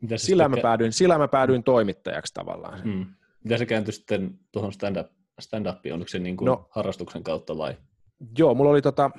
Sillä 0.00 0.18
sitten 0.18 0.50
mä, 0.50 0.56
päädyin, 0.62 0.92
sillä 0.92 1.18
mä 1.18 1.28
päädyin 1.28 1.64
toimittajaksi 1.64 2.34
tavallaan. 2.34 2.80
Mm. 2.84 3.06
Mitä 3.44 3.58
se 3.58 3.66
kääntyi 3.66 3.92
sitten 3.92 4.38
tuohon 4.52 4.72
stand-up, 4.72 5.06
stand-upiin? 5.40 5.92
Oliko 5.94 6.08
se 6.08 6.18
niin 6.18 6.36
kuin 6.36 6.46
No. 6.46 6.66
harrastuksen 6.70 7.22
kautta 7.22 7.58
vai? 7.58 7.76
Joo, 8.38 8.54
mulla 8.54 8.70
oli 8.70 8.82
tota, 8.82 9.10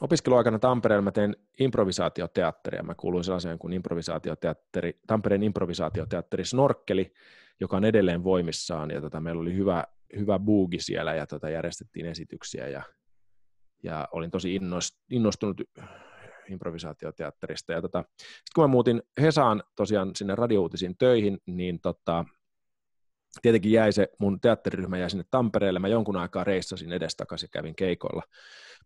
opiskeluaikana 0.00 0.58
Tampereella 0.58 1.02
mä 1.02 1.12
tein 1.12 1.36
improvisaatioteatteria. 1.60 2.82
Mä 2.82 2.94
kuuluin 2.94 3.24
sellaiseen 3.24 3.58
kuin 3.58 3.72
improvisaatioteatteri, 3.72 5.00
Tampereen 5.06 5.42
improvisaatioteatteri 5.42 6.44
Snorkkeli, 6.44 7.12
joka 7.60 7.76
on 7.76 7.84
edelleen 7.84 8.24
voimissaan. 8.24 8.90
Ja 8.90 9.00
tota, 9.00 9.20
meillä 9.20 9.40
oli 9.40 9.54
hyvä, 9.54 9.84
hyvä 10.16 10.38
buugi 10.38 10.80
siellä 10.80 11.14
ja 11.14 11.26
tota, 11.26 11.50
järjestettiin 11.50 12.06
esityksiä 12.06 12.68
ja, 12.68 12.82
ja 13.82 14.08
olin 14.12 14.30
tosi 14.30 14.54
innost, 14.54 14.96
innostunut 15.10 15.60
improvisaatioteatterista. 16.50 17.72
Ja 17.72 17.82
tota, 17.82 18.04
sitten 18.18 18.52
kun 18.54 18.64
mä 18.64 18.68
muutin 18.68 19.02
Hesaan 19.20 19.62
tosiaan 19.76 20.10
sinne 20.16 20.34
radiouutisiin 20.34 20.96
töihin, 20.98 21.38
niin 21.46 21.80
tota, 21.80 22.24
tietenkin 23.42 23.72
jäi 23.72 23.92
se, 23.92 24.08
mun 24.18 24.40
teatteriryhmä 24.40 24.98
jäi 24.98 25.10
sinne 25.10 25.24
Tampereelle, 25.30 25.78
mä 25.78 25.88
jonkun 25.88 26.16
aikaa 26.16 26.44
reissasin 26.44 26.92
edestakaisin 26.92 27.46
ja 27.46 27.50
kävin 27.50 27.74
keikoilla. 27.74 28.22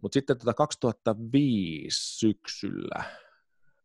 Mutta 0.03 0.15
sitten 0.15 0.39
tota 0.39 0.55
2005 0.55 2.19
syksyllä 2.19 3.05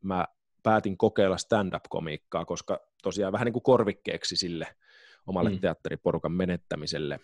mä 0.02 0.28
päätin 0.64 0.98
kokeilla 0.98 1.38
stand-up-komiikkaa, 1.38 2.46
koska 2.46 2.80
tosiaan 3.04 3.34
vähän 3.34 3.46
niin 3.46 3.54
kuin 3.54 3.64
korvikkeeksi 3.64 4.36
sille 4.36 4.68
omalle 5.28 5.50
Mm. 5.50 5.60
teatteriporukan 5.60 6.32
menettämiselle. 6.32 7.20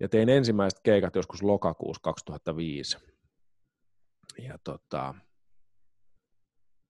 Ja 0.00 0.08
tein 0.08 0.28
ensimmäiset 0.28 0.80
keikat 0.82 1.16
joskus 1.16 1.42
lokakuussa 1.42 2.02
2005. 2.02 2.98
Ja 4.38 4.58
tota, 4.64 5.14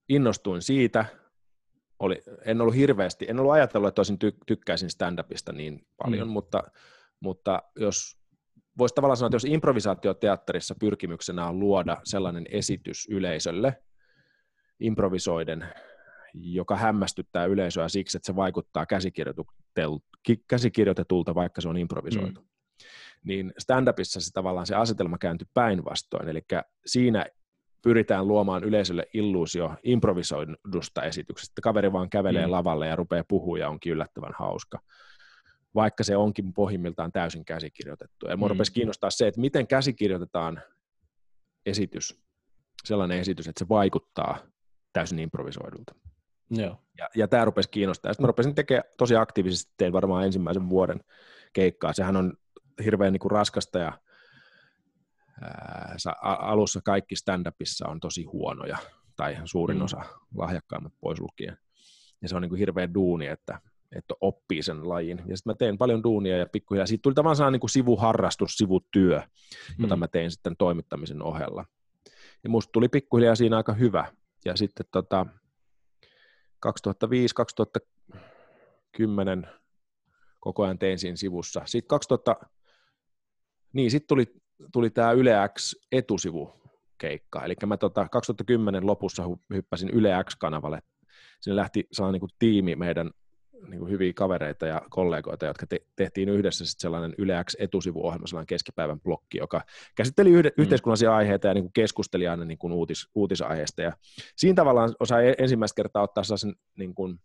innostuin 0.09 0.63
siitä. 0.63 1.05
Oli, 1.99 2.23
en 2.45 2.61
ollut 2.61 2.75
hirveästi, 2.75 3.27
en 3.29 3.41
ollut 3.41 3.53
ajatellut, 3.53 3.89
että 3.89 4.01
olisin 4.01 4.19
ty, 4.19 4.33
tykkäisin 4.47 4.89
stand-upista 4.91 5.53
niin 5.53 5.87
paljon, 5.97 6.29
Mm. 6.29 6.33
mutta, 6.33 6.63
mutta 7.21 7.63
jos 7.77 8.19
voisi 8.79 8.95
tavallaan 8.95 9.17
sanoa, 9.17 9.27
että 9.27 9.35
jos 9.35 9.45
improvisaatioteatterissa 9.45 10.75
pyrkimyksenä 10.81 11.47
on 11.47 11.59
luoda 11.61 11.97
sellainen 12.05 12.45
esitys 12.51 13.07
yleisölle 13.11 13.83
improvisoiden, 14.81 15.69
joka 16.35 16.77
hämmästyttää 16.77 17.45
yleisöä 17.45 17.89
siksi, 17.89 18.19
että 18.19 18.27
se 18.27 18.37
vaikuttaa 18.37 18.87
käsikirjoitetulta, 18.87 19.53
ki- 20.23 20.45
käsikirjoitetulta 20.49 21.35
vaikka 21.35 21.61
se 21.61 21.69
on 21.69 21.77
improvisoitu. 21.77 22.41
Mm. 22.41 22.47
Niin 23.25 23.53
stand-upissa 23.63 24.21
se 24.21 24.33
tavallaan 24.33 24.67
se 24.67 24.75
asetelma 24.75 25.19
kääntyi 25.19 25.49
päinvastoin, 25.55 26.29
eli 26.29 26.43
siinä 26.87 27.27
pyritään 27.87 28.29
luomaan 28.29 28.65
yleisölle 28.65 29.07
illuusio 29.15 29.75
improvisoidusta 29.83 31.03
esityksestä. 31.03 31.61
Kaveri 31.63 31.93
vaan 31.93 32.11
kävelee 32.11 32.47
Mm. 32.47 32.53
lavalle 32.53 32.87
ja 32.87 32.97
rupeaa 32.97 33.25
puhua 33.29 33.59
ja 33.59 33.69
onkin 33.69 33.93
yllättävän 33.93 34.33
hauska 34.39 34.79
vaikka 35.75 36.05
se 36.05 36.17
onkin 36.17 36.53
pohjimmiltaan 36.55 37.13
täysin 37.13 37.45
käsikirjoitettu. 37.45 38.27
Ja 38.27 38.37
mua 38.37 38.49
Mm. 38.49 38.51
rupesi 38.51 38.73
kiinnostaa 38.73 39.11
se, 39.11 39.27
että 39.27 39.41
miten 39.41 39.67
käsikirjoitetaan 39.67 40.61
esitys, 41.67 42.21
sellainen 42.85 43.19
esitys, 43.19 43.49
että 43.49 43.59
se 43.59 43.69
vaikuttaa 43.69 44.39
täysin 44.93 45.19
improvisoidulta. 45.19 45.95
Joo. 46.51 46.77
Ja, 46.99 47.09
ja 47.15 47.29
tämä 47.29 47.45
rupesi 47.45 47.71
kiinnostaa. 47.71 48.13
Sitten 48.13 48.25
mä 48.25 48.27
rupesin 48.27 48.55
tekemään 48.55 48.85
tosi 48.99 49.17
aktiivisesti, 49.17 49.73
tein 49.77 49.93
varmaan 49.93 50.25
ensimmäisen 50.25 50.69
vuoden 50.69 51.01
keikkaa. 51.53 51.93
Sehän 51.93 52.17
on 52.17 52.33
hirveän 52.85 53.13
niin 53.13 53.21
kuin 53.21 53.31
raskasta 53.31 53.79
ja 53.79 53.93
alussa 56.23 56.81
kaikki 56.85 57.15
stand-upissa 57.17 57.89
on 57.91 58.01
tosi 58.01 58.25
huonoja, 58.25 58.77
tai 59.17 59.37
suurin 59.45 59.79
Mm. 59.79 59.85
osa 59.85 60.01
lahjakkaimmat 60.35 60.93
pois 61.01 61.21
lukien. 61.21 61.59
Ja 62.23 62.29
se 62.29 62.37
on 62.37 62.43
niin 62.43 62.49
kuin 62.51 62.59
hirveä 62.59 62.95
duuni, 62.95 63.27
että, 63.27 63.61
että 63.97 64.15
oppii 64.21 64.63
sen 64.63 64.89
lajin. 64.89 65.19
Ja 65.27 65.37
sitten 65.37 65.51
mä 65.51 65.55
tein 65.55 65.79
paljon 65.79 66.03
duunia 66.03 66.39
ja 66.39 66.47
pikkuhiljaa. 66.47 66.87
Siitä 66.87 67.03
tuli 67.03 67.15
tavallaan 67.15 67.37
sellainen 67.37 67.61
niin 67.61 67.71
sivuharrastus, 67.71 68.57
sivutyö, 68.57 69.23
jota 69.79 69.97
Mm. 69.97 70.01
mä 70.01 70.09
tein 70.09 70.31
sitten 70.31 70.57
toimittamisen 70.57 71.23
ohella. 71.23 71.65
Ja 72.45 72.51
musta 72.51 72.73
tuli 72.73 72.89
pikkuhiljaa 72.89 73.35
siinä 73.35 73.57
aika 73.57 73.73
hyvä. 73.73 74.13
Ja 74.45 74.57
sitten 74.57 74.87
tota, 74.93 75.27
2005-2010 76.67 79.47
koko 80.41 80.65
ajan 80.65 80.79
tein 80.79 80.99
siinä 80.99 81.17
sivussa. 81.17 81.63
Sitten 81.65 81.89
2000, 81.89 82.37
niin 83.73 83.91
sitten 83.91 84.09
tuli, 84.09 84.27
tuli 84.73 84.91
tämä 84.91 85.13
Yle 85.13 85.33
X 85.59 85.75
etusivukeikka. 85.93 87.45
Eli 87.45 87.55
mä 87.67 87.77
tota 87.77 88.09
2010 88.09 88.87
lopussa 88.87 89.23
hyppäsin 89.55 89.91
Yle 89.91 90.11
X-kanavalle. 90.25 90.83
Sinne 91.41 91.57
lähti 91.57 91.87
sellainen 91.93 92.13
niin 92.13 92.21
kuin 92.21 92.37
tiimi 92.39 92.77
meidän 92.77 93.11
niin 93.69 93.79
kuin 93.79 93.91
hyviä 93.91 94.13
kavereita 94.13 94.67
ja 94.67 94.83
kollegoita, 94.91 95.47
jotka 95.47 95.67
te- 95.67 95.87
tehtiin 95.97 96.29
yhdessä 96.29 96.65
sit 96.65 96.81
sellainen 96.81 97.15
Yle 97.19 97.45
X 97.51 97.55
etusivuohjelma, 97.59 98.27
sellainen 98.27 98.47
keskipäivän 98.47 99.01
blokki, 99.01 99.39
joka 99.39 99.61
käsitteli 99.95 100.31
yhde- 100.31 100.53
Mm. 100.57 100.63
yhteiskunnallisia 100.63 101.17
aiheita 101.17 101.49
ja 101.49 101.55
niin 101.55 101.65
kuin 101.65 101.73
keskusteli 101.73 102.29
aina 102.29 102.45
niin 102.45 102.59
kuin 102.59 102.73
uutis, 102.73 103.09
uutisaiheista. 103.15 103.83
Ja 103.83 103.93
siinä 104.37 104.55
tavallaan 104.55 104.95
osai 105.01 105.35
ensimmäistä 105.39 105.77
kertaa 105.77 106.03
ottaa 106.03 106.25
sellaisen 106.25 106.55
niin 106.79 106.95
kuin 106.95 107.21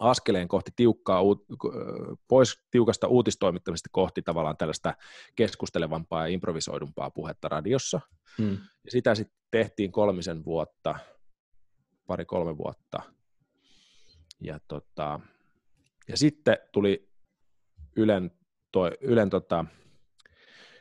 askeleen 0.00 0.48
kohti 0.48 0.70
tiukkaa, 0.76 1.22
pois 2.28 2.64
tiukasta 2.70 3.08
uutistoimittamisesta 3.08 3.88
kohti 3.92 4.22
tavallaan 4.22 4.56
tällaista 4.56 4.94
keskustelevampaa 5.36 6.28
ja 6.28 6.34
improvisoidumpaa 6.34 7.10
puhetta 7.10 7.48
radiossa. 7.48 8.00
Mm. 8.38 8.52
Ja 8.84 8.90
sitä 8.90 9.14
sitten 9.14 9.38
tehtiin 9.50 9.92
kolmisen 9.92 10.44
vuotta, 10.44 10.98
pari-kolme 12.06 12.58
vuotta. 12.58 13.02
Ja, 14.40 14.60
tota, 14.68 15.20
ja 16.08 16.16
sitten 16.16 16.58
tuli 16.72 17.08
Ylen, 17.96 18.30
toi, 18.72 18.90
Ylen 19.00 19.30
tota, 19.30 19.64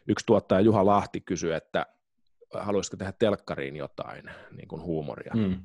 yksi 0.08 0.26
tuottaja 0.26 0.62
Juha 0.62 0.86
Lahti 0.86 1.22
kysyi, 1.22 1.54
että 1.54 1.86
haluaisiko 2.54 2.98
tehdä 2.98 3.12
telkkariin 3.12 3.76
jotain 3.76 4.32
niin 4.52 4.68
kuin 4.68 4.82
huumoria. 4.82 5.34
Mm. 5.36 5.64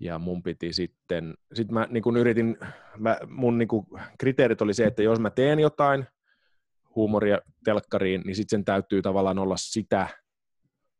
Ja 0.00 0.18
mun 0.18 0.42
piti 0.42 0.72
sitten, 0.72 1.34
sit 1.54 1.70
mä 1.70 1.86
niin 1.90 2.02
kun 2.02 2.16
yritin, 2.16 2.58
mä, 2.98 3.18
mun 3.28 3.58
niin 3.58 3.68
kun 3.68 3.86
kriteerit 4.18 4.62
oli 4.62 4.74
se, 4.74 4.84
että 4.84 5.02
jos 5.02 5.20
mä 5.20 5.30
teen 5.30 5.58
jotain 5.58 6.06
huumoria 6.96 7.38
telkkariin, 7.64 8.22
niin 8.24 8.36
sitten 8.36 8.56
sen 8.58 8.64
täytyy 8.64 9.02
tavallaan 9.02 9.38
olla 9.38 9.56
sitä 9.56 10.08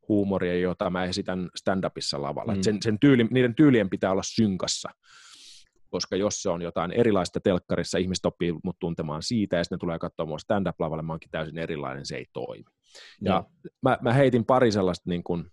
huumoria, 0.08 0.58
jota 0.58 0.90
mä 0.90 1.04
esitän 1.04 1.48
stand-upissa 1.60 2.22
lavalla. 2.22 2.52
Mm. 2.52 2.58
Mm. 2.58 2.62
Sen, 2.62 2.82
sen 2.82 2.98
tyyli, 2.98 3.24
niiden 3.30 3.54
tyylien 3.54 3.90
pitää 3.90 4.12
olla 4.12 4.22
synkassa, 4.24 4.90
koska 5.90 6.16
jos 6.16 6.42
se 6.42 6.48
on 6.48 6.62
jotain 6.62 6.92
erilaista 6.92 7.40
telkkarissa, 7.40 7.98
ihmiset 7.98 8.26
oppii 8.26 8.54
mut 8.64 8.78
tuntemaan 8.78 9.22
siitä, 9.22 9.56
ja 9.56 9.64
sitten 9.64 9.76
ne 9.76 9.80
tulee 9.80 9.98
katsomaan 9.98 10.40
stand-up-lavalle, 10.40 11.02
mä 11.02 11.12
oonkin 11.12 11.30
täysin 11.30 11.58
erilainen, 11.58 12.06
se 12.06 12.16
ei 12.16 12.26
toimi. 12.32 12.64
Ja 13.20 13.32
Joo. 13.32 13.50
mä, 13.82 13.98
mä 14.02 14.12
heitin 14.12 14.44
pari 14.44 14.72
sellaista 14.72 15.10
niin 15.10 15.22
kuin 15.22 15.50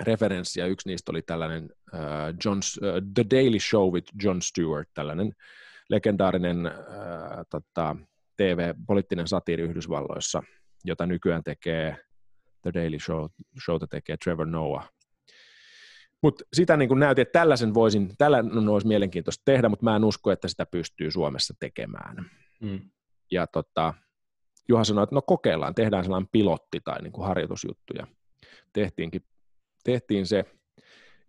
referenssiä. 0.00 0.66
Yksi 0.66 0.88
niistä 0.88 1.12
oli 1.12 1.22
tällainen 1.22 1.68
uh, 1.92 2.00
John, 2.44 2.58
uh, 2.58 3.12
The 3.14 3.24
Daily 3.30 3.60
Show 3.60 3.92
with 3.92 4.12
John 4.22 4.42
Stewart, 4.42 4.88
tällainen 4.94 5.32
legendaarinen 5.88 6.66
uh, 6.66 7.46
tota, 7.50 7.96
TV-poliittinen 8.36 9.28
satiiri 9.28 9.62
Yhdysvalloissa, 9.62 10.42
jota 10.84 11.06
nykyään 11.06 11.44
tekee 11.44 11.96
The 12.62 12.72
Daily 12.74 12.98
Show, 12.98 13.26
showta 13.64 13.86
tekee 13.86 14.16
Trevor 14.24 14.46
Noah. 14.46 14.90
Mutta 16.22 16.44
sitä 16.52 16.76
niin 16.76 16.98
näytin, 16.98 17.22
että 17.22 17.38
tällaisen 17.38 17.74
voisin, 17.74 18.14
tällainen 18.18 18.68
olisi 18.68 18.86
mielenkiintoista 18.86 19.42
tehdä, 19.44 19.68
mutta 19.68 19.84
mä 19.84 19.96
en 19.96 20.04
usko, 20.04 20.30
että 20.30 20.48
sitä 20.48 20.66
pystyy 20.66 21.10
Suomessa 21.10 21.54
tekemään 21.60 22.30
Mm. 22.60 22.80
ja 23.30 23.46
tota, 23.46 23.94
Juha 24.68 24.84
sanoi, 24.84 25.04
että 25.04 25.14
no 25.14 25.22
kokeillaan, 25.22 25.74
tehdään 25.74 26.04
sellainen 26.04 26.28
pilotti 26.32 26.80
tai 26.84 27.02
niin 27.02 27.12
kuin 27.12 27.26
harjoitusjuttu 27.26 27.94
ja 27.98 28.06
tehtiinkin, 28.72 29.22
tehtiin 29.84 30.26
se. 30.26 30.44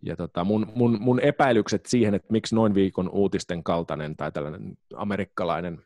Ja 0.04 0.16
tota, 0.16 0.44
mun, 0.44 0.72
mun, 0.76 0.98
mun, 1.02 1.20
epäilykset 1.20 1.86
siihen, 1.86 2.14
että 2.14 2.28
miksi 2.32 2.56
noin 2.56 2.76
viikon 2.76 3.10
uutisten 3.10 3.64
kaltainen 3.64 4.16
tai 4.16 4.32
tällainen 4.32 4.78
amerikkalainen 4.96 5.82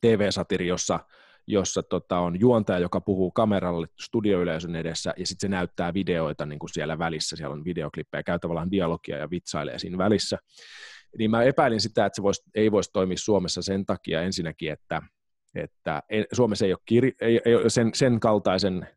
TV-satiri, 0.00 0.66
jossa, 0.66 1.00
jossa 1.46 1.82
tota, 1.82 2.18
on 2.18 2.40
juontaja, 2.40 2.78
joka 2.78 3.00
puhuu 3.00 3.30
kameralle 3.30 3.86
studioyleisön 4.00 4.76
edessä 4.76 5.14
ja 5.16 5.26
sitten 5.26 5.48
se 5.48 5.48
näyttää 5.48 5.94
videoita 5.94 6.46
niin 6.46 6.58
kuin 6.58 6.70
siellä 6.70 6.98
välissä, 6.98 7.36
siellä 7.36 7.52
on 7.52 7.64
videoklippejä, 7.64 8.22
käy 8.22 8.38
tavallaan 8.38 8.70
dialogia 8.70 9.16
ja 9.16 9.30
vitsailee 9.30 9.78
siinä 9.78 9.98
välissä. 9.98 10.38
Niin 11.18 11.30
mä 11.30 11.42
epäilin 11.42 11.80
sitä, 11.80 12.06
että 12.06 12.16
se 12.16 12.22
vois, 12.22 12.42
ei 12.54 12.72
voisi 12.72 12.90
toimia 12.92 13.16
Suomessa 13.16 13.62
sen 13.62 13.86
takia 13.86 14.22
ensinnäkin, 14.22 14.72
että, 14.72 15.02
että 15.54 16.02
Suomessa 16.32 16.66
ei 16.66 16.72
ole, 16.72 16.80
kir, 16.84 17.04
ei, 17.20 17.40
ei 17.44 17.54
ole 17.54 17.70
sen, 17.70 17.90
sen 17.94 18.20
kaltaisen 18.20 18.88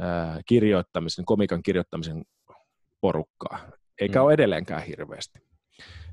ää, 0.00 0.40
kirjoittamisen, 0.46 1.24
komikan 1.24 1.62
kirjoittamisen 1.62 2.22
porukkaa, 3.00 3.58
eikä 4.00 4.18
Mm. 4.18 4.24
ole 4.24 4.32
edelleenkään 4.34 4.82
hirveästi. 4.82 5.38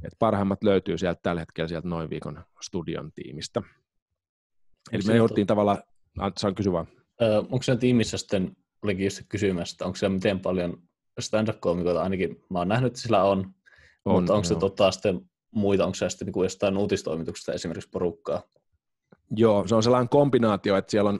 Et 0.03 0.13
parhaimmat 0.19 0.63
löytyy 0.63 0.97
sieltä 0.97 1.19
tällä 1.23 1.41
hetkellä 1.41 1.67
sieltä 1.67 1.87
noin 1.87 2.09
viikon 2.09 2.43
studion 2.61 3.11
tiimistä. 3.15 3.61
Eli 4.91 5.01
siinä 5.01 5.13
me 5.13 5.17
jouduttiin 5.17 5.47
tavallaan, 5.47 5.83
saan 6.37 6.55
kysyä 6.55 6.73
vaan. 6.73 6.87
Ö, 7.21 7.37
onko 7.39 7.63
siellä 7.63 7.79
tiimissä 7.79 8.17
sitten, 8.17 8.55
olikin 8.83 9.05
just 9.05 9.21
kysymässä, 9.29 9.73
että 9.73 9.85
onko 9.85 9.95
siellä 9.95 10.13
miten 10.13 10.39
paljon 10.39 10.77
stand-up-koomikoita, 11.19 12.03
ainakin 12.03 12.43
mä 12.49 12.59
oon 12.59 12.67
nähnyt, 12.67 12.87
että 12.87 12.99
sillä 12.99 13.23
on, 13.23 13.53
On, 14.05 14.13
Mutta 14.15 14.33
onko 14.33 14.43
se 14.43 14.55
tota 14.55 14.91
sitten 14.91 15.21
muita, 15.51 15.85
onko 15.85 15.95
se 15.95 16.09
sitten 16.09 16.25
niin 16.25 16.33
kuin 16.33 16.45
jostain 16.45 16.77
uutistoimituksesta 16.77 17.53
esimerkiksi 17.53 17.89
porukkaa? 17.89 18.41
Joo, 19.35 19.67
se 19.67 19.75
on 19.75 19.83
sellainen 19.83 20.09
kombinaatio, 20.09 20.77
että 20.77 20.91
siellä 20.91 21.09
on, 21.09 21.19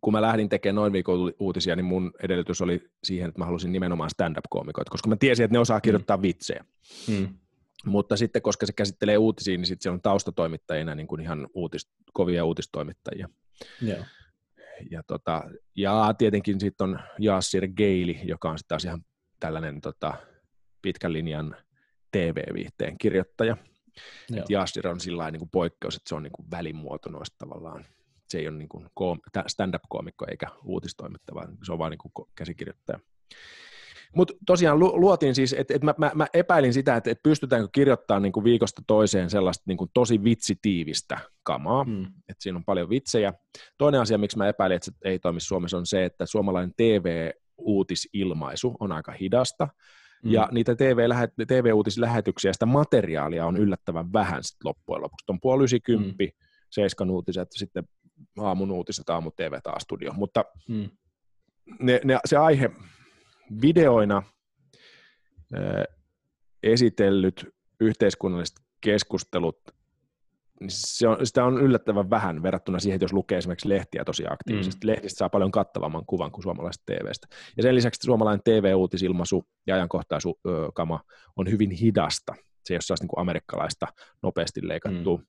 kun 0.00 0.12
mä 0.12 0.22
lähdin 0.22 0.48
tekemään 0.48 0.74
noin 0.74 0.92
viikon 0.92 1.32
uutisia, 1.40 1.76
niin 1.76 1.84
mun 1.84 2.12
edellytys 2.22 2.62
oli 2.62 2.90
siihen, 3.04 3.28
että 3.28 3.38
mä 3.38 3.44
halusin 3.44 3.72
nimenomaan 3.72 4.10
stand-up-koomikoita, 4.10 4.90
koska 4.90 5.08
mä 5.08 5.16
tiesin, 5.16 5.44
että 5.44 5.52
ne 5.52 5.58
osaa 5.58 5.80
kirjoittaa 5.80 6.16
mm. 6.16 6.22
vitsejä. 6.22 6.64
Mm. 7.08 7.28
Mutta 7.86 8.16
sitten, 8.16 8.42
koska 8.42 8.66
se 8.66 8.72
käsittelee 8.72 9.18
uutisia, 9.18 9.56
niin 9.56 9.66
sitten 9.66 9.82
siellä 9.82 9.94
on 9.94 10.02
taustatoimittajina 10.02 10.94
niin 10.94 11.06
kuin 11.06 11.20
ihan 11.20 11.48
uutis, 11.54 11.90
kovia 12.12 12.44
uutistoimittajia. 12.44 13.28
Joo. 13.82 14.04
Ja, 14.90 15.02
tota, 15.06 15.42
ja 15.76 16.14
tietenkin 16.18 16.60
sitten 16.60 16.84
on 16.84 16.98
Jassir 17.18 17.68
Geili, 17.68 18.20
joka 18.24 18.50
on 18.50 18.58
sitten 18.58 18.68
taas 18.68 18.84
ihan 18.84 19.04
tällainen 19.40 19.80
tota, 19.80 20.14
pitkän 20.82 21.12
linjan 21.12 21.56
TV-viihteen 22.12 22.98
kirjoittaja. 22.98 23.56
Et 24.36 24.50
Jassir 24.50 24.88
on 24.88 25.00
sillä 25.00 25.30
niin 25.30 25.40
kuin 25.40 25.50
poikkeus, 25.50 25.96
että 25.96 26.08
se 26.08 26.14
on 26.14 26.22
niin 26.22 26.32
kuin 26.32 26.50
välimuoto 26.50 27.10
noista 27.10 27.36
tavallaan. 27.38 27.84
Se 28.28 28.38
ei 28.38 28.48
ole 28.48 28.56
niin 28.56 28.68
kuin 28.68 28.86
stand-up-koomikko 29.46 30.26
eikä 30.30 30.46
uutistoimittaja, 30.64 31.34
vaan 31.34 31.58
se 31.62 31.72
on 31.72 31.78
vain 31.78 31.90
niin 31.90 32.12
kuin 32.14 32.28
käsikirjoittaja. 32.34 33.00
Mutta 34.16 34.34
tosiaan 34.46 34.78
luotiin 34.78 35.34
siis, 35.34 35.52
että 35.52 35.74
et 35.74 35.82
mä, 35.82 35.94
mä, 35.98 36.10
mä 36.14 36.26
epäilin 36.34 36.72
sitä, 36.72 36.96
että 36.96 37.10
et 37.10 37.22
pystytäänkö 37.22 37.68
kirjoittamaan 37.72 38.22
niinku 38.22 38.44
viikosta 38.44 38.82
toiseen 38.86 39.30
sellaista 39.30 39.64
niinku 39.66 39.86
tosi 39.94 40.24
vitsitiivistä 40.24 41.18
kamaa, 41.42 41.84
mm. 41.84 42.04
että 42.04 42.42
siinä 42.42 42.56
on 42.56 42.64
paljon 42.64 42.88
vitsejä. 42.88 43.32
Toinen 43.78 44.00
asia, 44.00 44.18
miksi 44.18 44.38
mä 44.38 44.48
epäilin, 44.48 44.76
että 44.76 44.84
se 44.84 44.92
ei 45.04 45.18
toimi 45.18 45.40
Suomessa, 45.40 45.78
on 45.78 45.86
se, 45.86 46.04
että 46.04 46.26
suomalainen 46.26 46.74
TV-uutisilmaisu 46.76 48.74
on 48.80 48.92
aika 48.92 49.12
hidasta, 49.12 49.68
mm. 50.22 50.30
ja 50.30 50.48
niitä 50.52 50.76
TV-uutislähetyksiä, 51.46 52.52
sitä 52.52 52.66
materiaalia 52.66 53.46
on 53.46 53.56
yllättävän 53.56 54.12
vähän 54.12 54.44
sit 54.44 54.56
loppujen 54.64 55.02
lopuksi. 55.02 55.24
On 55.28 55.40
puoli 55.40 55.64
ysikymppi, 55.64 56.26
mm. 56.26 56.46
seiskan 56.70 57.10
uutiset, 57.10 57.48
sitten 57.54 57.84
aamun 58.38 58.70
uutiset, 58.70 59.10
aamu 59.10 59.30
TV 59.30 59.52
taas 59.62 59.82
studio, 59.82 60.12
mutta 60.12 60.44
mm. 60.68 60.90
ne, 61.80 62.00
ne, 62.04 62.18
se 62.24 62.36
aihe 62.36 62.70
videoina 63.62 64.22
esitellyt 66.62 67.46
yhteiskunnalliset 67.80 68.56
keskustelut, 68.80 69.58
niin 70.60 70.70
se 70.70 71.08
on, 71.08 71.26
sitä 71.26 71.44
on 71.44 71.62
yllättävän 71.62 72.10
vähän 72.10 72.42
verrattuna 72.42 72.78
siihen, 72.78 73.00
jos 73.00 73.12
lukee 73.12 73.38
esimerkiksi 73.38 73.68
lehtiä 73.68 74.04
tosi 74.04 74.24
aktiivisesti. 74.30 74.86
Mm. 74.86 74.90
Lehdistä 74.90 75.18
saa 75.18 75.28
paljon 75.28 75.50
kattavamman 75.50 76.06
kuvan 76.06 76.32
kuin 76.32 76.42
suomalaisesta 76.42 76.92
TVstä. 76.92 77.26
Ja 77.56 77.62
sen 77.62 77.74
lisäksi 77.74 78.04
suomalainen 78.04 78.42
TV-uutisilmaisu 78.44 79.44
ja 79.66 79.74
ajankohtaisukama 79.74 81.00
on 81.36 81.50
hyvin 81.50 81.70
hidasta. 81.70 82.34
Se 82.64 82.74
ei 82.74 82.76
ole 82.76 82.80
sellaista 82.80 83.04
niin 83.04 83.08
kuin 83.08 83.20
amerikkalaista 83.20 83.86
nopeasti 84.22 84.68
leikattua, 84.68 85.16
mm. 85.16 85.24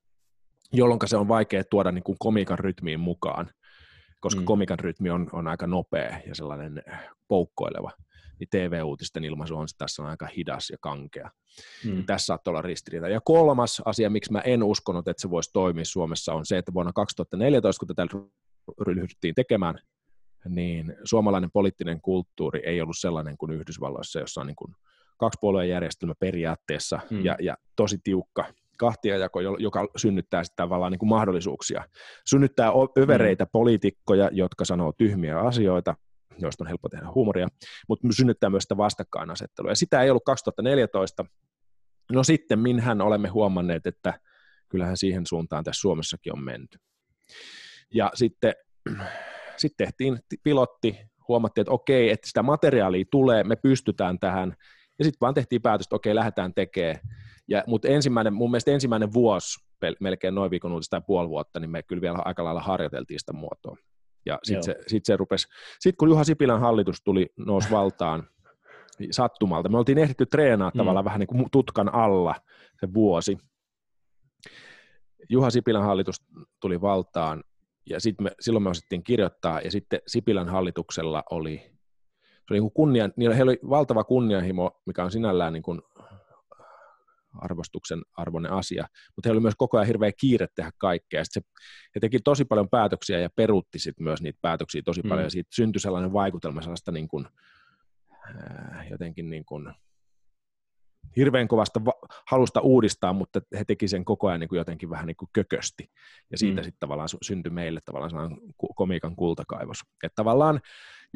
Jolloin 0.74 1.00
se 1.06 1.18
on 1.18 1.28
vaikea 1.28 1.64
tuoda 1.64 1.92
niin 1.92 2.04
kuin 2.04 2.16
komiikan 2.20 2.60
rytmiin 2.60 3.00
mukaan, 3.00 3.50
koska 4.20 4.42
mm. 4.42 4.46
komikan 4.46 4.80
rytmi 4.80 5.10
on, 5.10 5.30
on 5.32 5.48
aika 5.48 5.68
nopea 5.68 6.20
ja 6.28 6.36
sellainen 6.36 6.84
poukkoileva 7.28 7.92
niin 8.40 8.50
TV-uutisten 8.52 9.24
ilmaisu 9.24 9.56
on 9.56 9.68
tässä 9.78 10.04
on 10.04 10.10
aika 10.10 10.28
hidas 10.38 10.70
ja 10.70 10.78
kankea. 10.82 11.32
Mm. 11.86 12.06
Tässä 12.06 12.26
saattaa 12.26 12.52
olla 12.52 12.62
ristiriita. 12.62 13.10
Ja 13.10 13.22
kolmas 13.24 13.82
asia, 13.86 14.10
miksi 14.10 14.32
mä 14.32 14.40
en 14.40 14.64
uskonut, 14.64 15.08
että 15.08 15.22
se 15.22 15.30
voisi 15.30 15.50
toimia 15.54 15.86
Suomessa, 15.86 16.34
on 16.34 16.46
se, 16.46 16.58
että 16.58 16.74
vuonna 16.74 16.94
2014, 16.94 17.80
kun 17.80 17.88
tätä 17.88 18.08
ryhdyttiin 18.88 19.36
tekemään, 19.36 19.80
niin 20.50 20.96
suomalainen 21.04 21.52
poliittinen 21.52 22.02
kulttuuri 22.02 22.62
ei 22.66 22.82
ollut 22.82 22.98
sellainen 22.98 23.38
kuin 23.38 23.52
Yhdysvalloissa, 23.52 24.20
jossa 24.20 24.42
on 24.42 24.48
niin 24.48 24.56
kuin 24.56 24.76
puolueen 25.42 25.70
järjestelmä 25.70 26.14
periaatteessa 26.20 27.00
mm. 27.10 27.26
ja, 27.26 27.36
ja 27.42 27.58
tosi 27.76 27.98
tiukka 28.04 28.46
kahtiajako, 28.78 29.40
joka 29.42 29.88
synnyttää 29.96 30.44
sitten 30.44 30.64
tavallaan 30.64 30.92
niin 30.92 31.00
kuin 31.00 31.10
mahdollisuuksia. 31.10 31.84
Synnyttää 32.26 32.72
övereitä 32.98 33.44
mm. 33.44 33.50
poliitikkoja, 33.52 34.30
jotka 34.32 34.66
sanoo 34.66 34.94
tyhmiä 34.98 35.40
asioita, 35.40 35.96
joista 36.40 36.64
on 36.64 36.68
helppo 36.68 36.90
tehdä 36.90 37.08
huumoria, 37.16 37.48
mutta 37.88 38.08
synnyttää 38.12 38.50
myös 38.50 38.64
sitä 38.64 38.78
vastakkainasettelua. 38.78 39.72
Ja 39.72 39.76
sitä 39.76 40.02
ei 40.02 40.10
ollut 40.10 40.24
2014. 40.26 41.26
No 42.12 42.24
sitten 42.24 42.60
minhän 42.60 43.02
olemme 43.02 43.28
huomanneet, 43.28 43.88
että 43.88 44.20
kyllähän 44.70 44.98
siihen 44.98 45.26
suuntaan 45.28 45.64
tässä 45.64 45.82
Suomessakin 45.82 46.34
on 46.34 46.44
menty. 46.44 46.78
Ja 47.94 48.12
sitten, 48.14 48.54
sitten 49.58 49.88
tehtiin 49.88 50.20
pilotti, 50.44 50.98
huomattiin, 51.28 51.62
että 51.62 51.72
okei, 51.72 52.10
että 52.10 52.28
sitä 52.28 52.44
materiaalia 52.44 53.06
tulee, 53.12 53.44
me 53.44 53.56
pystytään 53.56 54.20
tähän, 54.20 54.54
ja 55.00 55.06
sitten 55.06 55.18
vaan 55.22 55.34
tehtiin 55.34 55.62
päätös, 55.62 55.86
että 55.86 55.96
okei, 55.96 56.16
lähdetään 56.16 56.54
tekemään. 56.54 57.00
Ja, 57.48 57.64
mutta 57.68 57.88
ensimmäinen, 57.88 58.34
mun 58.34 58.52
mielestä 58.52 58.72
ensimmäinen 58.72 59.14
vuosi, 59.14 59.60
melkein 60.00 60.36
noin 60.36 60.52
viikon 60.52 60.72
uutista 60.72 61.00
tai 61.00 61.06
puoli 61.08 61.30
vuotta, 61.30 61.60
niin 61.60 61.70
me 61.70 61.84
kyllä 61.84 62.02
vielä 62.02 62.22
aika 62.26 62.44
lailla 62.44 62.62
harjoiteltiin 62.62 63.20
sitä 63.20 63.34
muotoa. 63.34 63.78
Ja 64.26 64.40
sitten 64.44 64.64
se, 64.64 64.76
sit 64.88 65.06
se 65.06 65.18
rupesi, 65.18 65.48
sitten 65.80 65.98
kun 65.98 66.10
Juha 66.10 66.24
Sipilän 66.24 66.60
hallitus 66.60 67.02
tuli, 67.04 67.28
nousi 67.38 67.72
valtaan 67.72 68.28
sattumalta, 69.12 69.70
me 69.70 69.78
oltiin 69.78 69.98
ehditty 69.98 70.26
treenaa 70.26 70.72
mm. 70.74 70.78
tavallaan 70.78 71.06
vähän 71.06 71.20
niin 71.20 71.28
kuin 71.28 71.46
tutkan 71.52 71.94
alla 71.94 72.36
se 72.80 72.94
vuosi. 72.94 73.38
Juha 75.30 75.50
Sipilän 75.50 75.84
hallitus 75.84 76.16
tuli 76.62 76.82
valtaan 76.82 77.44
ja 77.90 78.00
sit 78.00 78.22
me, 78.22 78.32
silloin 78.40 78.64
me 78.64 78.70
osittiin 78.70 79.04
kirjoittaa 79.04 79.62
ja 79.62 79.72
sitten 79.72 80.00
Sipilän 80.08 80.50
hallituksella 80.50 81.24
oli, 81.32 81.58
se 82.18 82.54
oli 82.54 82.60
niin 82.60 82.72
kunnia, 82.72 83.10
niillä 83.16 83.36
heillä 83.36 83.50
oli 83.50 83.60
valtava 83.70 84.04
kunnianhimo, 84.04 84.82
mikä 84.86 85.04
on 85.04 85.12
sinällään 85.12 85.54
niin 85.54 85.64
kuin 85.64 85.82
arvostuksen 87.34 88.02
arvoinen 88.18 88.52
asia, 88.52 88.88
mutta 89.16 89.30
heillä 89.30 89.38
oli 89.38 89.44
myös 89.44 89.56
koko 89.58 89.78
ajan 89.78 89.88
hirveä 89.88 90.12
kiire 90.20 90.48
tehdä 90.56 90.72
kaikkea. 90.78 91.24
Sitten 91.24 91.44
se, 91.44 91.62
he 91.96 92.00
teki 92.00 92.20
tosi 92.20 92.46
paljon 92.46 92.70
päätöksiä 92.70 93.20
ja 93.20 93.30
peruutti 93.36 93.80
sitten 93.80 94.04
myös 94.04 94.22
niitä 94.22 94.40
päätöksiä 94.42 94.82
tosi 94.86 95.02
mm. 95.02 95.10
paljon, 95.10 95.26
ja 95.26 95.30
siitä 95.30 95.50
syntyi 95.54 95.80
sellainen 95.80 96.14
vaikutelma 96.14 96.62
sellaista 96.62 96.92
niin 96.92 97.08
kuin, 97.08 97.28
äh, 98.12 98.90
jotenkin 98.92 99.30
niin 99.30 99.46
kuin, 99.46 99.74
hirveän 101.16 101.48
kovasta 101.48 101.86
va- 101.86 102.08
halusta 102.28 102.62
uudistaa, 102.62 103.14
mutta 103.14 103.42
he 103.58 103.64
teki 103.66 103.88
sen 103.88 104.06
koko 104.06 104.28
ajan 104.28 104.40
niin 104.40 104.48
kuin 104.48 104.58
jotenkin 104.58 104.90
vähän 104.90 105.08
niin 105.08 105.18
kuin 105.18 105.30
kökösti. 105.34 105.92
Ja 106.32 106.38
siitä 106.38 106.62
mm. 106.62 106.66
sitten 106.66 106.80
tavallaan 106.80 107.10
syntyi 107.22 107.50
meille 107.50 107.80
tavallaan 107.86 108.10
sellainen 108.10 108.40
komiikan 108.76 109.16
kultakaivos. 109.16 109.78
Että 110.04 110.16
tavallaan 110.16 110.60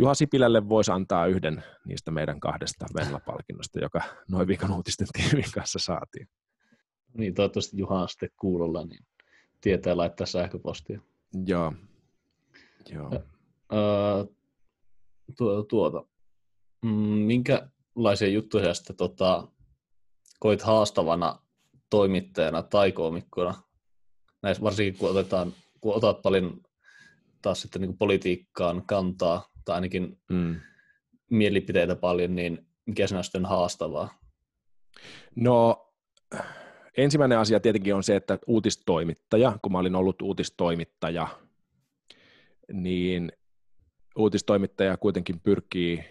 Juha 0.02 0.14
Sipilälle 0.14 0.70
voisi 0.70 0.92
antaa 0.92 1.28
yhden 1.28 1.64
niistä 1.86 2.12
meidän 2.12 2.40
kahdesta 2.40 2.86
Venla-palkinnosta, 2.96 3.80
joka 3.80 4.02
noin 4.30 4.48
viikon 4.48 4.72
uutisten 4.72 5.08
tiimin 5.14 5.52
kanssa 5.54 5.80
saatiin. 5.80 6.28
Niin, 7.18 7.34
toivottavasti 7.34 7.78
Juha 7.78 8.02
on 8.02 8.10
sitten 8.10 8.30
kuulolla, 8.40 8.86
niin 8.86 9.06
tietää 9.62 9.98
laittaa 9.98 10.28
sähköpostia. 10.28 11.02
Joo. 11.46 11.74
Joo. 12.90 13.12
Öö, 13.74 14.26
tuota, 15.38 15.68
tuota. 15.68 16.04
Mm, 16.82 16.92
minkälaisia 17.28 18.28
juttuja 18.28 18.74
sitten 18.74 18.96
tota, 18.96 19.48
koit 20.40 20.62
haastavana 20.62 21.40
toimittajana 21.90 22.64
tai 22.64 22.92
koomikkona? 22.92 23.54
Näissä 24.42 24.64
varsinkin 24.64 25.00
kun, 25.00 25.10
otetaan, 25.10 25.54
kun 25.82 25.96
otat 25.96 26.22
paljon 26.22 26.62
taas 27.42 27.62
sitten 27.62 27.82
niin 27.82 27.98
politiikkaan 27.98 28.86
kantaa, 28.86 29.51
tai 29.66 29.76
ainakin 29.76 30.20
mm. 30.30 30.56
mielipiteitä 31.30 31.96
paljon, 31.96 32.36
niin 32.36 32.68
mikä 32.86 33.08
sinä 33.08 33.24
sitten 33.24 33.46
haastavaa? 33.46 34.20
No 35.36 35.88
ensimmäinen 36.98 37.38
asia 37.38 37.60
tietenkin 37.60 37.96
on 37.96 38.04
se, 38.04 38.16
että 38.16 38.40
uutistoimittaja, 38.48 39.60
kun 39.62 39.72
mä 39.72 39.80
olin 39.80 39.96
ollut 39.96 40.22
uutistoimittaja, 40.22 41.28
niin 42.74 43.32
uutistoimittaja 44.16 44.98
kuitenkin 44.98 45.40
pyrkii 45.40 46.04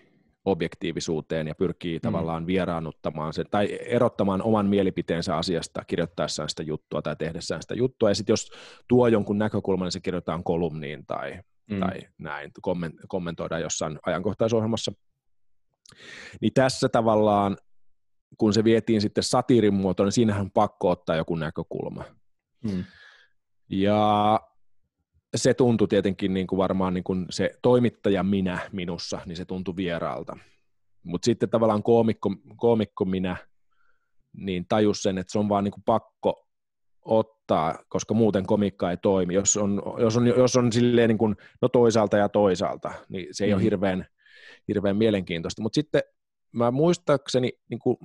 objektiivisuuteen 0.44 1.46
ja 1.46 1.54
pyrkii 1.54 1.98
mm. 1.98 2.00
tavallaan 2.00 2.46
vieraannuttamaan 2.46 3.32
sen, 3.32 3.46
tai 3.50 3.78
erottamaan 3.86 4.42
oman 4.42 4.66
mielipiteensä 4.66 5.36
asiasta 5.36 5.84
kirjoittaessaan 5.86 6.48
sitä 6.48 6.62
juttua 6.62 7.02
tai 7.02 7.16
tehdessään 7.16 7.62
sitä 7.62 7.74
juttua. 7.74 8.10
Ja 8.10 8.14
sitten 8.14 8.32
jos 8.32 8.52
tuo 8.88 9.08
jonkun 9.08 9.38
näkökulman, 9.38 9.86
niin 9.86 9.92
se 9.92 10.00
kirjoitetaan 10.00 10.44
kolumniin 10.44 11.06
tai 11.06 11.40
mm. 11.70 11.80
tai 11.80 12.00
näin, 12.18 12.50
kommentoidaan 13.08 13.62
jossain 13.62 13.98
ajankohtaisohjelmassa. 14.06 14.92
Niin 16.40 16.52
tässä 16.52 16.88
tavallaan, 16.88 17.56
kun 18.38 18.54
se 18.54 18.64
vietiin 18.64 19.00
sitten 19.00 19.24
satiirin 19.24 19.74
muotoon, 19.74 20.06
niin 20.06 20.12
siinähän 20.12 20.42
on 20.42 20.50
pakko 20.50 20.90
ottaa 20.90 21.16
joku 21.16 21.36
näkökulma. 21.36 22.04
Mm. 22.64 22.84
Ja 23.68 24.40
se 25.36 25.54
tuntui 25.54 25.88
tietenkin 25.88 26.34
niin 26.34 26.46
kuin 26.46 26.56
varmaan 26.56 26.94
niin 26.94 27.04
kuin 27.04 27.26
se 27.30 27.50
toimittaja 27.62 28.22
minä 28.22 28.58
minussa, 28.72 29.20
niin 29.26 29.36
se 29.36 29.44
tuntui 29.44 29.76
vieraalta. 29.76 30.36
Mutta 31.02 31.24
sitten 31.26 31.50
tavallaan 31.50 31.82
koomikko, 31.82 32.30
koomikko 32.56 33.04
minä, 33.04 33.36
niin 34.32 34.66
tajus 34.68 35.02
sen, 35.02 35.18
että 35.18 35.32
se 35.32 35.38
on 35.38 35.48
vaan 35.48 35.64
niin 35.64 35.72
kuin 35.72 35.84
pakko 35.84 36.49
ottaa, 37.04 37.78
koska 37.88 38.14
muuten 38.14 38.46
komikka 38.46 38.90
ei 38.90 38.96
toimi. 38.96 39.34
Jos 39.34 39.56
on, 39.56 39.82
jos 39.98 40.16
on, 40.16 40.26
jos 40.26 40.56
on 40.56 40.72
silleen 40.72 41.08
niin 41.08 41.18
kuin, 41.18 41.36
no 41.62 41.68
toisaalta 41.68 42.16
ja 42.16 42.28
toisaalta, 42.28 42.92
niin 43.08 43.26
se 43.30 43.44
ei 43.44 43.50
mm. 43.50 43.54
ole 43.54 43.62
hirveän, 43.62 44.06
hirveän 44.68 44.96
mielenkiintoista. 44.96 45.62
Mutta 45.62 45.74
sitten 45.74 46.02
mä 46.52 46.70
muistaakseni, 46.70 47.52
niin 47.68 47.78
kuin, 47.78 47.96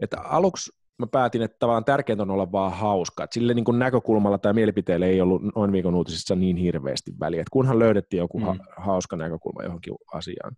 että 0.00 0.20
aluksi 0.20 0.70
mä 0.98 1.06
päätin, 1.06 1.42
että 1.42 1.56
tavallaan 1.58 1.84
tärkeintä 1.84 2.22
on 2.22 2.30
olla 2.30 2.52
vaan 2.52 2.72
hauska. 2.72 3.24
Että 3.24 3.34
sille 3.34 3.54
niin 3.54 3.64
kuin 3.64 3.78
näkökulmalla 3.78 4.38
tai 4.38 4.52
mielipiteelle 4.52 5.06
ei 5.06 5.20
ollut 5.20 5.42
noin 5.56 5.72
viikon 5.72 5.94
uutisissa 5.94 6.34
niin 6.34 6.56
hirveästi 6.56 7.12
väliä. 7.20 7.40
Että 7.40 7.52
kunhan 7.52 7.78
löydettiin 7.78 8.18
joku 8.18 8.38
mm. 8.38 8.44
ha- 8.46 8.56
hauska 8.76 9.16
näkökulma 9.16 9.62
johonkin 9.62 9.94
asiaan. 10.12 10.56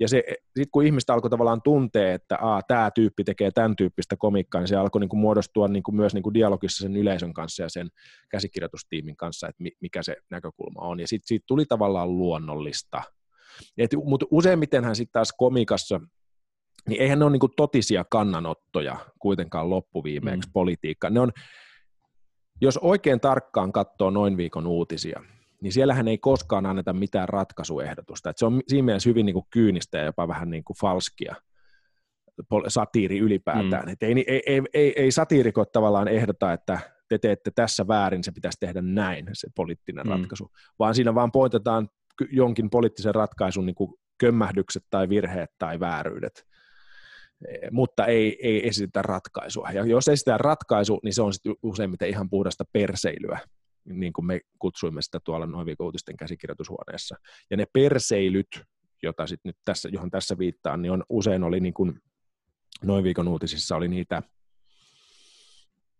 Ja 0.00 0.08
se, 0.08 0.22
sitten 0.46 0.70
kun 0.72 0.86
ihmistä 0.86 1.14
alkoi 1.14 1.30
tavallaan 1.30 1.62
tuntea, 1.62 2.14
että 2.14 2.38
tämä 2.68 2.90
tyyppi 2.90 3.24
tekee 3.24 3.50
tämän 3.50 3.76
tyyppistä 3.76 4.16
komikkaa, 4.16 4.60
niin 4.60 4.68
se 4.68 4.76
alkoi 4.76 5.00
niin 5.00 5.08
kuin 5.08 5.20
muodostua 5.20 5.68
niin 5.68 5.82
kuin 5.82 5.96
myös 5.96 6.14
niin 6.14 6.22
kuin 6.22 6.34
dialogissa 6.34 6.82
sen 6.82 6.96
yleisön 6.96 7.32
kanssa 7.32 7.62
ja 7.62 7.68
sen 7.68 7.88
käsikirjoitustiimin 8.30 9.16
kanssa, 9.16 9.48
että 9.48 9.64
mikä 9.80 10.02
se 10.02 10.16
näkökulma 10.30 10.80
on. 10.80 11.00
Ja 11.00 11.08
sitten 11.08 11.28
siitä 11.28 11.44
tuli 11.46 11.66
tavallaan 11.66 12.18
luonnollista. 12.18 13.02
Mutta 14.04 14.26
useimmitenhän 14.30 14.96
sitten 14.96 15.12
taas 15.12 15.32
komikassa, 15.32 16.00
niin 16.88 17.02
eihän 17.02 17.18
ne 17.18 17.24
ole 17.24 17.32
niin 17.32 17.40
kuin 17.40 17.52
totisia 17.56 18.04
kannanottoja 18.10 18.96
kuitenkaan 19.18 19.70
loppuviimeeksi 19.70 20.48
mm. 20.48 20.52
politiikka. 20.52 21.10
Ne 21.10 21.20
on, 21.20 21.32
jos 22.60 22.76
oikein 22.78 23.20
tarkkaan 23.20 23.72
katsoo 23.72 24.10
noin 24.10 24.36
viikon 24.36 24.66
uutisia, 24.66 25.22
niin 25.62 25.72
siellähän 25.72 26.08
ei 26.08 26.18
koskaan 26.18 26.66
anneta 26.66 26.92
mitään 26.92 27.28
ratkaisuehdotusta. 27.28 28.30
Et 28.30 28.38
se 28.38 28.46
on 28.46 28.62
siinä 28.68 28.84
mielessä 28.84 29.10
hyvin 29.10 29.26
niin 29.26 29.34
kuin 29.34 29.46
kyynistä 29.50 29.98
ja 29.98 30.04
jopa 30.04 30.28
vähän 30.28 30.50
niin 30.50 30.64
kuin 30.64 30.76
falskia 30.80 31.34
satiiri 32.68 33.18
ylipäätään. 33.18 33.84
Mm. 33.84 33.92
Et 33.92 34.02
ei, 34.02 34.24
ei, 34.26 34.42
ei, 34.46 34.62
ei, 34.74 34.92
ei 34.96 35.10
satiirikot 35.10 35.72
tavallaan 35.72 36.08
ehdota, 36.08 36.52
että 36.52 36.78
te 37.08 37.18
teette 37.18 37.50
tässä 37.54 37.88
väärin, 37.88 38.24
se 38.24 38.32
pitäisi 38.32 38.58
tehdä 38.60 38.82
näin, 38.82 39.28
se 39.32 39.48
poliittinen 39.54 40.06
mm. 40.06 40.10
ratkaisu, 40.10 40.50
vaan 40.78 40.94
siinä 40.94 41.14
vaan 41.14 41.32
pointetaan 41.32 41.88
jonkin 42.30 42.70
poliittisen 42.70 43.14
ratkaisun 43.14 43.66
niin 43.66 43.74
kuin 43.74 43.94
kömmähdykset 44.18 44.84
tai 44.90 45.08
virheet 45.08 45.50
tai 45.58 45.80
vääryydet, 45.80 46.46
e, 47.48 47.70
mutta 47.70 48.06
ei, 48.06 48.38
ei 48.42 48.68
esitetä 48.68 49.02
ratkaisua. 49.02 49.70
Ja 49.70 49.86
jos 49.86 50.08
esitetään 50.08 50.40
ratkaisu, 50.40 51.00
niin 51.02 51.14
se 51.14 51.22
on 51.22 51.32
sitten 51.32 51.54
useimmiten 51.62 52.08
ihan 52.08 52.30
puhdasta 52.30 52.64
perseilyä 52.72 53.38
niin 53.88 54.12
kuin 54.12 54.26
me 54.26 54.40
kutsuimme 54.58 55.02
sitä 55.02 55.20
tuolla 55.24 55.46
noin 55.46 55.66
viikon 55.66 55.84
uutisten 55.84 56.16
käsikirjoitushuoneessa. 56.16 57.16
Ja 57.50 57.56
ne 57.56 57.66
perseilyt, 57.72 58.48
jota 59.02 59.26
sit 59.26 59.40
nyt 59.44 59.56
tässä, 59.64 59.88
johon 59.92 60.10
tässä 60.10 60.38
viittaan, 60.38 60.82
niin 60.82 60.92
on, 60.92 61.04
usein 61.08 61.44
oli 61.44 61.60
niin 61.60 61.74
kuin, 61.74 62.00
noin 62.84 63.04
viikon 63.04 63.28
uutisissa 63.28 63.76
oli 63.76 63.88
niitä 63.88 64.22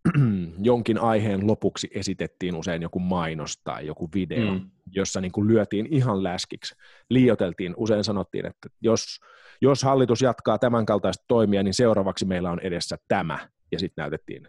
jonkin 0.71 0.99
aiheen 0.99 1.47
lopuksi 1.47 1.89
esitettiin 1.95 2.55
usein 2.55 2.83
joku 2.83 2.99
mainos 2.99 3.61
tai 3.65 3.87
joku 3.87 4.09
video, 4.15 4.53
mm. 4.53 4.71
jossa 4.93 5.21
niin 5.21 5.33
kuin 5.33 5.49
lyötiin 5.49 5.87
ihan 5.91 6.23
läskiksi, 6.23 6.75
liioteltiin, 7.11 7.75
usein 7.77 8.05
sanottiin, 8.05 8.47
että 8.47 8.69
jos, 8.81 9.21
jos 9.61 9.83
hallitus 9.83 10.23
jatkaa 10.23 10.59
tämän 10.59 10.87
kaltaista 10.87 11.25
toimia, 11.29 11.63
niin 11.63 11.75
seuraavaksi 11.75 12.25
meillä 12.25 12.51
on 12.51 12.61
edessä 12.61 12.97
tämä, 13.09 13.49
ja 13.73 13.79
sitten 13.79 14.03
näytettiin 14.03 14.49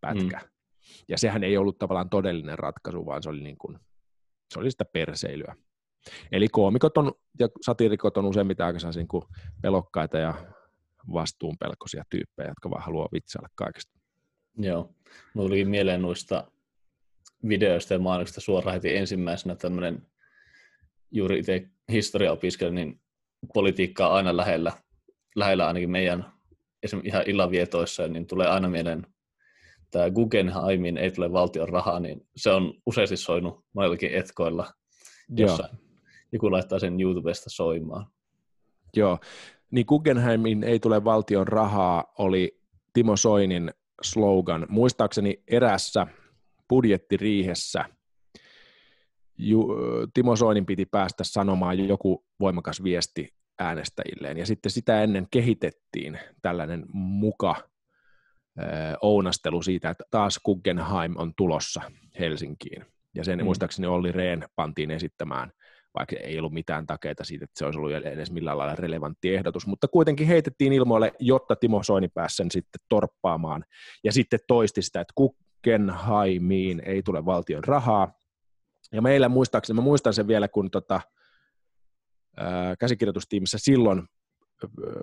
pätkä. 0.00 0.40
Mm. 0.42 0.59
Ja 1.08 1.18
sehän 1.18 1.44
ei 1.44 1.56
ollut 1.56 1.78
tavallaan 1.78 2.10
todellinen 2.10 2.58
ratkaisu, 2.58 3.06
vaan 3.06 3.22
se 3.22 3.28
oli, 3.28 3.40
niin 3.40 3.58
kuin, 3.58 3.78
se 4.54 4.60
oli 4.60 4.70
sitä 4.70 4.84
perseilyä. 4.84 5.56
Eli 6.32 6.48
koomikot 6.48 6.98
on, 6.98 7.12
ja 7.38 7.48
satiirikot 7.60 8.16
on 8.16 8.26
useimmiten 8.26 8.66
aika 8.66 8.78
niin 8.94 9.08
kuin 9.08 9.24
pelokkaita 9.62 10.18
ja 10.18 10.34
vastuunpelkoisia 11.12 12.04
tyyppejä, 12.10 12.48
jotka 12.48 12.70
vaan 12.70 12.82
haluaa 12.82 13.08
vitsailla 13.12 13.48
kaikesta. 13.54 13.98
Joo. 14.58 14.94
Mulla 15.34 15.48
tuli 15.48 15.64
mieleen 15.64 16.02
noista 16.02 16.52
videoista 17.48 17.94
ja 17.94 17.98
mainoksista 17.98 18.40
suoraan 18.40 18.74
heti 18.74 18.96
ensimmäisenä 18.96 19.54
tämmöinen 19.54 20.06
juuri 21.10 21.38
itse 21.38 21.68
historia 21.92 22.36
niin 22.70 23.00
politiikka 23.54 24.08
on 24.08 24.14
aina 24.14 24.36
lähellä, 24.36 24.72
lähellä 25.36 25.66
ainakin 25.66 25.90
meidän 25.90 26.32
ihan 27.04 27.22
illavietoissa, 27.26 28.08
niin 28.08 28.26
tulee 28.26 28.46
aina 28.46 28.68
mieleen 28.68 29.06
tämä 29.90 30.10
Guggenheimin 30.10 30.98
ei 30.98 31.10
tule 31.10 31.32
valtion 31.32 31.68
rahaa, 31.68 32.00
niin 32.00 32.26
se 32.36 32.50
on 32.50 32.74
useasti 32.86 33.16
soinut 33.16 33.64
monellakin 33.72 34.14
etkoilla, 34.14 34.66
jossa 35.36 35.62
Joo. 35.62 35.80
joku 36.32 36.50
laittaa 36.50 36.78
sen 36.78 37.00
YouTubesta 37.00 37.50
soimaan. 37.50 38.06
Joo, 38.96 39.18
niin 39.70 39.86
Guggenheimin 39.88 40.64
ei 40.64 40.80
tule 40.80 41.04
valtion 41.04 41.48
rahaa 41.48 42.12
oli 42.18 42.60
Timo 42.92 43.16
Soinin 43.16 43.70
slogan. 44.02 44.66
Muistaakseni 44.68 45.42
erässä 45.48 46.06
budjettiriihessä 46.68 47.84
Ju, 49.38 49.68
Timo 50.14 50.36
Soinin 50.36 50.66
piti 50.66 50.86
päästä 50.86 51.24
sanomaan 51.24 51.88
joku 51.88 52.24
voimakas 52.40 52.82
viesti 52.82 53.34
äänestäjilleen, 53.58 54.38
ja 54.38 54.46
sitten 54.46 54.72
sitä 54.72 55.02
ennen 55.02 55.26
kehitettiin 55.30 56.18
tällainen 56.42 56.84
muka 56.92 57.69
ounastelu 59.02 59.62
siitä, 59.62 59.90
että 59.90 60.04
taas 60.10 60.40
Guggenheim 60.44 61.14
on 61.16 61.32
tulossa 61.36 61.82
Helsinkiin. 62.18 62.86
Ja 63.14 63.24
sen 63.24 63.38
mm. 63.38 63.44
muistaakseni 63.44 63.86
Olli 63.86 64.12
Rehn 64.12 64.44
pantiin 64.56 64.90
esittämään, 64.90 65.52
vaikka 65.98 66.16
ei 66.16 66.38
ollut 66.38 66.52
mitään 66.52 66.86
takeita 66.86 67.24
siitä, 67.24 67.44
että 67.44 67.58
se 67.58 67.64
olisi 67.64 67.78
ollut 67.78 67.92
edes 67.92 68.30
millään 68.30 68.58
lailla 68.58 68.76
relevantti 68.76 69.34
ehdotus, 69.34 69.66
mutta 69.66 69.88
kuitenkin 69.88 70.26
heitettiin 70.26 70.72
ilmoille, 70.72 71.12
jotta 71.18 71.56
Timo 71.56 71.82
Soini 71.82 72.08
pääsi 72.08 72.36
sen 72.36 72.50
sitten 72.50 72.80
torppaamaan, 72.88 73.64
ja 74.04 74.12
sitten 74.12 74.40
toisti 74.46 74.82
sitä, 74.82 75.00
että 75.00 75.14
Guggenheimiin 75.16 76.82
ei 76.84 77.02
tule 77.02 77.24
valtion 77.24 77.64
rahaa, 77.64 78.12
ja 78.92 79.02
meillä 79.02 79.28
muistaakseni, 79.28 79.74
mä 79.74 79.82
muistan 79.82 80.14
sen 80.14 80.28
vielä, 80.28 80.48
kun 80.48 80.70
tota, 80.70 81.00
käsikirjoitustiimissä 82.78 83.58
silloin 83.60 84.02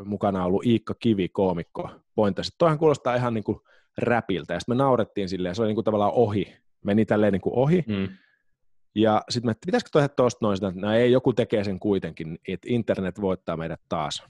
mukana 0.04 0.46
ollut 0.46 0.66
Iikka 0.66 0.94
Kivi, 1.00 1.30
koomikko, 1.30 1.90
pointasi, 2.16 2.48
että 2.48 2.58
toihan 2.58 2.80
kuulostaa 2.80 3.16
ihan 3.16 3.34
niin 3.34 3.44
kuin 3.44 3.60
räpiltä, 3.98 4.54
ja 4.54 4.60
sitten 4.60 4.78
me 4.78 4.84
naurettiin 4.84 5.30
silleen, 5.30 5.56
se 5.56 5.62
oli 5.62 5.70
niin 5.70 5.76
kuin 5.76 5.86
tavallaan 5.86 6.14
ohi, 6.14 6.58
meni 6.86 7.06
tälleen 7.06 7.34
niin 7.34 7.42
kuin 7.42 7.56
ohi, 7.56 7.84
mm. 7.88 8.08
ja 8.96 9.22
sitten 9.30 9.48
me, 9.48 9.52
että 9.52 9.66
pitäisikö 9.66 9.90
tehdä 9.94 10.08
tuosta 10.08 10.40
noin, 10.42 10.66
että 10.66 10.82
no 10.82 10.94
ei, 10.94 11.12
joku 11.12 11.34
tekee 11.34 11.64
sen 11.64 11.80
kuitenkin, 11.80 12.40
että 12.48 12.68
internet 12.72 13.22
voittaa 13.22 13.58
meidät 13.58 13.82
taas, 13.90 14.24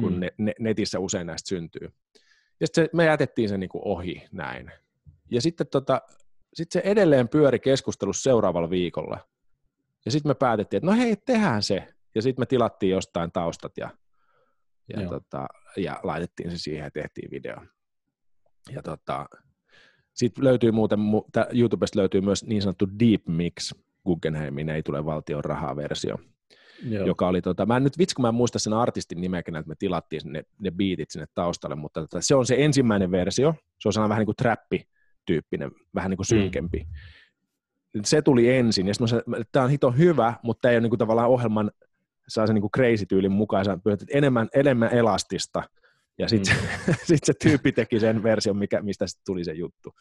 kun 0.00 0.12
mm. 0.12 0.20
ne, 0.20 0.32
ne, 0.38 0.52
netissä 0.58 0.98
usein 0.98 1.26
näistä 1.26 1.48
syntyy. 1.48 1.92
Ja 2.60 2.66
sitten 2.66 2.88
me 2.92 3.04
jätettiin 3.04 3.48
sen 3.48 3.60
niin 3.60 3.70
kuin 3.70 3.82
ohi 3.84 4.28
näin. 4.32 4.72
Ja 5.30 5.40
sitten 5.40 5.66
tota, 5.66 6.02
sit 6.54 6.72
se 6.72 6.82
edelleen 6.84 7.28
pyöri 7.28 7.58
keskustelussa 7.58 8.22
seuraavalla 8.22 8.70
viikolla. 8.70 9.18
Ja 10.04 10.10
sitten 10.10 10.30
me 10.30 10.34
päätettiin, 10.34 10.78
että 10.78 10.86
no 10.86 10.96
hei, 10.96 11.16
tehdään 11.16 11.62
se. 11.62 11.88
Ja 12.14 12.22
sitten 12.22 12.42
me 12.42 12.46
tilattiin 12.46 12.90
jostain 12.90 13.32
taustat 13.32 13.72
ja 13.76 13.90
ja, 14.88 15.08
tota, 15.08 15.46
ja 15.76 16.00
laitettiin 16.02 16.50
se 16.50 16.58
siihen 16.58 16.84
ja 16.84 16.90
tehtiin 16.90 17.30
video. 17.30 17.56
Ja 18.70 18.82
tota, 18.82 19.26
sitten 20.14 20.44
löytyy 20.44 20.70
muuten, 20.70 21.00
YouTubesta 21.52 21.98
löytyy 21.98 22.20
myös 22.20 22.44
niin 22.44 22.62
sanottu 22.62 22.88
Deep 22.98 23.22
Mix, 23.28 23.72
Guggenheimin 24.04 24.68
ei 24.68 24.82
tule 24.82 25.04
valtion 25.04 25.44
rahaa 25.44 25.76
versio, 25.76 26.16
Joo. 26.82 27.06
joka 27.06 27.28
oli, 27.28 27.42
tota, 27.42 27.66
mä 27.66 27.76
en 27.76 27.84
nyt 27.84 27.98
vitsi 27.98 28.14
kun 28.14 28.22
mä 28.22 28.28
en 28.28 28.34
muista 28.34 28.58
sen 28.58 28.72
artistin 28.72 29.20
nimeäkin, 29.20 29.56
että 29.56 29.68
me 29.68 29.74
tilattiin 29.78 30.22
ne, 30.24 30.42
ne 30.58 30.70
beatit 30.70 31.10
sinne 31.10 31.26
taustalle, 31.34 31.76
mutta 31.76 32.00
tota, 32.00 32.20
se 32.20 32.34
on 32.34 32.46
se 32.46 32.54
ensimmäinen 32.58 33.10
versio, 33.10 33.54
se 33.78 33.88
on 33.88 33.92
sellainen 33.92 34.08
vähän 34.08 34.20
niin 34.20 34.26
kuin 34.26 34.36
trappi-tyyppinen, 34.36 35.70
vähän 35.94 36.10
niin 36.10 36.16
kuin 36.16 36.26
mm. 36.30 36.40
synkempi. 36.40 36.78
Mm. 37.94 38.00
Se 38.04 38.22
tuli 38.22 38.50
ensin, 38.50 38.88
ja 38.88 38.94
sitten 38.94 39.22
tämä 39.52 39.64
on 39.64 39.70
hito 39.70 39.90
hyvä, 39.90 40.34
mutta 40.42 40.60
tämä 40.60 40.70
ei 40.70 40.76
ole 40.76 40.80
niin 40.80 40.90
kuin 40.90 40.98
tavallaan 40.98 41.28
ohjelman 41.28 41.70
saa 42.32 42.46
sen 42.46 42.54
niin 42.54 42.70
crazy-tyylin 42.76 43.32
mukaan, 43.32 43.64
sä 43.64 43.78
enemmän, 44.12 44.48
enemmän 44.54 44.92
elastista, 44.92 45.62
ja 46.18 46.28
sitten 46.28 46.56
mm. 46.56 46.68
se, 46.86 46.94
sit 47.14 47.24
se 47.24 47.32
tyyppi 47.42 47.72
teki 47.72 48.00
sen 48.00 48.22
version, 48.22 48.56
mikä, 48.56 48.82
mistä 48.82 49.06
sitten 49.06 49.24
tuli 49.26 49.44
se 49.44 49.52
juttu, 49.52 49.92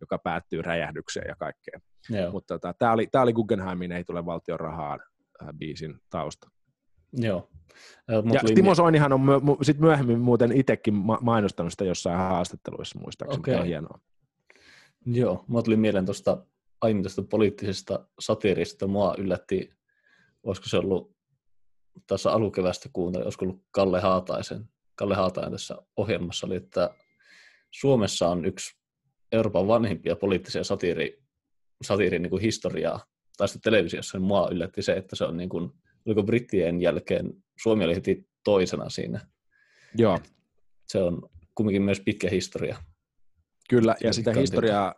joka 0.00 0.18
päättyy 0.18 0.62
räjähdykseen 0.62 1.28
ja 1.28 1.36
kaikkeen. 1.36 1.82
Mutta 2.32 2.54
tota, 2.54 2.74
tämä 2.78 2.92
oli, 2.92 3.06
tää 3.06 3.22
oli 3.22 3.32
Guggenheimin 3.32 3.92
Ei 3.92 4.04
tule 4.04 4.26
valtion 4.26 4.60
rahaa 4.60 4.98
äh, 5.42 5.48
biisin 5.58 5.98
tausta. 6.10 6.50
Joo. 7.12 7.50
ja 8.08 8.40
Timo 8.54 8.74
Soinihan 8.74 9.12
on 9.12 9.20
my, 9.20 9.32
sit 9.62 9.78
myöhemmin 9.78 10.20
muuten 10.20 10.52
itsekin 10.52 10.94
ma- 10.94 11.18
mainostanut 11.22 11.72
sitä 11.72 11.84
jossain 11.84 12.18
haastatteluissa 12.18 12.98
muistaakseni, 12.98 13.40
okay. 13.40 13.54
on 13.54 13.66
hienoa. 13.66 13.98
Joo, 15.06 15.44
mä 15.48 15.62
tuli 15.62 15.76
mieleen 15.76 16.04
tuosta 16.04 16.46
aiemmin 16.80 17.02
tuosta 17.02 17.22
poliittisesta 17.22 18.06
satiirista, 18.18 18.86
mua 18.86 19.14
yllätti, 19.18 19.70
olisiko 20.42 20.68
se 20.68 20.76
ollut 20.76 21.14
tässä 22.06 22.32
alukevästä 22.32 22.88
kuuntelin, 22.92 23.24
olisiko 23.24 23.44
ollut 23.44 23.62
Kalle 23.70 24.00
Haataisen, 24.00 24.68
Kalle 24.94 25.14
Haatainen 25.14 25.52
tässä 25.52 25.76
ohjelmassa, 25.96 26.46
oli, 26.46 26.56
että 26.56 26.90
Suomessa 27.70 28.28
on 28.28 28.44
yksi 28.44 28.76
Euroopan 29.32 29.68
vanhimpia 29.68 30.16
poliittisia 30.16 30.64
satiiri, 30.64 31.22
satiirin 31.82 32.22
niin 32.22 32.30
kuin 32.30 32.42
historiaa, 32.42 33.06
tai 33.36 33.48
sitten 33.48 33.72
televisiossa, 33.72 34.18
niin 34.18 34.26
mua 34.26 34.48
yllätti 34.52 34.82
se, 34.82 34.92
että 34.92 35.16
se 35.16 35.24
on 35.24 35.36
niin 35.36 35.48
kuin, 35.48 35.70
oliko 36.06 36.22
brittien 36.22 36.80
jälkeen, 36.80 37.32
Suomi 37.62 37.84
oli 37.84 37.94
heti 37.94 38.28
toisena 38.44 38.88
siinä. 38.88 39.26
Joo. 39.98 40.18
Se 40.86 41.02
on 41.02 41.30
kumminkin 41.54 41.82
myös 41.82 42.00
pitkä 42.00 42.30
historia. 42.30 42.76
Kyllä, 43.70 43.94
ja 44.04 44.12
sitä 44.12 44.32
historiaa 44.32 44.94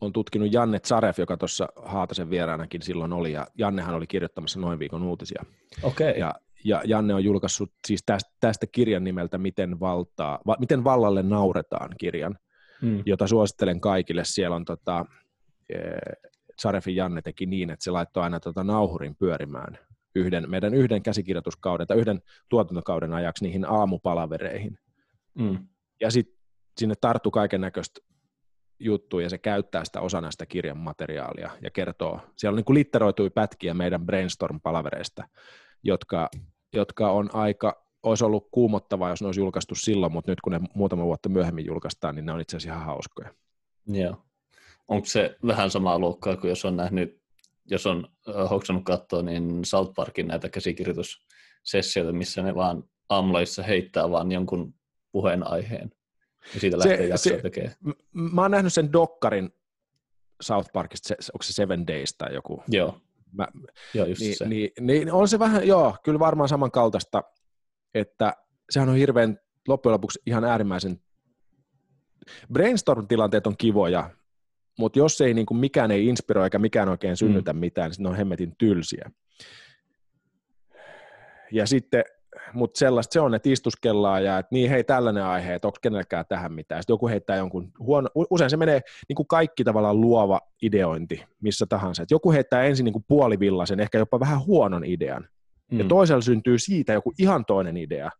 on 0.00 0.12
tutkinut 0.12 0.52
Janne 0.52 0.78
Zaref, 0.86 1.18
joka 1.18 1.36
tuossa 1.36 1.68
Haatasen 1.76 2.30
vieraanakin 2.30 2.82
silloin 2.82 3.12
oli, 3.12 3.32
ja 3.32 3.46
Jannehan 3.58 3.94
oli 3.94 4.06
kirjoittamassa 4.06 4.60
noin 4.60 4.78
viikon 4.78 5.02
uutisia. 5.02 5.44
Okay. 5.82 6.10
Ja, 6.10 6.34
ja 6.64 6.82
Janne 6.84 7.14
on 7.14 7.24
julkaissut 7.24 7.72
siis 7.86 8.02
tästä, 8.06 8.30
tästä 8.40 8.66
kirjan 8.66 9.04
nimeltä 9.04 9.38
Miten, 9.38 9.80
valtaa, 9.80 10.38
va, 10.46 10.56
Miten 10.60 10.84
vallalle 10.84 11.22
nauretaan 11.22 11.90
kirjan, 11.98 12.38
mm. 12.82 13.02
jota 13.06 13.26
suosittelen 13.26 13.80
kaikille. 13.80 14.22
Siellä 14.24 14.56
on 14.56 14.64
tota, 14.64 15.04
e, 15.68 15.78
Sarefin 16.58 16.96
Janne 16.96 17.22
teki 17.22 17.46
niin, 17.46 17.70
että 17.70 17.84
se 17.84 17.90
laittoi 17.90 18.22
aina 18.22 18.40
tota 18.40 18.64
nauhurin 18.64 19.16
pyörimään 19.16 19.78
yhden, 20.14 20.50
meidän 20.50 20.74
yhden 20.74 21.02
käsikirjoituskauden 21.02 21.86
tai 21.86 21.98
yhden 21.98 22.22
tuotantokauden 22.48 23.14
ajaksi 23.14 23.44
niihin 23.44 23.64
aamupalavereihin. 23.64 24.78
Mm. 25.38 25.58
Ja 26.00 26.10
sitten 26.10 26.40
sinne 26.78 26.94
tarttu 27.00 27.30
kaiken 27.30 27.60
näköistä 27.60 28.09
juttuja 28.80 29.26
ja 29.26 29.30
se 29.30 29.38
käyttää 29.38 29.84
sitä 29.84 30.00
osana 30.00 30.30
sitä 30.30 30.46
kirjan 30.46 30.78
materiaalia 30.78 31.50
ja 31.62 31.70
kertoo. 31.70 32.20
Siellä 32.36 32.54
on 32.54 32.56
niin 32.56 32.64
kuin 32.64 32.74
litteroitui 32.74 33.30
pätkiä 33.30 33.74
meidän 33.74 34.06
brainstorm-palavereista, 34.06 35.24
jotka, 35.82 36.28
jotka 36.72 37.10
on 37.10 37.30
aika, 37.32 37.86
olisi 38.02 38.24
ollut 38.24 38.48
kuumottavaa, 38.50 39.10
jos 39.10 39.20
ne 39.20 39.28
olisi 39.28 39.40
julkaistu 39.40 39.74
silloin, 39.74 40.12
mutta 40.12 40.32
nyt 40.32 40.40
kun 40.40 40.52
ne 40.52 40.60
muutama 40.74 41.04
vuotta 41.04 41.28
myöhemmin 41.28 41.66
julkaistaan, 41.66 42.14
niin 42.14 42.26
ne 42.26 42.32
on 42.32 42.40
itse 42.40 42.56
asiassa 42.56 42.74
ihan 42.74 42.86
hauskoja. 42.86 43.30
Joo. 43.86 44.16
Onko 44.88 45.06
se 45.06 45.36
vähän 45.46 45.70
samaa 45.70 45.98
luokkaa 45.98 46.36
kuin 46.36 46.48
jos 46.48 46.64
on 46.64 46.76
nähnyt, 46.76 47.20
jos 47.70 47.86
on 47.86 48.08
hoksannut 48.50 48.84
katsoa, 48.84 49.22
niin 49.22 49.64
South 49.64 49.94
Parkin 49.94 50.28
näitä 50.28 50.48
käsikirjoitussessioita, 50.48 52.12
missä 52.12 52.42
ne 52.42 52.54
vaan 52.54 52.84
aamulla 53.08 53.38
heittää 53.66 54.10
vaan 54.10 54.32
jonkun 54.32 54.74
puheenaiheen 55.12 55.90
ja 56.54 56.60
siitä 56.60 56.78
lähtee 56.78 57.06
jaksoa 57.06 57.38
tekemään. 57.38 57.74
Mä 58.12 58.42
oon 58.42 58.50
nähnyt 58.50 58.72
sen 58.72 58.92
dokkarin 58.92 59.50
South 60.40 60.70
Parkista, 60.72 61.08
se, 61.08 61.14
onko 61.34 61.42
se 61.42 61.52
Seven 61.52 61.86
Days 61.86 62.14
tai 62.18 62.34
joku? 62.34 62.62
Joo. 62.68 63.00
Mä, 63.32 63.46
joo, 63.94 64.06
just 64.06 64.20
niin, 64.20 64.36
se. 64.36 64.48
Niin, 64.48 64.70
niin, 64.80 65.12
on 65.12 65.28
se 65.28 65.38
vähän, 65.38 65.66
joo, 65.66 65.96
kyllä 66.04 66.18
varmaan 66.18 66.48
samankaltaista, 66.48 67.22
että 67.94 68.36
sehän 68.70 68.88
on 68.88 68.96
hirveän 68.96 69.38
loppujen 69.68 69.92
lopuksi 69.92 70.22
ihan 70.26 70.44
äärimmäisen, 70.44 71.00
brainstorm-tilanteet 72.52 73.46
on 73.46 73.56
kivoja, 73.56 74.10
mutta 74.78 74.98
jos 74.98 75.20
ei 75.20 75.34
niin 75.34 75.46
kuin 75.46 75.58
mikään 75.58 75.90
ei 75.90 76.06
inspiroi 76.06 76.44
eikä 76.44 76.58
mikään 76.58 76.88
oikein 76.88 77.16
synnytä 77.16 77.52
mm. 77.52 77.58
mitään, 77.58 77.90
niin 77.90 78.02
ne 78.02 78.08
on 78.08 78.16
hemmetin 78.16 78.56
tylsiä. 78.58 79.10
Ja 81.52 81.66
sitten 81.66 82.04
mutta 82.52 82.78
sellaista 82.78 83.12
se 83.12 83.20
on, 83.20 83.34
että 83.34 83.48
istuskellaan 83.48 84.24
ja 84.24 84.38
että 84.38 84.48
niin 84.52 84.70
hei 84.70 84.84
tällainen 84.84 85.24
aihe, 85.24 85.54
että 85.54 85.68
onko 85.68 85.78
kenelläkään 85.82 86.24
tähän 86.28 86.52
mitään. 86.52 86.82
Sitten 86.82 86.94
joku 86.94 87.08
heittää 87.08 87.36
jonkun 87.36 87.72
huono, 87.78 88.08
usein 88.14 88.50
se 88.50 88.56
menee 88.56 88.80
niin 89.08 89.16
kuin 89.16 89.26
kaikki 89.26 89.64
tavallaan 89.64 90.00
luova 90.00 90.40
ideointi 90.62 91.24
missä 91.42 91.66
tahansa. 91.68 92.02
Että 92.02 92.14
joku 92.14 92.32
heittää 92.32 92.64
ensin 92.64 92.84
niin 92.84 92.92
kuin 92.92 93.04
puolivillaisen, 93.08 93.80
ehkä 93.80 93.98
jopa 93.98 94.20
vähän 94.20 94.46
huonon 94.46 94.84
idean. 94.84 95.28
Mm. 95.70 95.78
Ja 95.78 95.84
toisella 95.84 96.22
syntyy 96.22 96.58
siitä 96.58 96.92
joku 96.92 97.12
ihan 97.18 97.44
toinen 97.44 97.76
idea. 97.76 98.10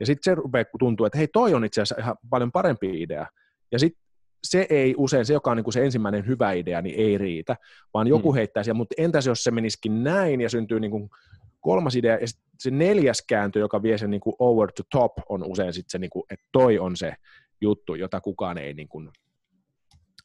Ja 0.00 0.06
sitten 0.06 0.32
se 0.32 0.34
rupeaa 0.34 0.64
tuntuu, 0.78 1.06
että 1.06 1.18
hei 1.18 1.28
toi 1.28 1.54
on 1.54 1.64
itse 1.64 1.82
asiassa 1.82 2.02
ihan 2.02 2.16
paljon 2.30 2.52
parempi 2.52 3.02
idea. 3.02 3.26
Ja 3.72 3.78
sitten 3.78 4.04
se 4.44 4.66
ei 4.70 4.94
usein, 4.96 5.26
se 5.26 5.32
joka 5.32 5.50
on 5.50 5.56
niin 5.56 5.64
kuin 5.64 5.74
se 5.74 5.84
ensimmäinen 5.84 6.26
hyvä 6.26 6.52
idea, 6.52 6.82
niin 6.82 6.94
ei 6.98 7.18
riitä, 7.18 7.56
vaan 7.94 8.06
joku 8.06 8.32
mm. 8.32 8.34
heittää 8.34 8.62
siellä, 8.62 8.76
mutta 8.76 8.94
entäs 8.98 9.26
jos 9.26 9.44
se 9.44 9.50
menisikin 9.50 10.04
näin 10.04 10.40
ja 10.40 10.48
syntyy 10.48 10.80
niin 10.80 10.90
kuin 10.90 11.10
kolmas 11.64 11.96
idea, 11.96 12.18
ja 12.18 12.26
se 12.58 12.70
neljäs 12.70 13.24
kääntö, 13.28 13.58
joka 13.58 13.82
vie 13.82 13.98
sen 13.98 14.10
niin 14.10 14.20
kuin 14.20 14.36
over 14.38 14.72
to 14.72 14.82
top, 14.90 15.12
on 15.28 15.44
usein 15.44 15.72
sitten 15.72 15.90
se, 15.90 15.98
niin 15.98 16.10
kuin, 16.10 16.22
että 16.30 16.46
toi 16.52 16.78
on 16.78 16.96
se 16.96 17.14
juttu, 17.60 17.94
jota 17.94 18.20
kukaan 18.20 18.58
ei 18.58 18.74
niin 18.74 18.88
kuin, 18.88 19.10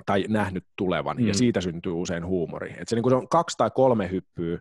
tai 0.06 0.26
nähnyt 0.28 0.66
tulevan, 0.76 1.18
mm. 1.18 1.28
ja 1.28 1.34
siitä 1.34 1.62
syntyy 1.62 1.92
usein 1.92 2.26
huumori. 2.26 2.76
Et 2.78 2.88
se, 2.88 2.96
niin 2.96 3.04
kuin 3.04 3.12
se 3.12 3.16
on 3.16 3.30
kaksi 3.30 3.58
tai 3.58 3.72
kolme 3.76 4.12
hyppyä 4.12 4.60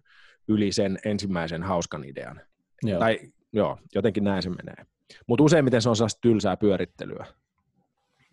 yli 0.48 0.72
sen 0.72 0.98
ensimmäisen 1.04 1.62
hauskan 1.62 2.04
idean. 2.04 2.40
Joo. 2.82 2.98
Tai 2.98 3.18
joo, 3.52 3.78
jotenkin 3.94 4.24
näin 4.24 4.42
se 4.42 4.50
menee. 4.50 4.86
Mutta 5.26 5.44
useimmiten 5.44 5.82
se 5.82 5.88
on 5.88 5.96
sellaista 5.96 6.20
tylsää 6.20 6.56
pyörittelyä. 6.56 7.26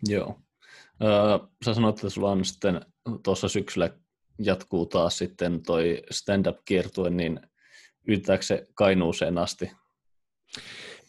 Joo. 0.08 0.38
Öö, 1.02 1.38
sä 1.64 1.74
sanoit, 1.74 1.96
että 1.96 2.10
sulla 2.10 2.30
on 2.30 2.44
sitten 2.44 2.80
tuossa 3.22 3.48
syksyllä 3.48 3.90
jatkuu 4.38 4.86
taas 4.86 5.18
sitten 5.18 5.62
toi 5.62 6.02
stand-up-kiertue, 6.10 7.10
niin 7.10 7.40
yltääkö 8.06 8.42
se 8.42 8.66
Kainuuseen 8.74 9.38
asti? 9.38 9.72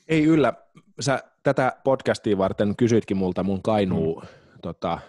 Ei 0.08 0.24
yllä. 0.24 0.54
Sä 1.00 1.24
tätä 1.44 1.74
podcastia 1.84 2.38
varten 2.38 2.76
kysyitkin 2.76 3.18
multa 3.18 3.44
mun 3.44 3.62
Kainuu, 3.62 4.22
mm. 4.22 4.28
tota, 4.62 5.00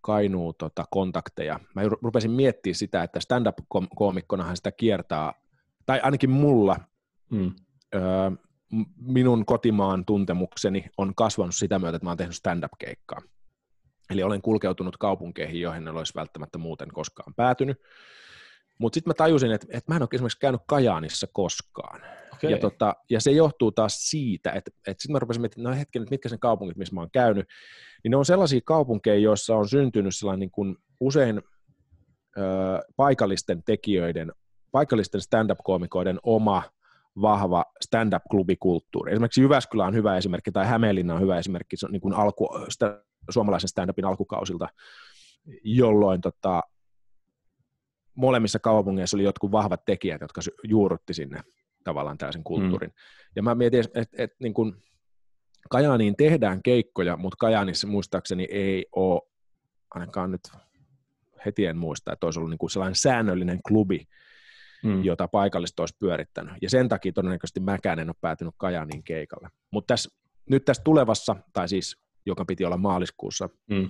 Kainuu 0.00 0.52
tota, 0.52 0.84
kontakteja. 0.90 1.60
Mä 1.74 1.82
rupesin 2.02 2.30
miettimään 2.30 2.74
sitä, 2.74 3.02
että 3.02 3.20
stand-up-koomikkonahan 3.20 4.56
sitä 4.56 4.72
kiertää, 4.72 5.32
tai 5.86 6.00
ainakin 6.00 6.30
mulla, 6.30 6.76
mm. 7.30 7.52
öö, 7.94 8.30
minun 8.96 9.44
kotimaan 9.44 10.04
tuntemukseni 10.04 10.84
on 10.98 11.14
kasvanut 11.14 11.54
sitä 11.54 11.78
myötä, 11.78 11.96
että 11.96 12.06
mä 12.06 12.10
oon 12.10 12.16
tehnyt 12.16 12.36
stand-up-keikkaa. 12.36 13.20
Eli 14.10 14.22
olen 14.22 14.42
kulkeutunut 14.42 14.96
kaupunkeihin, 14.96 15.60
joihin 15.60 15.88
en 15.88 15.96
olisi 15.96 16.14
välttämättä 16.14 16.58
muuten 16.58 16.88
koskaan 16.88 17.34
päätynyt. 17.34 17.80
Mutta 18.78 18.94
sitten 18.94 19.10
mä 19.10 19.14
tajusin, 19.14 19.52
että, 19.52 19.66
että 19.70 19.92
mä 19.92 19.96
en 19.96 20.02
ole 20.02 20.08
esimerkiksi 20.12 20.40
käynyt 20.40 20.60
Kajaanissa 20.66 21.26
koskaan. 21.32 22.00
Okay. 22.32 22.50
Ja, 22.50 22.58
tota, 22.58 22.94
ja 23.10 23.20
se 23.20 23.30
johtuu 23.30 23.72
taas 23.72 24.10
siitä, 24.10 24.50
että, 24.50 24.70
että 24.86 25.02
sitten 25.02 25.12
mä 25.12 25.18
rupesin 25.18 25.42
miettimään, 25.42 25.72
no 25.74 25.78
hetken, 25.78 26.06
mitkä 26.10 26.28
sen 26.28 26.38
kaupungit, 26.38 26.76
missä 26.76 26.94
mä 26.94 27.00
oon 27.00 27.10
käynyt, 27.10 27.46
niin 28.04 28.10
ne 28.10 28.16
on 28.16 28.24
sellaisia 28.24 28.60
kaupunkeja, 28.64 29.18
joissa 29.18 29.56
on 29.56 29.68
syntynyt 29.68 30.16
sellainen 30.16 30.40
niin 30.40 30.50
kuin 30.50 30.76
usein 31.00 31.42
ö, 32.38 32.42
paikallisten 32.96 33.62
tekijöiden, 33.62 34.32
paikallisten 34.72 35.20
stand-up-koomikoiden 35.20 36.18
oma 36.22 36.62
vahva 37.22 37.64
stand-up-klubikulttuuri. 37.80 39.12
Esimerkiksi 39.12 39.40
Jyväskylä 39.40 39.86
on 39.86 39.94
hyvä 39.94 40.16
esimerkki, 40.16 40.52
tai 40.52 40.66
Hämeenlinna 40.66 41.14
on 41.14 41.20
hyvä 41.20 41.38
esimerkki 41.38 41.76
se 41.76 41.86
on 41.86 41.92
niin 41.92 42.02
kuin 42.02 42.14
alku, 42.14 42.48
sta, 42.68 43.04
suomalaisen 43.30 43.68
stand-upin 43.68 44.04
alkukausilta, 44.04 44.68
jolloin 45.64 46.20
tota, 46.20 46.62
molemmissa 48.14 48.58
kaupungeissa 48.58 49.16
oli 49.16 49.24
jotkut 49.24 49.52
vahvat 49.52 49.84
tekijät, 49.84 50.20
jotka 50.20 50.40
juurutti 50.64 51.14
sinne 51.14 51.40
tavallaan 51.84 52.18
tällaisen 52.18 52.44
kulttuurin. 52.44 52.90
Mm. 52.90 52.94
Ja 53.36 53.42
mä 53.42 53.54
mietin, 53.54 53.80
että 53.80 54.00
et, 54.00 54.08
et, 54.18 54.30
niin 54.40 54.54
kun 54.54 54.82
Kajaaniin 55.70 56.16
tehdään 56.16 56.62
keikkoja, 56.62 57.16
mutta 57.16 57.36
Kajaanissa 57.36 57.86
muistaakseni 57.86 58.48
ei 58.50 58.86
ole, 58.92 59.20
ainakaan 59.90 60.30
nyt 60.30 60.40
heti 61.46 61.66
en 61.66 61.76
muista, 61.76 62.12
että 62.12 62.26
olisi 62.26 62.38
ollut 62.40 62.50
niin 62.50 62.58
kuin 62.58 62.70
sellainen 62.70 62.96
säännöllinen 62.96 63.60
klubi, 63.68 64.08
mm. 64.84 65.04
jota 65.04 65.28
paikallista 65.28 65.82
olisi 65.82 65.96
pyörittänyt. 65.98 66.54
Ja 66.62 66.70
sen 66.70 66.88
takia 66.88 67.12
todennäköisesti 67.12 67.60
mäkään 67.60 67.98
en 67.98 68.08
ole 68.08 68.16
päätynyt 68.20 68.54
Kajaaniin 68.56 69.02
keikalle. 69.02 69.48
Mutta 69.70 69.92
tässä, 69.92 70.10
nyt 70.50 70.64
tässä 70.64 70.82
tulevassa, 70.82 71.36
tai 71.52 71.68
siis 71.68 71.96
joka 72.26 72.44
piti 72.44 72.64
olla 72.64 72.76
maaliskuussa, 72.76 73.48
mm 73.70 73.88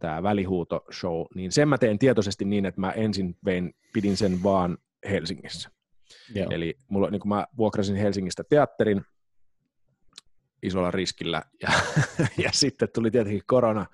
tämä 0.00 0.22
välihuuto-show, 0.22 1.24
niin 1.34 1.52
sen 1.52 1.68
mä 1.68 1.78
teen 1.78 1.98
tietoisesti 1.98 2.44
niin, 2.44 2.66
että 2.66 2.80
mä 2.80 2.90
ensin 2.90 3.36
vein, 3.44 3.74
pidin 3.92 4.16
sen 4.16 4.42
vaan 4.42 4.78
Helsingissä. 5.10 5.70
Joo. 6.34 6.46
Eli 6.50 6.78
mulla, 6.88 7.10
niin 7.10 7.28
mä 7.28 7.46
vuokrasin 7.56 7.96
Helsingistä 7.96 8.44
teatterin 8.44 9.02
isolla 10.62 10.90
riskillä, 10.90 11.42
ja, 11.62 11.68
ja 12.38 12.50
sitten 12.52 12.88
tuli 12.94 13.10
tietenkin 13.10 13.42
korona, 13.46 13.86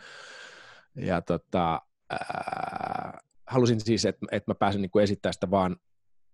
ja 0.96 1.22
tota, 1.22 1.80
ää, 2.10 3.18
halusin 3.46 3.80
siis, 3.80 4.04
että, 4.04 4.26
että 4.32 4.50
mä 4.50 4.54
pääsen 4.54 4.82
niin 4.82 5.02
esittämään 5.02 5.34
sitä 5.34 5.50
vaan 5.50 5.76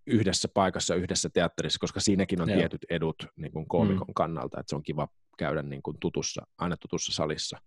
yhdessä 0.07 0.47
paikassa, 0.53 0.95
yhdessä 0.95 1.29
teatterissa, 1.29 1.79
koska 1.79 1.99
siinäkin 1.99 2.41
on 2.41 2.49
Joo. 2.49 2.57
tietyt 2.57 2.85
edut 2.89 3.25
niin 3.35 3.51
kuin 3.51 3.67
koomikon 3.67 4.07
mm. 4.07 4.13
kannalta, 4.13 4.59
että 4.59 4.69
se 4.69 4.75
on 4.75 4.83
kiva 4.83 5.07
käydä 5.37 5.61
niin 5.61 5.81
kuin 5.81 5.97
tutussa, 5.99 6.47
aina 6.57 6.77
tutussa 6.77 7.13
salissa 7.13 7.57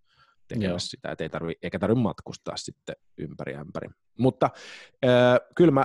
tekemässä 0.49 0.69
Joo. 0.69 0.79
sitä, 0.79 1.13
että 1.13 1.25
ei 1.25 1.31
tarvi, 1.31 1.53
eikä 1.63 1.79
tarvitse 1.79 2.03
matkustaa 2.03 2.57
sitten 2.57 2.97
ympäri 3.19 3.55
ämpäri. 3.55 3.89
Mutta 4.19 4.51
äh, 5.05 5.41
kyllä 5.57 5.71
mä 5.71 5.85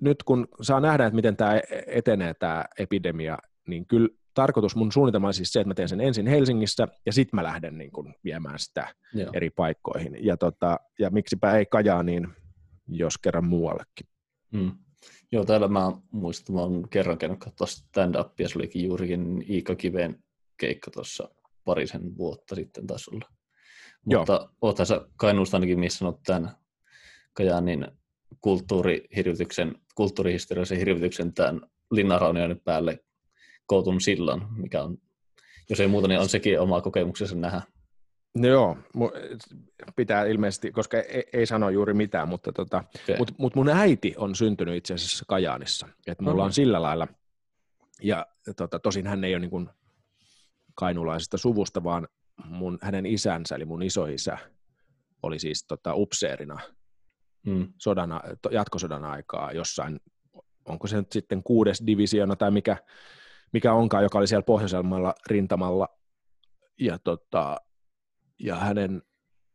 nyt 0.00 0.22
kun 0.22 0.48
saa 0.60 0.80
nähdä, 0.80 1.06
että 1.06 1.14
miten 1.14 1.36
tämä 1.36 1.60
etenee 1.86 2.34
tämä 2.34 2.64
epidemia, 2.78 3.38
niin 3.68 3.86
kyllä 3.86 4.08
tarkoitus, 4.34 4.76
mun 4.76 4.92
suunnitelma 4.92 5.26
on 5.26 5.34
siis 5.34 5.52
se, 5.52 5.60
että 5.60 5.68
mä 5.68 5.74
teen 5.74 5.88
sen 5.88 6.00
ensin 6.00 6.26
Helsingissä 6.26 6.88
ja 7.06 7.12
sitten 7.12 7.38
mä 7.38 7.42
lähden 7.42 7.78
niin 7.78 7.92
kun 7.92 8.14
viemään 8.24 8.58
sitä 8.58 8.94
Joo. 9.14 9.30
eri 9.32 9.50
paikkoihin. 9.50 10.16
Ja, 10.20 10.36
tota, 10.36 10.80
ja 10.98 11.10
miksipä 11.10 11.52
ei 11.52 11.66
kajaa 11.66 12.02
niin, 12.02 12.28
jos 12.88 13.18
kerran 13.18 13.44
muuallekin. 13.44 14.06
Mm. 14.52 14.72
Joo, 15.32 15.44
täällä 15.44 15.68
mä 15.68 15.92
muistan, 16.10 16.54
mä 16.54 16.60
oon 16.60 16.88
kerran 16.88 17.18
käynyt 17.18 17.38
katsoa 17.38 17.66
stand-upia, 17.66 18.48
se 18.48 18.58
olikin 18.58 18.84
juurikin 18.84 19.44
Iika 19.50 19.74
Kiven 19.74 20.24
keikka 20.56 20.90
tuossa 20.90 21.28
parisen 21.64 22.18
vuotta 22.18 22.54
sitten 22.54 22.86
taisi 22.86 23.10
olla. 23.14 23.28
Mutta 24.04 24.48
olethan 24.60 24.86
sä 24.86 25.00
Kainuusta 25.16 25.56
ainakin 25.56 25.80
missannut 25.80 26.20
tämän 26.22 26.50
Kajaanin 27.32 27.86
kulttuurihirvityksen, 28.40 29.74
kulttuurihistoriallisen 29.94 30.78
hirvityksen 30.78 31.34
tämän 31.34 31.60
linnaraunioiden 31.90 32.60
päälle 32.64 33.04
koutun 33.66 34.00
sillan, 34.00 34.46
mikä 34.56 34.82
on, 34.82 34.98
jos 35.70 35.80
ei 35.80 35.88
muuta, 35.88 36.08
niin 36.08 36.20
on 36.20 36.28
sekin 36.28 36.60
oma 36.60 36.80
kokemuksensa 36.80 37.36
nähdä. 37.36 37.62
No 38.34 38.48
joo, 38.48 38.76
pitää 39.96 40.24
ilmeisesti, 40.24 40.72
koska 40.72 41.00
ei, 41.00 41.24
ei 41.32 41.46
sano 41.46 41.70
juuri 41.70 41.94
mitään, 41.94 42.28
mutta 42.28 42.52
tota, 42.52 42.84
okay. 43.02 43.16
mut, 43.18 43.38
mut 43.38 43.54
mun 43.54 43.68
äiti 43.68 44.14
on 44.16 44.34
syntynyt 44.34 44.76
itse 44.76 44.94
asiassa 44.94 45.24
Kajaanissa. 45.28 45.88
Et 46.06 46.20
mulla 46.20 46.44
on 46.44 46.52
sillä 46.52 46.82
lailla 46.82 47.08
Ja 48.02 48.26
tota, 48.56 48.78
tosin 48.78 49.06
hän 49.06 49.24
ei 49.24 49.34
ole 49.34 49.40
niin 49.40 49.50
kuin 49.50 49.68
kainulaisesta 50.74 51.38
suvusta, 51.38 51.84
vaan 51.84 52.08
mun, 52.44 52.78
hänen 52.82 53.06
isänsä, 53.06 53.54
eli 53.54 53.64
mun 53.64 53.82
isoisä, 53.82 54.38
oli 55.22 55.38
siis 55.38 55.64
tota, 55.66 55.94
upseerina 55.94 56.58
Mm. 57.46 57.72
sodan, 57.78 58.10
to- 58.42 58.50
jatkosodan 58.50 59.04
aikaa 59.04 59.52
jossain, 59.52 60.00
onko 60.64 60.86
se 60.86 60.96
nyt 60.96 61.12
sitten 61.12 61.42
kuudes 61.42 61.82
divisiona 61.86 62.36
tai 62.36 62.50
mikä, 62.50 62.76
mikä 63.52 63.72
onkaan, 63.72 64.02
joka 64.02 64.18
oli 64.18 64.26
siellä 64.26 64.42
pohjoisemmalla 64.42 65.14
rintamalla. 65.26 65.88
Ja, 66.80 66.98
tota, 66.98 67.60
ja 68.38 68.56
hänen 68.56 69.02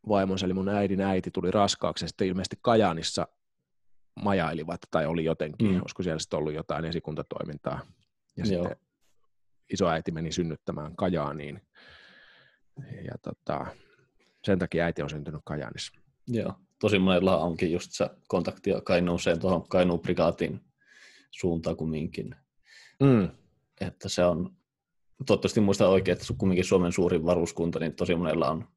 vaimonsa, 0.08 0.46
eli 0.46 0.54
mun 0.54 0.68
äidin 0.68 1.00
äiti, 1.00 1.30
tuli 1.30 1.50
raskaaksi 1.50 2.04
ja 2.04 2.08
sitten 2.08 2.28
ilmeisesti 2.28 2.58
Kajaanissa 2.62 3.28
majailivat 4.22 4.80
tai 4.90 5.06
oli 5.06 5.24
jotenkin, 5.24 5.70
mm. 5.70 5.80
olisiko 5.80 6.02
siellä 6.02 6.18
sitten 6.18 6.38
ollut 6.38 6.54
jotain 6.54 6.84
esikuntatoimintaa. 6.84 7.80
Ja 8.36 8.44
Joo. 8.46 8.62
sitten 8.64 8.76
isoäiti 9.72 10.10
meni 10.10 10.32
synnyttämään 10.32 10.96
Kajaaniin. 10.96 11.60
Ja 13.04 13.18
tota, 13.22 13.66
sen 14.44 14.58
takia 14.58 14.84
äiti 14.84 15.02
on 15.02 15.10
syntynyt 15.10 15.40
Kajaanissa. 15.44 16.00
Joo. 16.28 16.52
Tosi 16.80 16.98
monella 16.98 17.38
onkin 17.38 17.72
just 17.72 17.92
se 17.92 18.10
kontaktia 18.28 18.80
Kainuuseen 18.80 19.40
tuohon 19.40 19.68
Kainuun 19.68 20.00
prikaatin 20.00 20.60
suuntaan 21.30 21.76
kumminkin. 21.76 22.34
Mm. 23.00 23.28
Että 23.80 24.08
se 24.08 24.24
on, 24.24 24.56
toivottavasti 25.26 25.60
muista 25.60 25.88
oikein, 25.88 26.12
että 26.12 26.24
se 26.24 26.32
on 26.32 26.38
kumminkin 26.38 26.64
Suomen 26.64 26.92
suurin 26.92 27.24
varuskunta, 27.24 27.78
niin 27.78 27.94
tosi 27.94 28.14
monella 28.14 28.50
on 28.50 28.68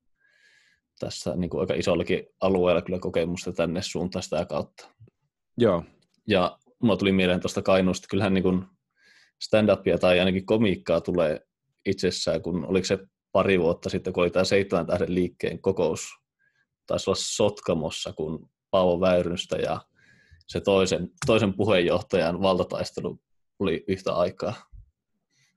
tässä 0.99 1.36
niin 1.36 1.49
kuin 1.49 1.62
aika 1.62 1.74
isollakin 1.74 2.26
alueella 2.41 2.82
kyllä 2.82 2.99
kokemusta 2.99 3.52
tänne 3.52 3.82
suuntaan 3.82 4.24
sitä 4.24 4.45
kautta. 4.45 4.89
Joo, 5.58 5.84
Ja 6.28 6.60
mulla 6.82 6.97
tuli 6.97 7.12
mieleen 7.12 7.39
tuosta 7.39 7.62
Kainuusta, 7.62 8.08
kyllähän 8.10 8.34
niin 8.34 8.43
kuin 8.43 8.66
stand-upia 9.43 9.97
tai 9.99 10.20
ainakin 10.20 10.45
komiikkaa 10.45 11.02
tulee 11.02 11.39
itsessään, 11.86 12.41
kun 12.41 12.66
oliko 12.66 12.86
se 12.86 12.99
pari 13.32 13.60
vuotta 13.60 13.90
sitten, 13.90 14.14
kun 14.14 14.24
oli 14.24 14.32
tämä 14.32 14.46
seitsemän 14.46 14.88
tähden 14.88 15.16
liikkeen 15.16 15.62
kokous, 15.62 16.10
taisi 16.88 17.10
olla 17.10 17.20
Sotkamossa, 17.22 18.14
kun 18.14 18.50
Paavo 18.72 19.00
Väyrystä 19.00 19.56
ja 19.56 19.82
se 20.48 20.62
toisen, 20.62 21.10
toisen 21.26 21.54
puheenjohtajan 21.54 22.42
valtataistelu 22.42 23.20
oli 23.60 23.84
yhtä 23.88 24.14
aikaa. 24.14 24.54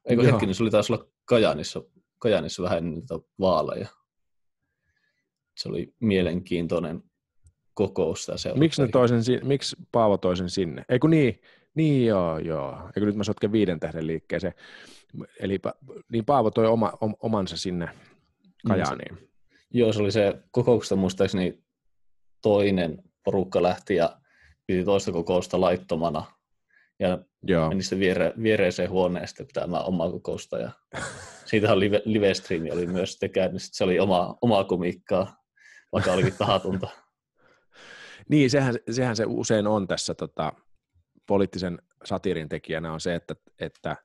Eikö 0.09 0.23
Joo. 0.23 0.33
hetkinen, 0.33 0.55
se 0.55 0.63
oli 0.63 0.71
taisi 0.71 0.93
olla 0.93 1.07
Kajanissa, 1.25 1.83
Kajanissa 2.19 2.63
vähän 2.63 2.91
niitä 2.91 3.15
vaaleja. 3.41 3.89
Se 5.57 5.69
oli 5.69 5.95
mielenkiintoinen 6.01 7.03
kokous. 7.75 8.27
Tämä 8.27 8.55
Miksi, 8.55 8.83
ne 8.83 8.89
toisen, 8.89 9.25
si- 9.25 9.41
miksi 9.43 9.77
Paavo 9.93 10.19
toisen 10.19 10.51
sinne? 10.51 10.85
Eikö 10.89 11.09
niin? 11.09 11.41
Niin 11.75 12.07
joo, 12.07 12.39
joo. 12.39 12.91
Eikö 12.97 13.07
nyt 13.07 13.17
mä 13.17 13.25
sotken 13.25 13.53
viiden 13.53 13.81
tähden 13.81 14.07
liikkeeseen. 14.07 14.55
Eli 15.41 15.59
niin 16.13 16.25
Paavo 16.25 16.51
toi 16.51 16.67
oma, 16.67 16.93
om, 17.01 17.15
omansa 17.21 17.57
sinne 17.57 17.89
Kajaaniin. 18.69 19.31
Joo, 19.71 19.93
se 19.93 20.03
oli 20.03 20.13
se 20.13 20.35
kokouksesta 20.51 20.97
muistaakseni 20.97 21.65
toinen 22.43 23.03
porukka 23.25 23.63
lähti 23.63 23.95
ja 23.95 24.21
piti 24.67 24.85
toista 24.85 25.13
kokousta 25.13 25.61
laittomana. 25.61 26.25
Ja 26.99 27.19
Joo, 27.43 27.69
meni 27.69 27.83
sitten 27.83 27.99
viere, 27.99 28.33
viereiseen 28.43 28.91
huoneeseen 28.91 29.47
pitämään 29.47 29.85
omaa 29.85 30.11
kokousta. 30.11 30.59
Ja 30.59 30.71
siitähän 31.51 31.81
live, 31.81 32.03
livestreami 32.05 32.71
oli 32.71 32.87
myös 32.87 33.13
sitten 33.13 33.31
käynnissä. 33.31 33.71
Se 33.73 33.85
oli 33.85 34.01
oma, 34.01 34.39
omaa 34.43 34.65
komiikkaa, 34.65 35.37
vaikka 35.93 36.13
olikin 36.13 36.35
tahatonta. 36.39 36.89
niin 38.31 38.51
sehän, 38.51 38.75
sehän 38.91 39.17
se 39.17 39.25
usein 39.27 39.67
on 39.67 39.87
tässä 39.89 40.15
tota, 40.15 40.53
poliittisen 41.27 41.79
satiirin 42.05 42.49
tekijänä 42.49 42.93
on 42.93 43.01
se, 43.01 43.15
että, 43.15 43.37
että 43.59 43.97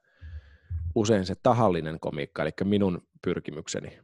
usein 0.99 1.25
se 1.25 1.35
tahallinen 1.43 1.99
komiikka, 1.99 2.41
eli 2.41 2.51
minun 2.63 3.07
pyrkimykseni, 3.21 3.99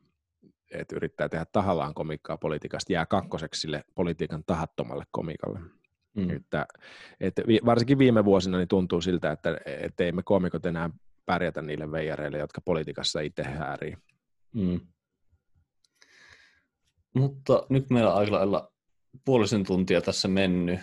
että 0.72 0.96
yrittää 0.96 1.30
tehdä 1.30 1.46
tahallaan 1.52 1.94
komiikkaa 1.94 2.38
politiikasta, 2.38 2.94
jää 2.94 3.06
kakkoseksi 3.06 3.62
sille 3.62 3.84
politiikan 3.96 4.44
tahattomalle 4.46 5.04
komiikalle. 5.12 5.60
Mm. 6.16 6.30
Että, 6.30 6.66
että 7.20 7.42
varsinkin 7.66 7.98
viime 7.98 8.26
vuosina 8.26 8.58
niin 8.58 8.68
tuntuu 8.68 9.02
siltä, 9.02 9.32
että, 9.32 9.58
että 9.66 10.04
ei 10.04 10.12
me 10.12 10.24
koomikot 10.24 10.66
enää 10.66 10.90
pärjätä 11.26 11.62
niille 11.62 11.92
veijareille, 11.92 12.38
jotka 12.38 12.62
politiikassa 12.62 13.20
itse 13.20 13.44
häärii. 13.44 13.98
Mm. 14.54 14.80
Mutta 17.14 17.66
nyt 17.70 17.90
meillä 17.90 18.14
on 18.14 18.20
aika 18.20 18.32
lailla 18.32 18.72
puolisen 19.26 19.64
tuntia 19.64 20.02
tässä 20.02 20.28
mennyt. 20.28 20.80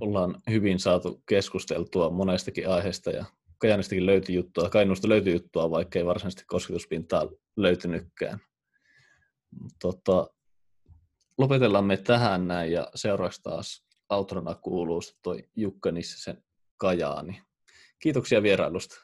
Ollaan 0.00 0.40
hyvin 0.50 0.78
saatu 0.78 1.22
keskusteltua 1.26 2.10
monestakin 2.10 2.68
aiheesta 2.68 3.10
ja 3.10 3.24
Kajanistakin 3.60 4.06
löytyi 4.06 4.34
juttua, 4.34 4.70
Kainuusta 4.70 5.08
löytyi 5.08 5.32
juttua, 5.32 5.70
vaikka 5.70 5.98
ei 5.98 6.06
varsinaisesti 6.06 6.44
kosketuspintaa 6.46 7.28
löytynytkään. 7.56 8.38
Tota, 9.82 10.30
lopetellaan 11.38 11.84
me 11.84 11.96
tähän 11.96 12.48
näin 12.48 12.72
ja 12.72 12.88
seuraavaksi 12.94 13.42
taas 13.42 13.84
outrona 14.10 14.54
kuuluu 14.54 15.00
toi 15.22 15.48
Jukka 15.56 15.92
Nissisen 15.92 16.42
Kajaani. 16.76 17.42
Kiitoksia 17.98 18.42
vierailusta. 18.42 18.96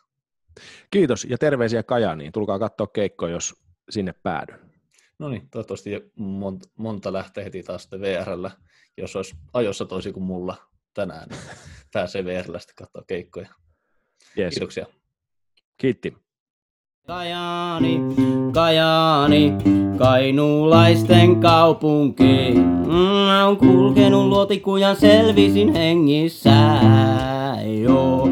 Kiitos 0.90 1.24
ja 1.24 1.38
terveisiä 1.38 1.82
Kajaaniin. 1.82 2.32
Tulkaa 2.32 2.58
katsoa 2.58 2.86
keikkoa, 2.86 3.28
jos 3.28 3.54
sinne 3.90 4.12
päädyn. 4.22 4.70
No 5.18 5.28
niin, 5.28 5.50
toivottavasti 5.50 5.90
monta, 6.16 6.68
monta 6.76 7.12
lähtee 7.12 7.44
heti 7.44 7.62
taas 7.62 7.82
sitten 7.82 8.00
VRllä. 8.00 8.50
Jos 8.96 9.16
olisi 9.16 9.36
ajossa 9.52 9.84
toisin 9.84 10.12
kuin 10.12 10.24
mulla 10.24 10.56
tänään, 10.94 11.28
niin 11.28 11.40
pääsee 11.92 12.24
VRllä 12.24 12.58
sitten 12.58 12.76
katsoa 12.76 13.02
keikkoja. 13.06 13.48
Yes. 14.38 14.50
Kiitoksia. 14.54 14.86
Kiitti. 15.76 16.16
Kajaani, 17.06 18.00
Kajaani, 18.52 19.52
kainuulaisten 19.98 21.40
kaupunki. 21.40 22.52
Mm, 22.54 22.92
Mä 23.26 23.46
oon 23.46 23.56
kulkenut 23.56 24.26
luotikujan, 24.26 24.96
selvisin 24.96 25.72
hengissä. 25.72 26.50
Joo. 27.82 28.28